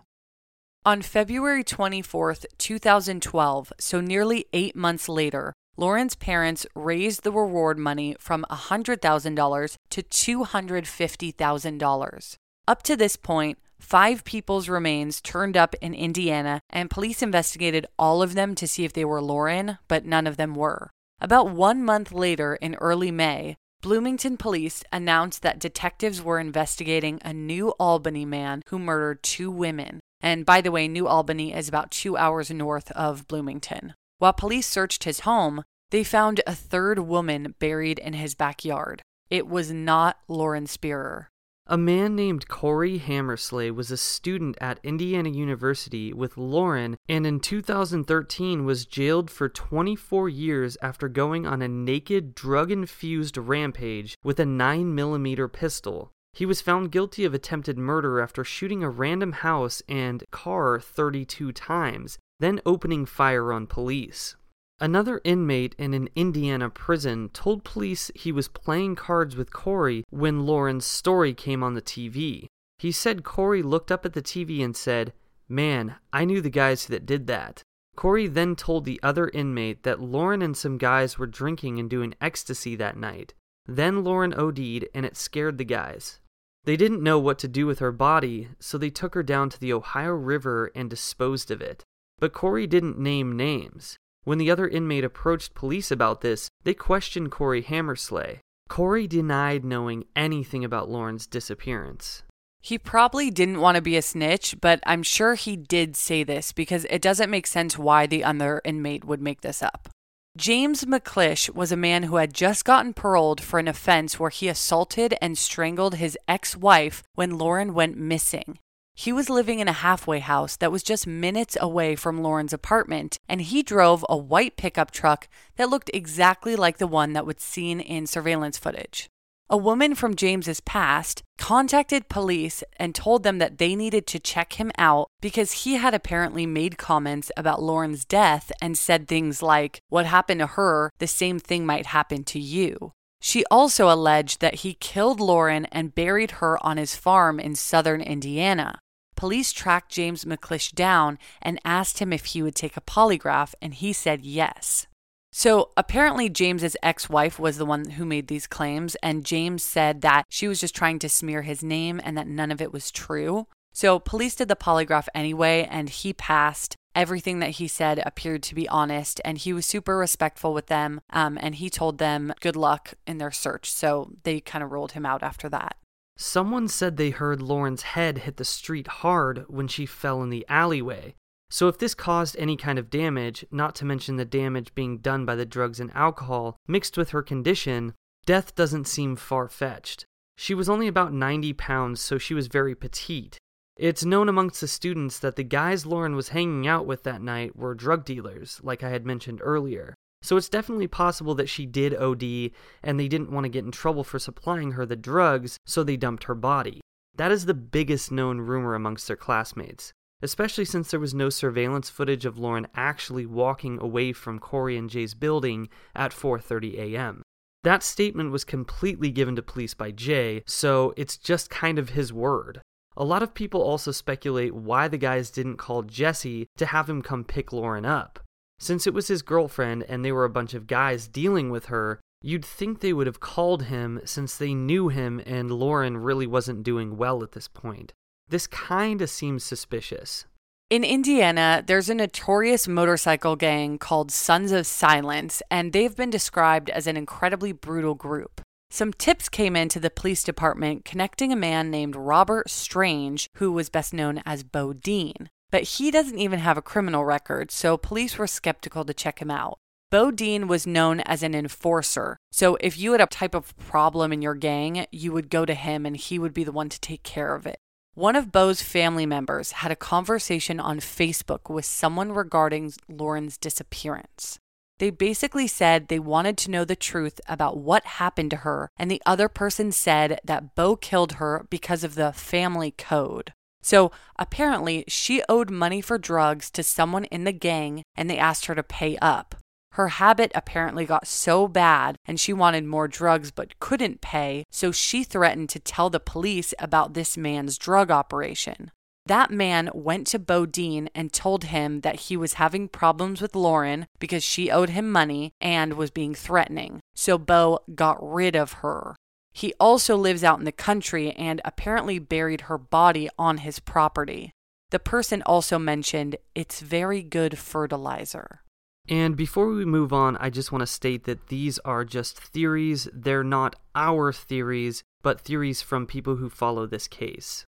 On 0.85 1.01
February 1.01 1.63
24th, 1.63 2.45
2012, 2.57 3.71
so 3.79 4.01
nearly 4.01 4.45
eight 4.51 4.75
months 4.75 5.07
later, 5.07 5.53
Lauren's 5.75 6.15
parents 6.15 6.67
raised 6.75 7.23
the 7.23 7.31
reward 7.31 7.79
money 7.79 8.15
from 8.19 8.45
$100,000 8.51 9.75
to 9.89 10.03
$250,000. 10.03 12.35
Up 12.67 12.83
to 12.83 12.95
this 12.95 13.15
point, 13.15 13.57
five 13.79 14.23
people's 14.23 14.69
remains 14.69 15.19
turned 15.19 15.57
up 15.57 15.73
in 15.81 15.95
Indiana, 15.95 16.61
and 16.69 16.91
police 16.91 17.23
investigated 17.23 17.87
all 17.97 18.21
of 18.21 18.35
them 18.35 18.53
to 18.55 18.67
see 18.67 18.85
if 18.85 18.93
they 18.93 19.03
were 19.03 19.21
Lauren, 19.21 19.79
but 19.87 20.05
none 20.05 20.27
of 20.27 20.37
them 20.37 20.53
were. 20.53 20.91
About 21.19 21.49
one 21.49 21.83
month 21.83 22.11
later, 22.11 22.53
in 22.55 22.75
early 22.75 23.09
May, 23.09 23.55
Bloomington 23.81 24.37
police 24.37 24.83
announced 24.93 25.41
that 25.41 25.57
detectives 25.59 26.21
were 26.21 26.39
investigating 26.39 27.19
a 27.21 27.33
New 27.33 27.69
Albany 27.79 28.25
man 28.25 28.61
who 28.67 28.77
murdered 28.79 29.23
two 29.23 29.51
women. 29.51 29.99
And 30.21 30.45
by 30.45 30.61
the 30.61 30.71
way, 30.71 30.87
New 30.87 31.07
Albany 31.07 31.53
is 31.53 31.67
about 31.67 31.91
two 31.91 32.15
hours 32.15 32.49
north 32.49 32.91
of 32.91 33.27
Bloomington. 33.27 33.95
While 34.23 34.31
police 34.31 34.67
searched 34.67 35.03
his 35.03 35.19
home, 35.27 35.65
they 35.91 36.05
found 36.05 36.39
a 36.47 36.55
third 36.55 36.97
woman 36.97 37.55
buried 37.59 37.99
in 37.99 38.13
his 38.13 38.35
backyard. 38.35 39.01
It 39.29 39.47
was 39.47 39.73
not 39.73 40.17
Lauren 40.29 40.65
Spierer. 40.65 41.27
A 41.67 41.77
man 41.77 42.15
named 42.15 42.47
Corey 42.47 42.99
Hammersley 42.99 43.69
was 43.69 43.91
a 43.91 43.97
student 43.97 44.57
at 44.61 44.79
Indiana 44.81 45.27
University 45.27 46.13
with 46.13 46.37
Lauren 46.37 46.95
and 47.09 47.27
in 47.27 47.41
2013 47.41 48.63
was 48.63 48.85
jailed 48.85 49.29
for 49.29 49.49
24 49.49 50.29
years 50.29 50.77
after 50.81 51.09
going 51.09 51.45
on 51.45 51.61
a 51.61 51.67
naked, 51.67 52.33
drug 52.33 52.71
infused 52.71 53.35
rampage 53.35 54.17
with 54.23 54.39
a 54.39 54.45
9mm 54.45 55.51
pistol. 55.51 56.13
He 56.31 56.45
was 56.45 56.61
found 56.61 56.93
guilty 56.93 57.25
of 57.25 57.33
attempted 57.33 57.77
murder 57.77 58.21
after 58.21 58.45
shooting 58.45 58.83
a 58.83 58.89
random 58.89 59.33
house 59.33 59.81
and 59.89 60.23
car 60.31 60.79
32 60.79 61.51
times, 61.51 62.17
then 62.43 62.59
opening 62.65 63.05
fire 63.05 63.53
on 63.53 63.65
police. 63.65 64.35
Another 64.79 65.21
inmate 65.23 65.75
in 65.77 65.93
an 65.93 66.09
Indiana 66.15 66.69
prison 66.69 67.29
told 67.29 67.63
police 67.63 68.11
he 68.15 68.33
was 68.33 68.49
playing 68.49 68.95
cards 68.95 69.35
with 69.35 69.53
Corey 69.53 70.03
when 70.09 70.45
Lauren's 70.45 70.85
story 70.85 71.33
came 71.33 71.63
on 71.63 71.73
the 71.73 71.81
TV. 71.81 72.47
He 72.79 72.91
said 72.91 73.23
Corey 73.23 73.63
looked 73.63 73.91
up 73.91 74.05
at 74.05 74.11
the 74.11 74.21
TV 74.21 74.61
and 74.61 74.75
said, 74.75 75.13
Man, 75.47 75.95
I 76.11 76.25
knew 76.25 76.41
the 76.41 76.49
guys 76.49 76.87
that 76.87 77.05
did 77.05 77.27
that. 77.27 77.63
Corey 77.95 78.27
then 78.27 78.55
told 78.57 78.83
the 78.83 78.99
other 79.01 79.29
inmate 79.29 79.83
that 79.83 80.01
Lauren 80.01 80.41
and 80.41 80.57
some 80.57 80.77
guys 80.77 81.17
were 81.17 81.27
drinking 81.27 81.79
and 81.79 81.89
doing 81.89 82.15
ecstasy 82.19 82.75
that 82.75 82.97
night. 82.97 83.33
Then 83.65 84.03
Lauren 84.03 84.33
OD'd 84.33 84.89
and 84.93 85.05
it 85.05 85.15
scared 85.15 85.57
the 85.57 85.63
guys. 85.63 86.19
They 86.65 86.75
didn't 86.75 87.03
know 87.03 87.19
what 87.19 87.39
to 87.39 87.47
do 87.47 87.65
with 87.65 87.79
her 87.79 87.91
body, 87.91 88.49
so 88.59 88.77
they 88.77 88.89
took 88.89 89.13
her 89.13 89.23
down 89.23 89.49
to 89.49 89.59
the 89.59 89.71
Ohio 89.71 90.11
River 90.13 90.71
and 90.75 90.89
disposed 90.89 91.51
of 91.51 91.61
it. 91.61 91.85
But 92.19 92.33
Corey 92.33 92.67
didn't 92.67 92.99
name 92.99 93.35
names. 93.35 93.97
When 94.23 94.37
the 94.37 94.49
other 94.49 94.67
inmate 94.67 95.03
approached 95.03 95.53
police 95.53 95.91
about 95.91 96.21
this, 96.21 96.47
they 96.63 96.73
questioned 96.73 97.31
Corey 97.31 97.61
Hammersley. 97.61 98.39
Corey 98.69 99.07
denied 99.07 99.65
knowing 99.65 100.05
anything 100.15 100.63
about 100.63 100.89
Lauren's 100.89 101.27
disappearance. 101.27 102.23
He 102.61 102.77
probably 102.77 103.29
didn't 103.29 103.59
want 103.59 103.75
to 103.75 103.81
be 103.81 103.97
a 103.97 104.01
snitch, 104.01 104.55
but 104.61 104.79
I'm 104.85 105.03
sure 105.03 105.35
he 105.35 105.57
did 105.57 105.97
say 105.97 106.23
this 106.23 106.53
because 106.53 106.85
it 106.85 107.01
doesn't 107.01 107.29
make 107.29 107.45
sense 107.45 107.77
why 107.77 108.07
the 108.07 108.23
other 108.23 108.61
inmate 108.63 109.03
would 109.03 109.21
make 109.21 109.41
this 109.41 109.61
up. 109.61 109.89
James 110.37 110.85
McClish 110.85 111.53
was 111.53 111.71
a 111.71 111.77
man 111.77 112.03
who 112.03 112.15
had 112.15 112.33
just 112.33 112.63
gotten 112.65 112.93
paroled 112.93 113.41
for 113.41 113.59
an 113.59 113.67
offense 113.67 114.17
where 114.17 114.31
he 114.31 114.47
assaulted 114.47 115.13
and 115.21 115.37
strangled 115.37 115.95
his 115.95 116.17
ex 116.27 116.55
wife 116.55 117.03
when 117.13 117.37
Lauren 117.37 117.73
went 117.73 117.97
missing. 117.97 118.57
He 118.95 119.11
was 119.11 119.29
living 119.29 119.59
in 119.59 119.67
a 119.67 119.73
halfway 119.73 120.19
house 120.19 120.55
that 120.57 120.71
was 120.71 120.83
just 120.83 121.07
minutes 121.07 121.57
away 121.59 121.95
from 121.95 122.21
Lauren's 122.21 122.53
apartment, 122.53 123.19
and 123.27 123.41
he 123.41 123.63
drove 123.63 124.05
a 124.07 124.15
white 124.15 124.55
pickup 124.55 124.91
truck 124.91 125.27
that 125.55 125.69
looked 125.69 125.89
exactly 125.93 126.55
like 126.55 126.77
the 126.77 126.87
one 126.87 127.13
that 127.13 127.25
was 127.25 127.37
seen 127.39 127.79
in 127.79 128.05
surveillance 128.07 128.57
footage. 128.57 129.09
a 129.49 129.57
woman 129.57 129.93
from 129.93 130.15
James's 130.15 130.61
past 130.61 131.21
contacted 131.37 132.09
police 132.09 132.63
and 132.77 132.95
told 132.95 133.23
them 133.23 133.37
that 133.39 133.57
they 133.57 133.75
needed 133.75 134.07
to 134.07 134.19
check 134.19 134.53
him 134.53 134.71
out 134.77 135.09
because 135.21 135.63
he 135.63 135.75
had 135.75 135.93
apparently 135.93 136.45
made 136.45 136.77
comments 136.77 137.31
about 137.37 137.61
Lauren's 137.61 138.05
death 138.05 138.51
and 138.61 138.77
said 138.77 139.07
things 139.07 139.43
like, 139.43 139.79
What 139.89 140.05
happened 140.05 140.39
to 140.39 140.47
her, 140.47 140.89
the 140.99 141.07
same 141.07 141.39
thing 141.39 141.65
might 141.65 141.87
happen 141.87 142.23
to 142.25 142.39
you. 142.39 142.93
She 143.21 143.45
also 143.51 143.89
alleged 143.89 144.41
that 144.41 144.55
he 144.63 144.73
killed 144.73 145.19
Lauren 145.19 145.65
and 145.65 145.95
buried 145.95 146.31
her 146.41 146.57
on 146.65 146.77
his 146.77 146.95
farm 146.95 147.39
in 147.39 147.55
southern 147.55 148.01
Indiana. 148.01 148.79
Police 149.23 149.53
tracked 149.53 149.89
James 149.89 150.25
McClish 150.25 150.73
down 150.73 151.17
and 151.41 151.57
asked 151.63 151.99
him 151.99 152.11
if 152.11 152.25
he 152.25 152.43
would 152.43 152.55
take 152.55 152.75
a 152.75 152.81
polygraph, 152.81 153.53
and 153.61 153.73
he 153.73 153.93
said 153.93 154.25
yes. 154.25 154.85
So 155.31 155.69
apparently, 155.77 156.27
James's 156.27 156.75
ex 156.83 157.09
wife 157.09 157.39
was 157.39 157.57
the 157.57 157.65
one 157.65 157.91
who 157.91 158.03
made 158.03 158.27
these 158.27 158.47
claims, 158.47 158.95
and 158.95 159.23
James 159.23 159.63
said 159.63 160.01
that 160.01 160.25
she 160.27 160.49
was 160.49 160.59
just 160.59 160.75
trying 160.75 160.99
to 160.99 161.07
smear 161.07 161.43
his 161.43 161.63
name 161.63 162.01
and 162.03 162.17
that 162.17 162.27
none 162.27 162.51
of 162.51 162.61
it 162.61 162.73
was 162.73 162.91
true. 162.91 163.47
So 163.71 163.97
police 163.97 164.35
did 164.35 164.49
the 164.49 164.57
polygraph 164.57 165.07
anyway, 165.15 165.69
and 165.71 165.87
he 165.87 166.11
passed. 166.11 166.75
Everything 166.93 167.39
that 167.39 167.51
he 167.51 167.69
said 167.69 168.03
appeared 168.05 168.43
to 168.43 168.55
be 168.55 168.67
honest, 168.67 169.21
and 169.23 169.37
he 169.37 169.53
was 169.53 169.65
super 169.65 169.95
respectful 169.95 170.53
with 170.53 170.67
them. 170.67 170.99
Um, 171.11 171.37
and 171.39 171.55
he 171.55 171.69
told 171.69 171.97
them 171.97 172.33
good 172.41 172.57
luck 172.57 172.95
in 173.07 173.19
their 173.19 173.31
search. 173.31 173.71
So 173.71 174.11
they 174.23 174.41
kind 174.41 174.65
of 174.65 174.73
ruled 174.73 174.91
him 174.91 175.05
out 175.05 175.23
after 175.23 175.47
that. 175.47 175.77
Someone 176.15 176.67
said 176.67 176.97
they 176.97 177.09
heard 177.09 177.41
Lauren's 177.41 177.81
head 177.81 178.19
hit 178.19 178.37
the 178.37 178.45
street 178.45 178.87
hard 178.87 179.45
when 179.47 179.67
she 179.67 179.85
fell 179.85 180.21
in 180.21 180.29
the 180.29 180.45
alleyway. 180.47 181.15
So, 181.49 181.67
if 181.67 181.77
this 181.77 181.93
caused 181.93 182.35
any 182.37 182.57
kind 182.57 182.79
of 182.79 182.89
damage, 182.89 183.45
not 183.51 183.75
to 183.75 183.85
mention 183.85 184.15
the 184.15 184.25
damage 184.25 184.73
being 184.73 184.97
done 184.97 185.25
by 185.25 185.35
the 185.35 185.45
drugs 185.45 185.79
and 185.79 185.91
alcohol 185.95 186.57
mixed 186.67 186.97
with 186.97 187.11
her 187.11 187.21
condition, 187.21 187.93
death 188.25 188.55
doesn't 188.55 188.87
seem 188.87 189.15
far 189.15 189.47
fetched. 189.47 190.05
She 190.35 190.53
was 190.53 190.69
only 190.69 190.87
about 190.87 191.13
90 191.13 191.53
pounds, 191.53 192.01
so 192.01 192.17
she 192.17 192.33
was 192.33 192.47
very 192.47 192.73
petite. 192.73 193.37
It's 193.75 194.05
known 194.05 194.29
amongst 194.29 194.61
the 194.61 194.67
students 194.67 195.19
that 195.19 195.35
the 195.35 195.43
guys 195.43 195.85
Lauren 195.85 196.15
was 196.15 196.29
hanging 196.29 196.67
out 196.67 196.85
with 196.85 197.03
that 197.03 197.21
night 197.21 197.55
were 197.55 197.73
drug 197.73 198.05
dealers, 198.05 198.59
like 198.63 198.83
I 198.83 198.89
had 198.89 199.05
mentioned 199.05 199.39
earlier. 199.43 199.95
So 200.23 200.35
it's 200.37 200.49
definitely 200.49 200.87
possible 200.87 201.35
that 201.35 201.49
she 201.49 201.67
did 201.67 201.93
OD 201.93 202.51
and 202.81 202.99
they 202.99 203.07
didn't 203.07 203.31
want 203.31 203.43
to 203.43 203.49
get 203.49 203.65
in 203.65 203.71
trouble 203.71 204.03
for 204.03 204.17
supplying 204.17 204.71
her 204.71 204.85
the 204.87 204.95
drugs, 204.95 205.57
so 205.65 205.83
they 205.83 205.97
dumped 205.97 206.23
her 206.23 206.35
body. 206.35 206.81
That 207.15 207.31
is 207.31 207.45
the 207.45 207.53
biggest 207.53 208.11
known 208.11 208.39
rumor 208.39 208.73
amongst 208.73 209.07
their 209.07 209.17
classmates 209.17 209.93
especially 210.23 210.63
since 210.63 210.89
there 210.89 211.01
was 211.01 211.13
no 211.13 211.29
surveillance 211.29 211.89
footage 211.89 212.25
of 212.25 212.39
Lauren 212.39 212.65
actually 212.73 213.25
walking 213.25 213.77
away 213.81 214.13
from 214.13 214.39
Corey 214.39 214.77
and 214.77 214.89
Jay's 214.89 215.13
building 215.13 215.67
at 215.93 216.13
4:30 216.13 216.77
a.m. 216.79 217.21
That 217.63 217.83
statement 217.83 218.31
was 218.31 218.45
completely 218.45 219.11
given 219.11 219.35
to 219.35 219.41
police 219.41 219.73
by 219.73 219.91
Jay, 219.91 220.41
so 220.47 220.93
it's 220.95 221.17
just 221.17 221.49
kind 221.49 221.77
of 221.77 221.89
his 221.89 222.13
word. 222.13 222.61
A 222.95 223.03
lot 223.03 223.21
of 223.21 223.33
people 223.33 223.61
also 223.61 223.91
speculate 223.91 224.55
why 224.55 224.87
the 224.87 224.97
guys 224.97 225.29
didn't 225.29 225.57
call 225.57 225.81
Jesse 225.81 226.47
to 226.57 226.67
have 226.67 226.89
him 226.89 227.01
come 227.01 227.25
pick 227.25 227.51
Lauren 227.51 227.85
up. 227.85 228.19
Since 228.63 228.87
it 228.87 228.93
was 228.93 229.09
his 229.09 229.23
girlfriend 229.23 229.83
and 229.89 230.05
they 230.05 230.13
were 230.13 230.23
a 230.23 230.29
bunch 230.29 230.53
of 230.53 230.67
guys 230.67 231.09
dealing 231.09 231.49
with 231.49 231.65
her, 231.65 231.99
you'd 232.21 232.45
think 232.45 232.79
they 232.79 232.93
would 232.93 233.07
have 233.07 233.19
called 233.19 233.63
him 233.63 233.99
since 234.05 234.37
they 234.37 234.53
knew 234.53 234.87
him 234.87 235.21
and 235.25 235.51
Lauren 235.51 235.97
really 235.97 236.25
wasn't 236.25 236.63
doing 236.63 236.95
well 236.95 237.23
at 237.23 237.33
this 237.33 237.49
point. 237.49 237.91
This 238.29 238.47
kinda 238.47 239.05
seems 239.07 239.43
suspicious. 239.43 240.27
In 240.69 240.85
Indiana, 240.85 241.61
there's 241.67 241.89
a 241.89 241.93
notorious 241.93 242.65
motorcycle 242.65 243.35
gang 243.35 243.77
called 243.77 244.13
Sons 244.13 244.53
of 244.53 244.65
Silence, 244.65 245.41
and 245.51 245.73
they've 245.73 245.93
been 245.97 246.09
described 246.09 246.69
as 246.69 246.87
an 246.87 246.95
incredibly 246.95 247.51
brutal 247.51 247.95
group. 247.95 248.39
Some 248.71 248.93
tips 248.93 249.27
came 249.27 249.57
into 249.57 249.81
the 249.81 249.89
police 249.89 250.23
department 250.23 250.85
connecting 250.85 251.33
a 251.33 251.35
man 251.35 251.69
named 251.69 251.97
Robert 251.97 252.49
Strange, 252.49 253.27
who 253.35 253.51
was 253.51 253.69
best 253.69 253.93
known 253.93 254.23
as 254.25 254.45
Bo 254.45 254.71
Dean. 254.71 255.27
But 255.53 255.77
he 255.77 255.91
doesn't 255.91 256.17
even 256.17 256.39
have 256.39 256.57
a 256.57 256.63
criminal 256.63 257.05
record, 257.05 257.51
so 257.51 257.77
police 257.77 258.17
were 258.17 258.25
skeptical 258.25 258.83
to 258.85 258.91
check 258.91 259.21
him 259.21 259.29
out. 259.29 259.59
Bo 259.91 260.09
Dean 260.09 260.47
was 260.47 260.65
known 260.65 261.01
as 261.01 261.21
an 261.21 261.35
enforcer. 261.35 262.17
So 262.31 262.57
if 262.59 262.75
you 262.75 262.93
had 262.93 263.01
a 263.01 263.05
type 263.05 263.35
of 263.35 263.55
problem 263.55 264.11
in 264.11 264.23
your 264.23 264.33
gang, 264.33 264.87
you 264.91 265.11
would 265.11 265.29
go 265.29 265.45
to 265.45 265.53
him 265.53 265.85
and 265.85 265.95
he 265.95 266.17
would 266.17 266.33
be 266.33 266.43
the 266.43 266.51
one 266.51 266.69
to 266.69 266.79
take 266.79 267.03
care 267.03 267.35
of 267.35 267.45
it. 267.45 267.57
One 267.93 268.15
of 268.15 268.31
Bo's 268.31 268.63
family 268.63 269.05
members 269.05 269.51
had 269.51 269.71
a 269.71 269.75
conversation 269.75 270.59
on 270.59 270.79
Facebook 270.79 271.53
with 271.53 271.65
someone 271.65 272.13
regarding 272.13 272.73
Lauren's 272.89 273.37
disappearance. 273.37 274.39
They 274.79 274.89
basically 274.89 275.45
said 275.45 275.87
they 275.87 275.99
wanted 275.99 276.35
to 276.39 276.49
know 276.49 276.65
the 276.65 276.75
truth 276.75 277.21
about 277.27 277.59
what 277.59 277.85
happened 277.85 278.31
to 278.31 278.37
her, 278.37 278.71
and 278.75 278.89
the 278.89 279.03
other 279.05 279.29
person 279.29 279.71
said 279.71 280.19
that 280.23 280.55
Bo 280.55 280.75
killed 280.75 281.13
her 281.21 281.45
because 281.51 281.83
of 281.83 281.93
the 281.93 282.11
family 282.11 282.71
code. 282.71 283.33
So 283.63 283.91
apparently, 284.19 284.83
she 284.87 285.23
owed 285.27 285.49
money 285.49 285.81
for 285.81 285.97
drugs 285.97 286.51
to 286.51 286.61
someone 286.61 287.05
in 287.05 287.23
the 287.23 287.31
gang, 287.31 287.83
and 287.95 288.09
they 288.09 288.17
asked 288.19 288.45
her 288.45 288.55
to 288.55 288.63
pay 288.63 288.97
up. 288.97 289.35
Her 289.73 289.87
habit 289.87 290.31
apparently 290.35 290.85
got 290.85 291.07
so 291.07 291.47
bad 291.47 291.95
and 292.05 292.19
she 292.19 292.31
wanted 292.31 292.63
more 292.63 292.87
drugs 292.87 293.31
but 293.31 293.57
couldn't 293.59 294.01
pay, 294.01 294.43
so 294.51 294.71
she 294.71 295.03
threatened 295.03 295.49
to 295.49 295.59
tell 295.59 295.89
the 295.89 295.99
police 295.99 296.53
about 296.59 296.93
this 296.93 297.17
man's 297.17 297.57
drug 297.57 297.89
operation. 297.89 298.69
That 299.07 299.31
man 299.31 299.71
went 299.73 300.05
to 300.07 300.19
Bodine 300.19 300.89
and 300.93 301.11
told 301.11 301.45
him 301.45 301.81
that 301.81 302.01
he 302.01 302.15
was 302.15 302.33
having 302.33 302.69
problems 302.69 303.19
with 303.19 303.35
Lauren 303.35 303.87
because 303.99 304.23
she 304.23 304.51
owed 304.51 304.69
him 304.69 304.91
money 304.91 305.31
and 305.41 305.73
was 305.73 305.89
being 305.89 306.13
threatening. 306.13 306.79
So 306.95 307.17
Bo 307.17 307.59
got 307.73 307.97
rid 307.99 308.35
of 308.35 308.53
her. 308.61 308.95
He 309.33 309.53
also 309.59 309.97
lives 309.97 310.23
out 310.23 310.39
in 310.39 310.45
the 310.45 310.51
country 310.51 311.11
and 311.11 311.41
apparently 311.43 311.99
buried 311.99 312.41
her 312.41 312.57
body 312.57 313.09
on 313.17 313.39
his 313.39 313.59
property. 313.59 314.31
The 314.69 314.79
person 314.79 315.21
also 315.23 315.59
mentioned 315.59 316.15
it's 316.35 316.61
very 316.61 317.01
good 317.01 317.37
fertilizer. 317.37 318.41
And 318.87 319.15
before 319.15 319.47
we 319.47 319.65
move 319.65 319.93
on, 319.93 320.17
I 320.17 320.29
just 320.29 320.51
want 320.51 320.61
to 320.61 320.67
state 320.67 321.05
that 321.05 321.27
these 321.27 321.57
are 321.59 321.85
just 321.85 322.19
theories. 322.19 322.87
They're 322.93 323.23
not 323.23 323.55
our 323.75 324.11
theories, 324.11 324.83
but 325.01 325.21
theories 325.21 325.61
from 325.61 325.87
people 325.87 326.17
who 326.17 326.29
follow 326.29 326.67
this 326.67 326.87
case. 326.87 327.45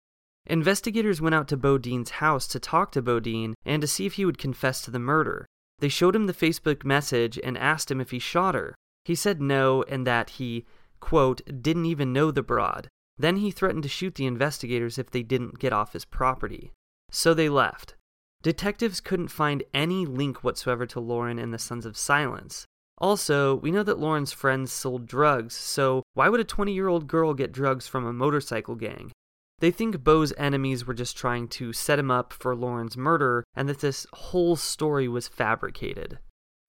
Investigators 0.47 1.20
went 1.20 1.35
out 1.35 1.49
to 1.49 1.57
Bodine's 1.57 2.11
house 2.11 2.47
to 2.49 2.59
talk 2.61 2.93
to 2.93 3.03
Bodine 3.03 3.55
and 3.64 3.80
to 3.80 3.89
see 3.89 4.07
if 4.07 4.14
he 4.14 4.24
would 4.24 4.39
confess 4.39 4.83
to 4.83 4.91
the 4.91 4.99
murder. 4.99 5.47
They 5.78 5.89
showed 5.89 6.14
him 6.14 6.26
the 6.26 6.35
Facebook 6.35 6.85
message 6.85 7.39
and 7.43 7.57
asked 7.57 7.91
him 7.91 8.01
if 8.01 8.11
he 8.11 8.18
shot 8.18 8.55
her. 8.55 8.74
He 9.05 9.14
said 9.14 9.41
no 9.41 9.83
and 9.85 10.07
that 10.07 10.30
he, 10.30 10.66
quote, 11.03 11.42
didn't 11.61 11.84
even 11.84 12.12
know 12.12 12.30
the 12.30 12.42
broad. 12.42 12.88
Then 13.18 13.36
he 13.36 13.50
threatened 13.50 13.82
to 13.82 13.88
shoot 13.88 14.14
the 14.14 14.24
investigators 14.24 14.96
if 14.96 15.11
they 15.11 15.22
didn't 15.22 15.59
get 15.59 15.72
off 15.72 15.92
his 15.92 16.07
property. 16.07 16.72
So 17.11 17.34
they 17.34 17.50
left. 17.50 17.96
Detectives 18.42 19.00
couldn't 19.00 19.28
find 19.28 19.64
any 19.74 20.07
link 20.07 20.42
whatsoever 20.42 20.86
to 20.86 21.00
Lauren 21.00 21.38
and 21.38 21.53
the 21.53 21.59
Sons 21.59 21.84
of 21.84 21.96
Silence. 21.96 22.64
Also, 22.98 23.57
we 23.57 23.70
know 23.70 23.82
that 23.82 23.98
Lauren's 23.98 24.32
friends 24.32 24.72
sold 24.72 25.07
drugs, 25.07 25.55
so 25.55 26.03
why 26.14 26.28
would 26.28 26.40
a 26.40 26.44
20 26.44 26.72
year 26.72 26.88
old 26.88 27.09
girl 27.09 27.34
get 27.34 27.53
drugs 27.53 27.86
from 27.86 28.07
a 28.07 28.12
motorcycle 28.12 28.76
gang? 28.76 29.11
They 29.59 29.70
think 29.70 30.03
Bo's 30.03 30.32
enemies 30.38 30.86
were 30.86 30.94
just 30.94 31.16
trying 31.16 31.48
to 31.48 31.72
set 31.72 31.98
him 31.98 32.11
up 32.11 32.32
for 32.32 32.55
Lauren's 32.57 32.96
murder 32.96 33.44
and 33.55 33.68
that 33.68 33.80
this 33.80 34.07
whole 34.12 34.57
story 34.57 35.09
was 35.09 35.28
fabricated. 35.28 36.18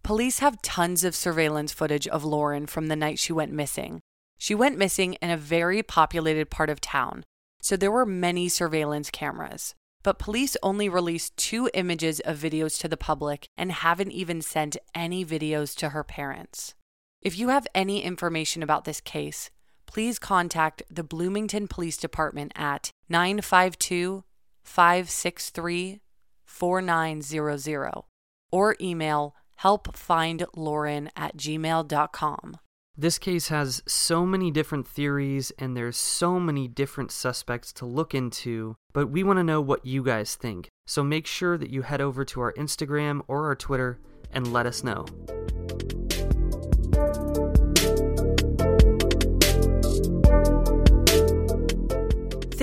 Police 0.03 0.39
have 0.39 0.61
tons 0.61 1.03
of 1.03 1.15
surveillance 1.15 1.71
footage 1.71 2.07
of 2.07 2.25
Lauren 2.25 2.65
from 2.65 2.88
the 2.88 2.95
night 2.95 3.19
she 3.19 3.31
went 3.31 3.51
missing. 3.51 4.01
She 4.43 4.55
went 4.55 4.77
missing 4.77 5.13
in 5.21 5.29
a 5.29 5.37
very 5.37 5.81
populated 5.81 6.49
part 6.49 6.69
of 6.69 6.81
town, 6.81 7.23
so 7.61 7.77
there 7.77 7.91
were 7.91 8.05
many 8.05 8.49
surveillance 8.49 9.09
cameras 9.09 9.73
but 10.03 10.19
police 10.19 10.55
only 10.61 10.89
released 10.89 11.35
two 11.37 11.69
images 11.73 12.19
of 12.19 12.37
videos 12.37 12.79
to 12.79 12.87
the 12.87 12.97
public 12.97 13.47
and 13.57 13.71
haven't 13.71 14.11
even 14.11 14.41
sent 14.41 14.77
any 14.93 15.25
videos 15.25 15.75
to 15.77 15.89
her 15.89 16.03
parents. 16.03 16.75
If 17.21 17.39
you 17.39 17.49
have 17.49 17.65
any 17.73 18.03
information 18.03 18.61
about 18.61 18.83
this 18.83 18.99
case, 18.99 19.49
please 19.85 20.19
contact 20.19 20.83
the 20.91 21.03
Bloomington 21.03 21.69
Police 21.69 21.97
Department 21.97 22.51
at 22.55 22.91
952 23.07 24.25
563 24.63 26.01
4900 26.45 27.91
or 28.51 28.75
email 28.81 29.35
helpfindlauren 29.61 31.09
at 31.15 31.37
gmail.com. 31.37 32.57
This 32.95 33.17
case 33.17 33.47
has 33.47 33.81
so 33.87 34.23
many 34.23 34.51
different 34.51 34.87
theories 34.87 35.51
and 35.57 35.75
there's 35.75 35.97
so 35.97 36.39
many 36.39 36.67
different 36.67 37.11
suspects 37.11 37.73
to 37.73 37.87
look 37.87 38.13
into, 38.13 38.75
but 38.93 39.09
we 39.09 39.23
want 39.23 39.39
to 39.39 39.43
know 39.43 39.61
what 39.61 39.83
you 39.83 40.03
guys 40.03 40.35
think. 40.35 40.69
So 40.85 41.03
make 41.03 41.25
sure 41.25 41.57
that 41.57 41.71
you 41.71 41.81
head 41.81 42.01
over 42.01 42.23
to 42.23 42.41
our 42.41 42.53
Instagram 42.53 43.21
or 43.27 43.47
our 43.47 43.55
Twitter 43.55 43.97
and 44.31 44.53
let 44.53 44.67
us 44.67 44.83
know. 44.83 45.07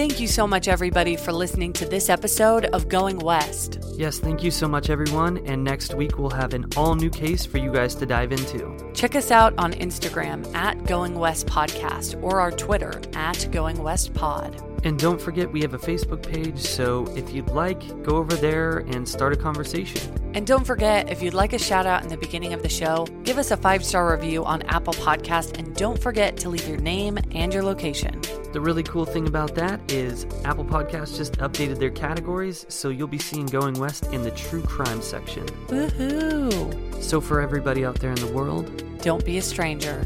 Thank 0.01 0.19
you 0.19 0.29
so 0.29 0.47
much, 0.47 0.67
everybody, 0.67 1.15
for 1.15 1.31
listening 1.31 1.75
to 1.75 1.85
this 1.85 2.09
episode 2.09 2.65
of 2.65 2.89
Going 2.89 3.19
West. 3.19 3.81
Yes, 3.99 4.19
thank 4.19 4.43
you 4.43 4.51
so 4.51 4.67
much, 4.67 4.89
everyone. 4.89 5.47
And 5.47 5.63
next 5.63 5.93
week, 5.93 6.19
we'll 6.19 6.31
have 6.31 6.55
an 6.55 6.65
all 6.75 6.95
new 6.95 7.11
case 7.11 7.45
for 7.45 7.59
you 7.59 7.71
guys 7.71 7.95
to 7.97 8.07
dive 8.07 8.33
into. 8.33 8.75
Check 8.95 9.15
us 9.15 9.31
out 9.31 9.53
on 9.59 9.75
Instagram 9.75 10.51
at 10.55 10.87
Going 10.87 11.17
West 11.17 11.47
Podcast 11.47 12.19
or 12.23 12.41
our 12.41 12.51
Twitter 12.51 12.99
at 13.13 13.47
Going 13.53 13.83
West 13.83 14.15
Pod. 14.15 14.63
And 14.85 14.99
don't 14.99 15.21
forget, 15.21 15.53
we 15.53 15.61
have 15.61 15.75
a 15.75 15.79
Facebook 15.79 16.23
page, 16.23 16.59
so 16.59 17.05
if 17.15 17.35
you'd 17.35 17.51
like, 17.51 18.03
go 18.03 18.17
over 18.17 18.35
there 18.37 18.79
and 18.79 19.07
start 19.07 19.35
a 19.35 19.37
conversation. 19.37 20.01
And 20.33 20.47
don't 20.47 20.65
forget, 20.65 21.11
if 21.11 21.21
you'd 21.21 21.35
like 21.35 21.53
a 21.53 21.59
shout 21.59 21.85
out 21.85 22.03
in 22.03 22.09
the 22.09 22.17
beginning 22.17 22.55
of 22.55 22.63
the 22.63 22.71
show, 22.71 23.07
give 23.25 23.37
us 23.37 23.51
a 23.51 23.57
five 23.59 23.85
star 23.85 24.11
review 24.17 24.47
on 24.47 24.63
Apple 24.63 24.95
Podcast 24.95 25.59
and 25.59 25.77
don't 25.77 26.01
forget 26.01 26.39
to 26.39 26.49
leave 26.49 26.67
your 26.67 26.79
name 26.79 27.19
and 27.33 27.53
your 27.53 27.63
location. 27.63 28.19
The 28.53 28.61
really 28.61 28.83
cool 28.83 29.05
thing 29.05 29.29
about 29.29 29.55
that 29.55 29.81
is 29.93 30.27
Apple 30.45 30.65
Podcasts 30.65 31.17
just 31.17 31.35
updated 31.35 31.79
their 31.79 31.91
categories, 31.91 32.67
so 32.69 32.89
you'll 32.89 33.07
be 33.07 33.19
seeing 33.19 33.47
Going 33.47 33.75
West 33.75 34.07
in 34.07 34.23
the 34.23 34.33
true 34.33 34.63
crime 34.63 35.01
section. 35.03 35.47
Woohoo! 35.69 37.03
So, 37.03 37.21
for 37.21 37.41
everybody 37.41 37.85
out 37.85 38.01
there 38.01 38.11
in 38.11 38.21
the 38.21 38.33
world, 38.33 38.85
Don't 39.03 39.25
be 39.25 39.39
a 39.39 39.43
stranger. 39.43 40.05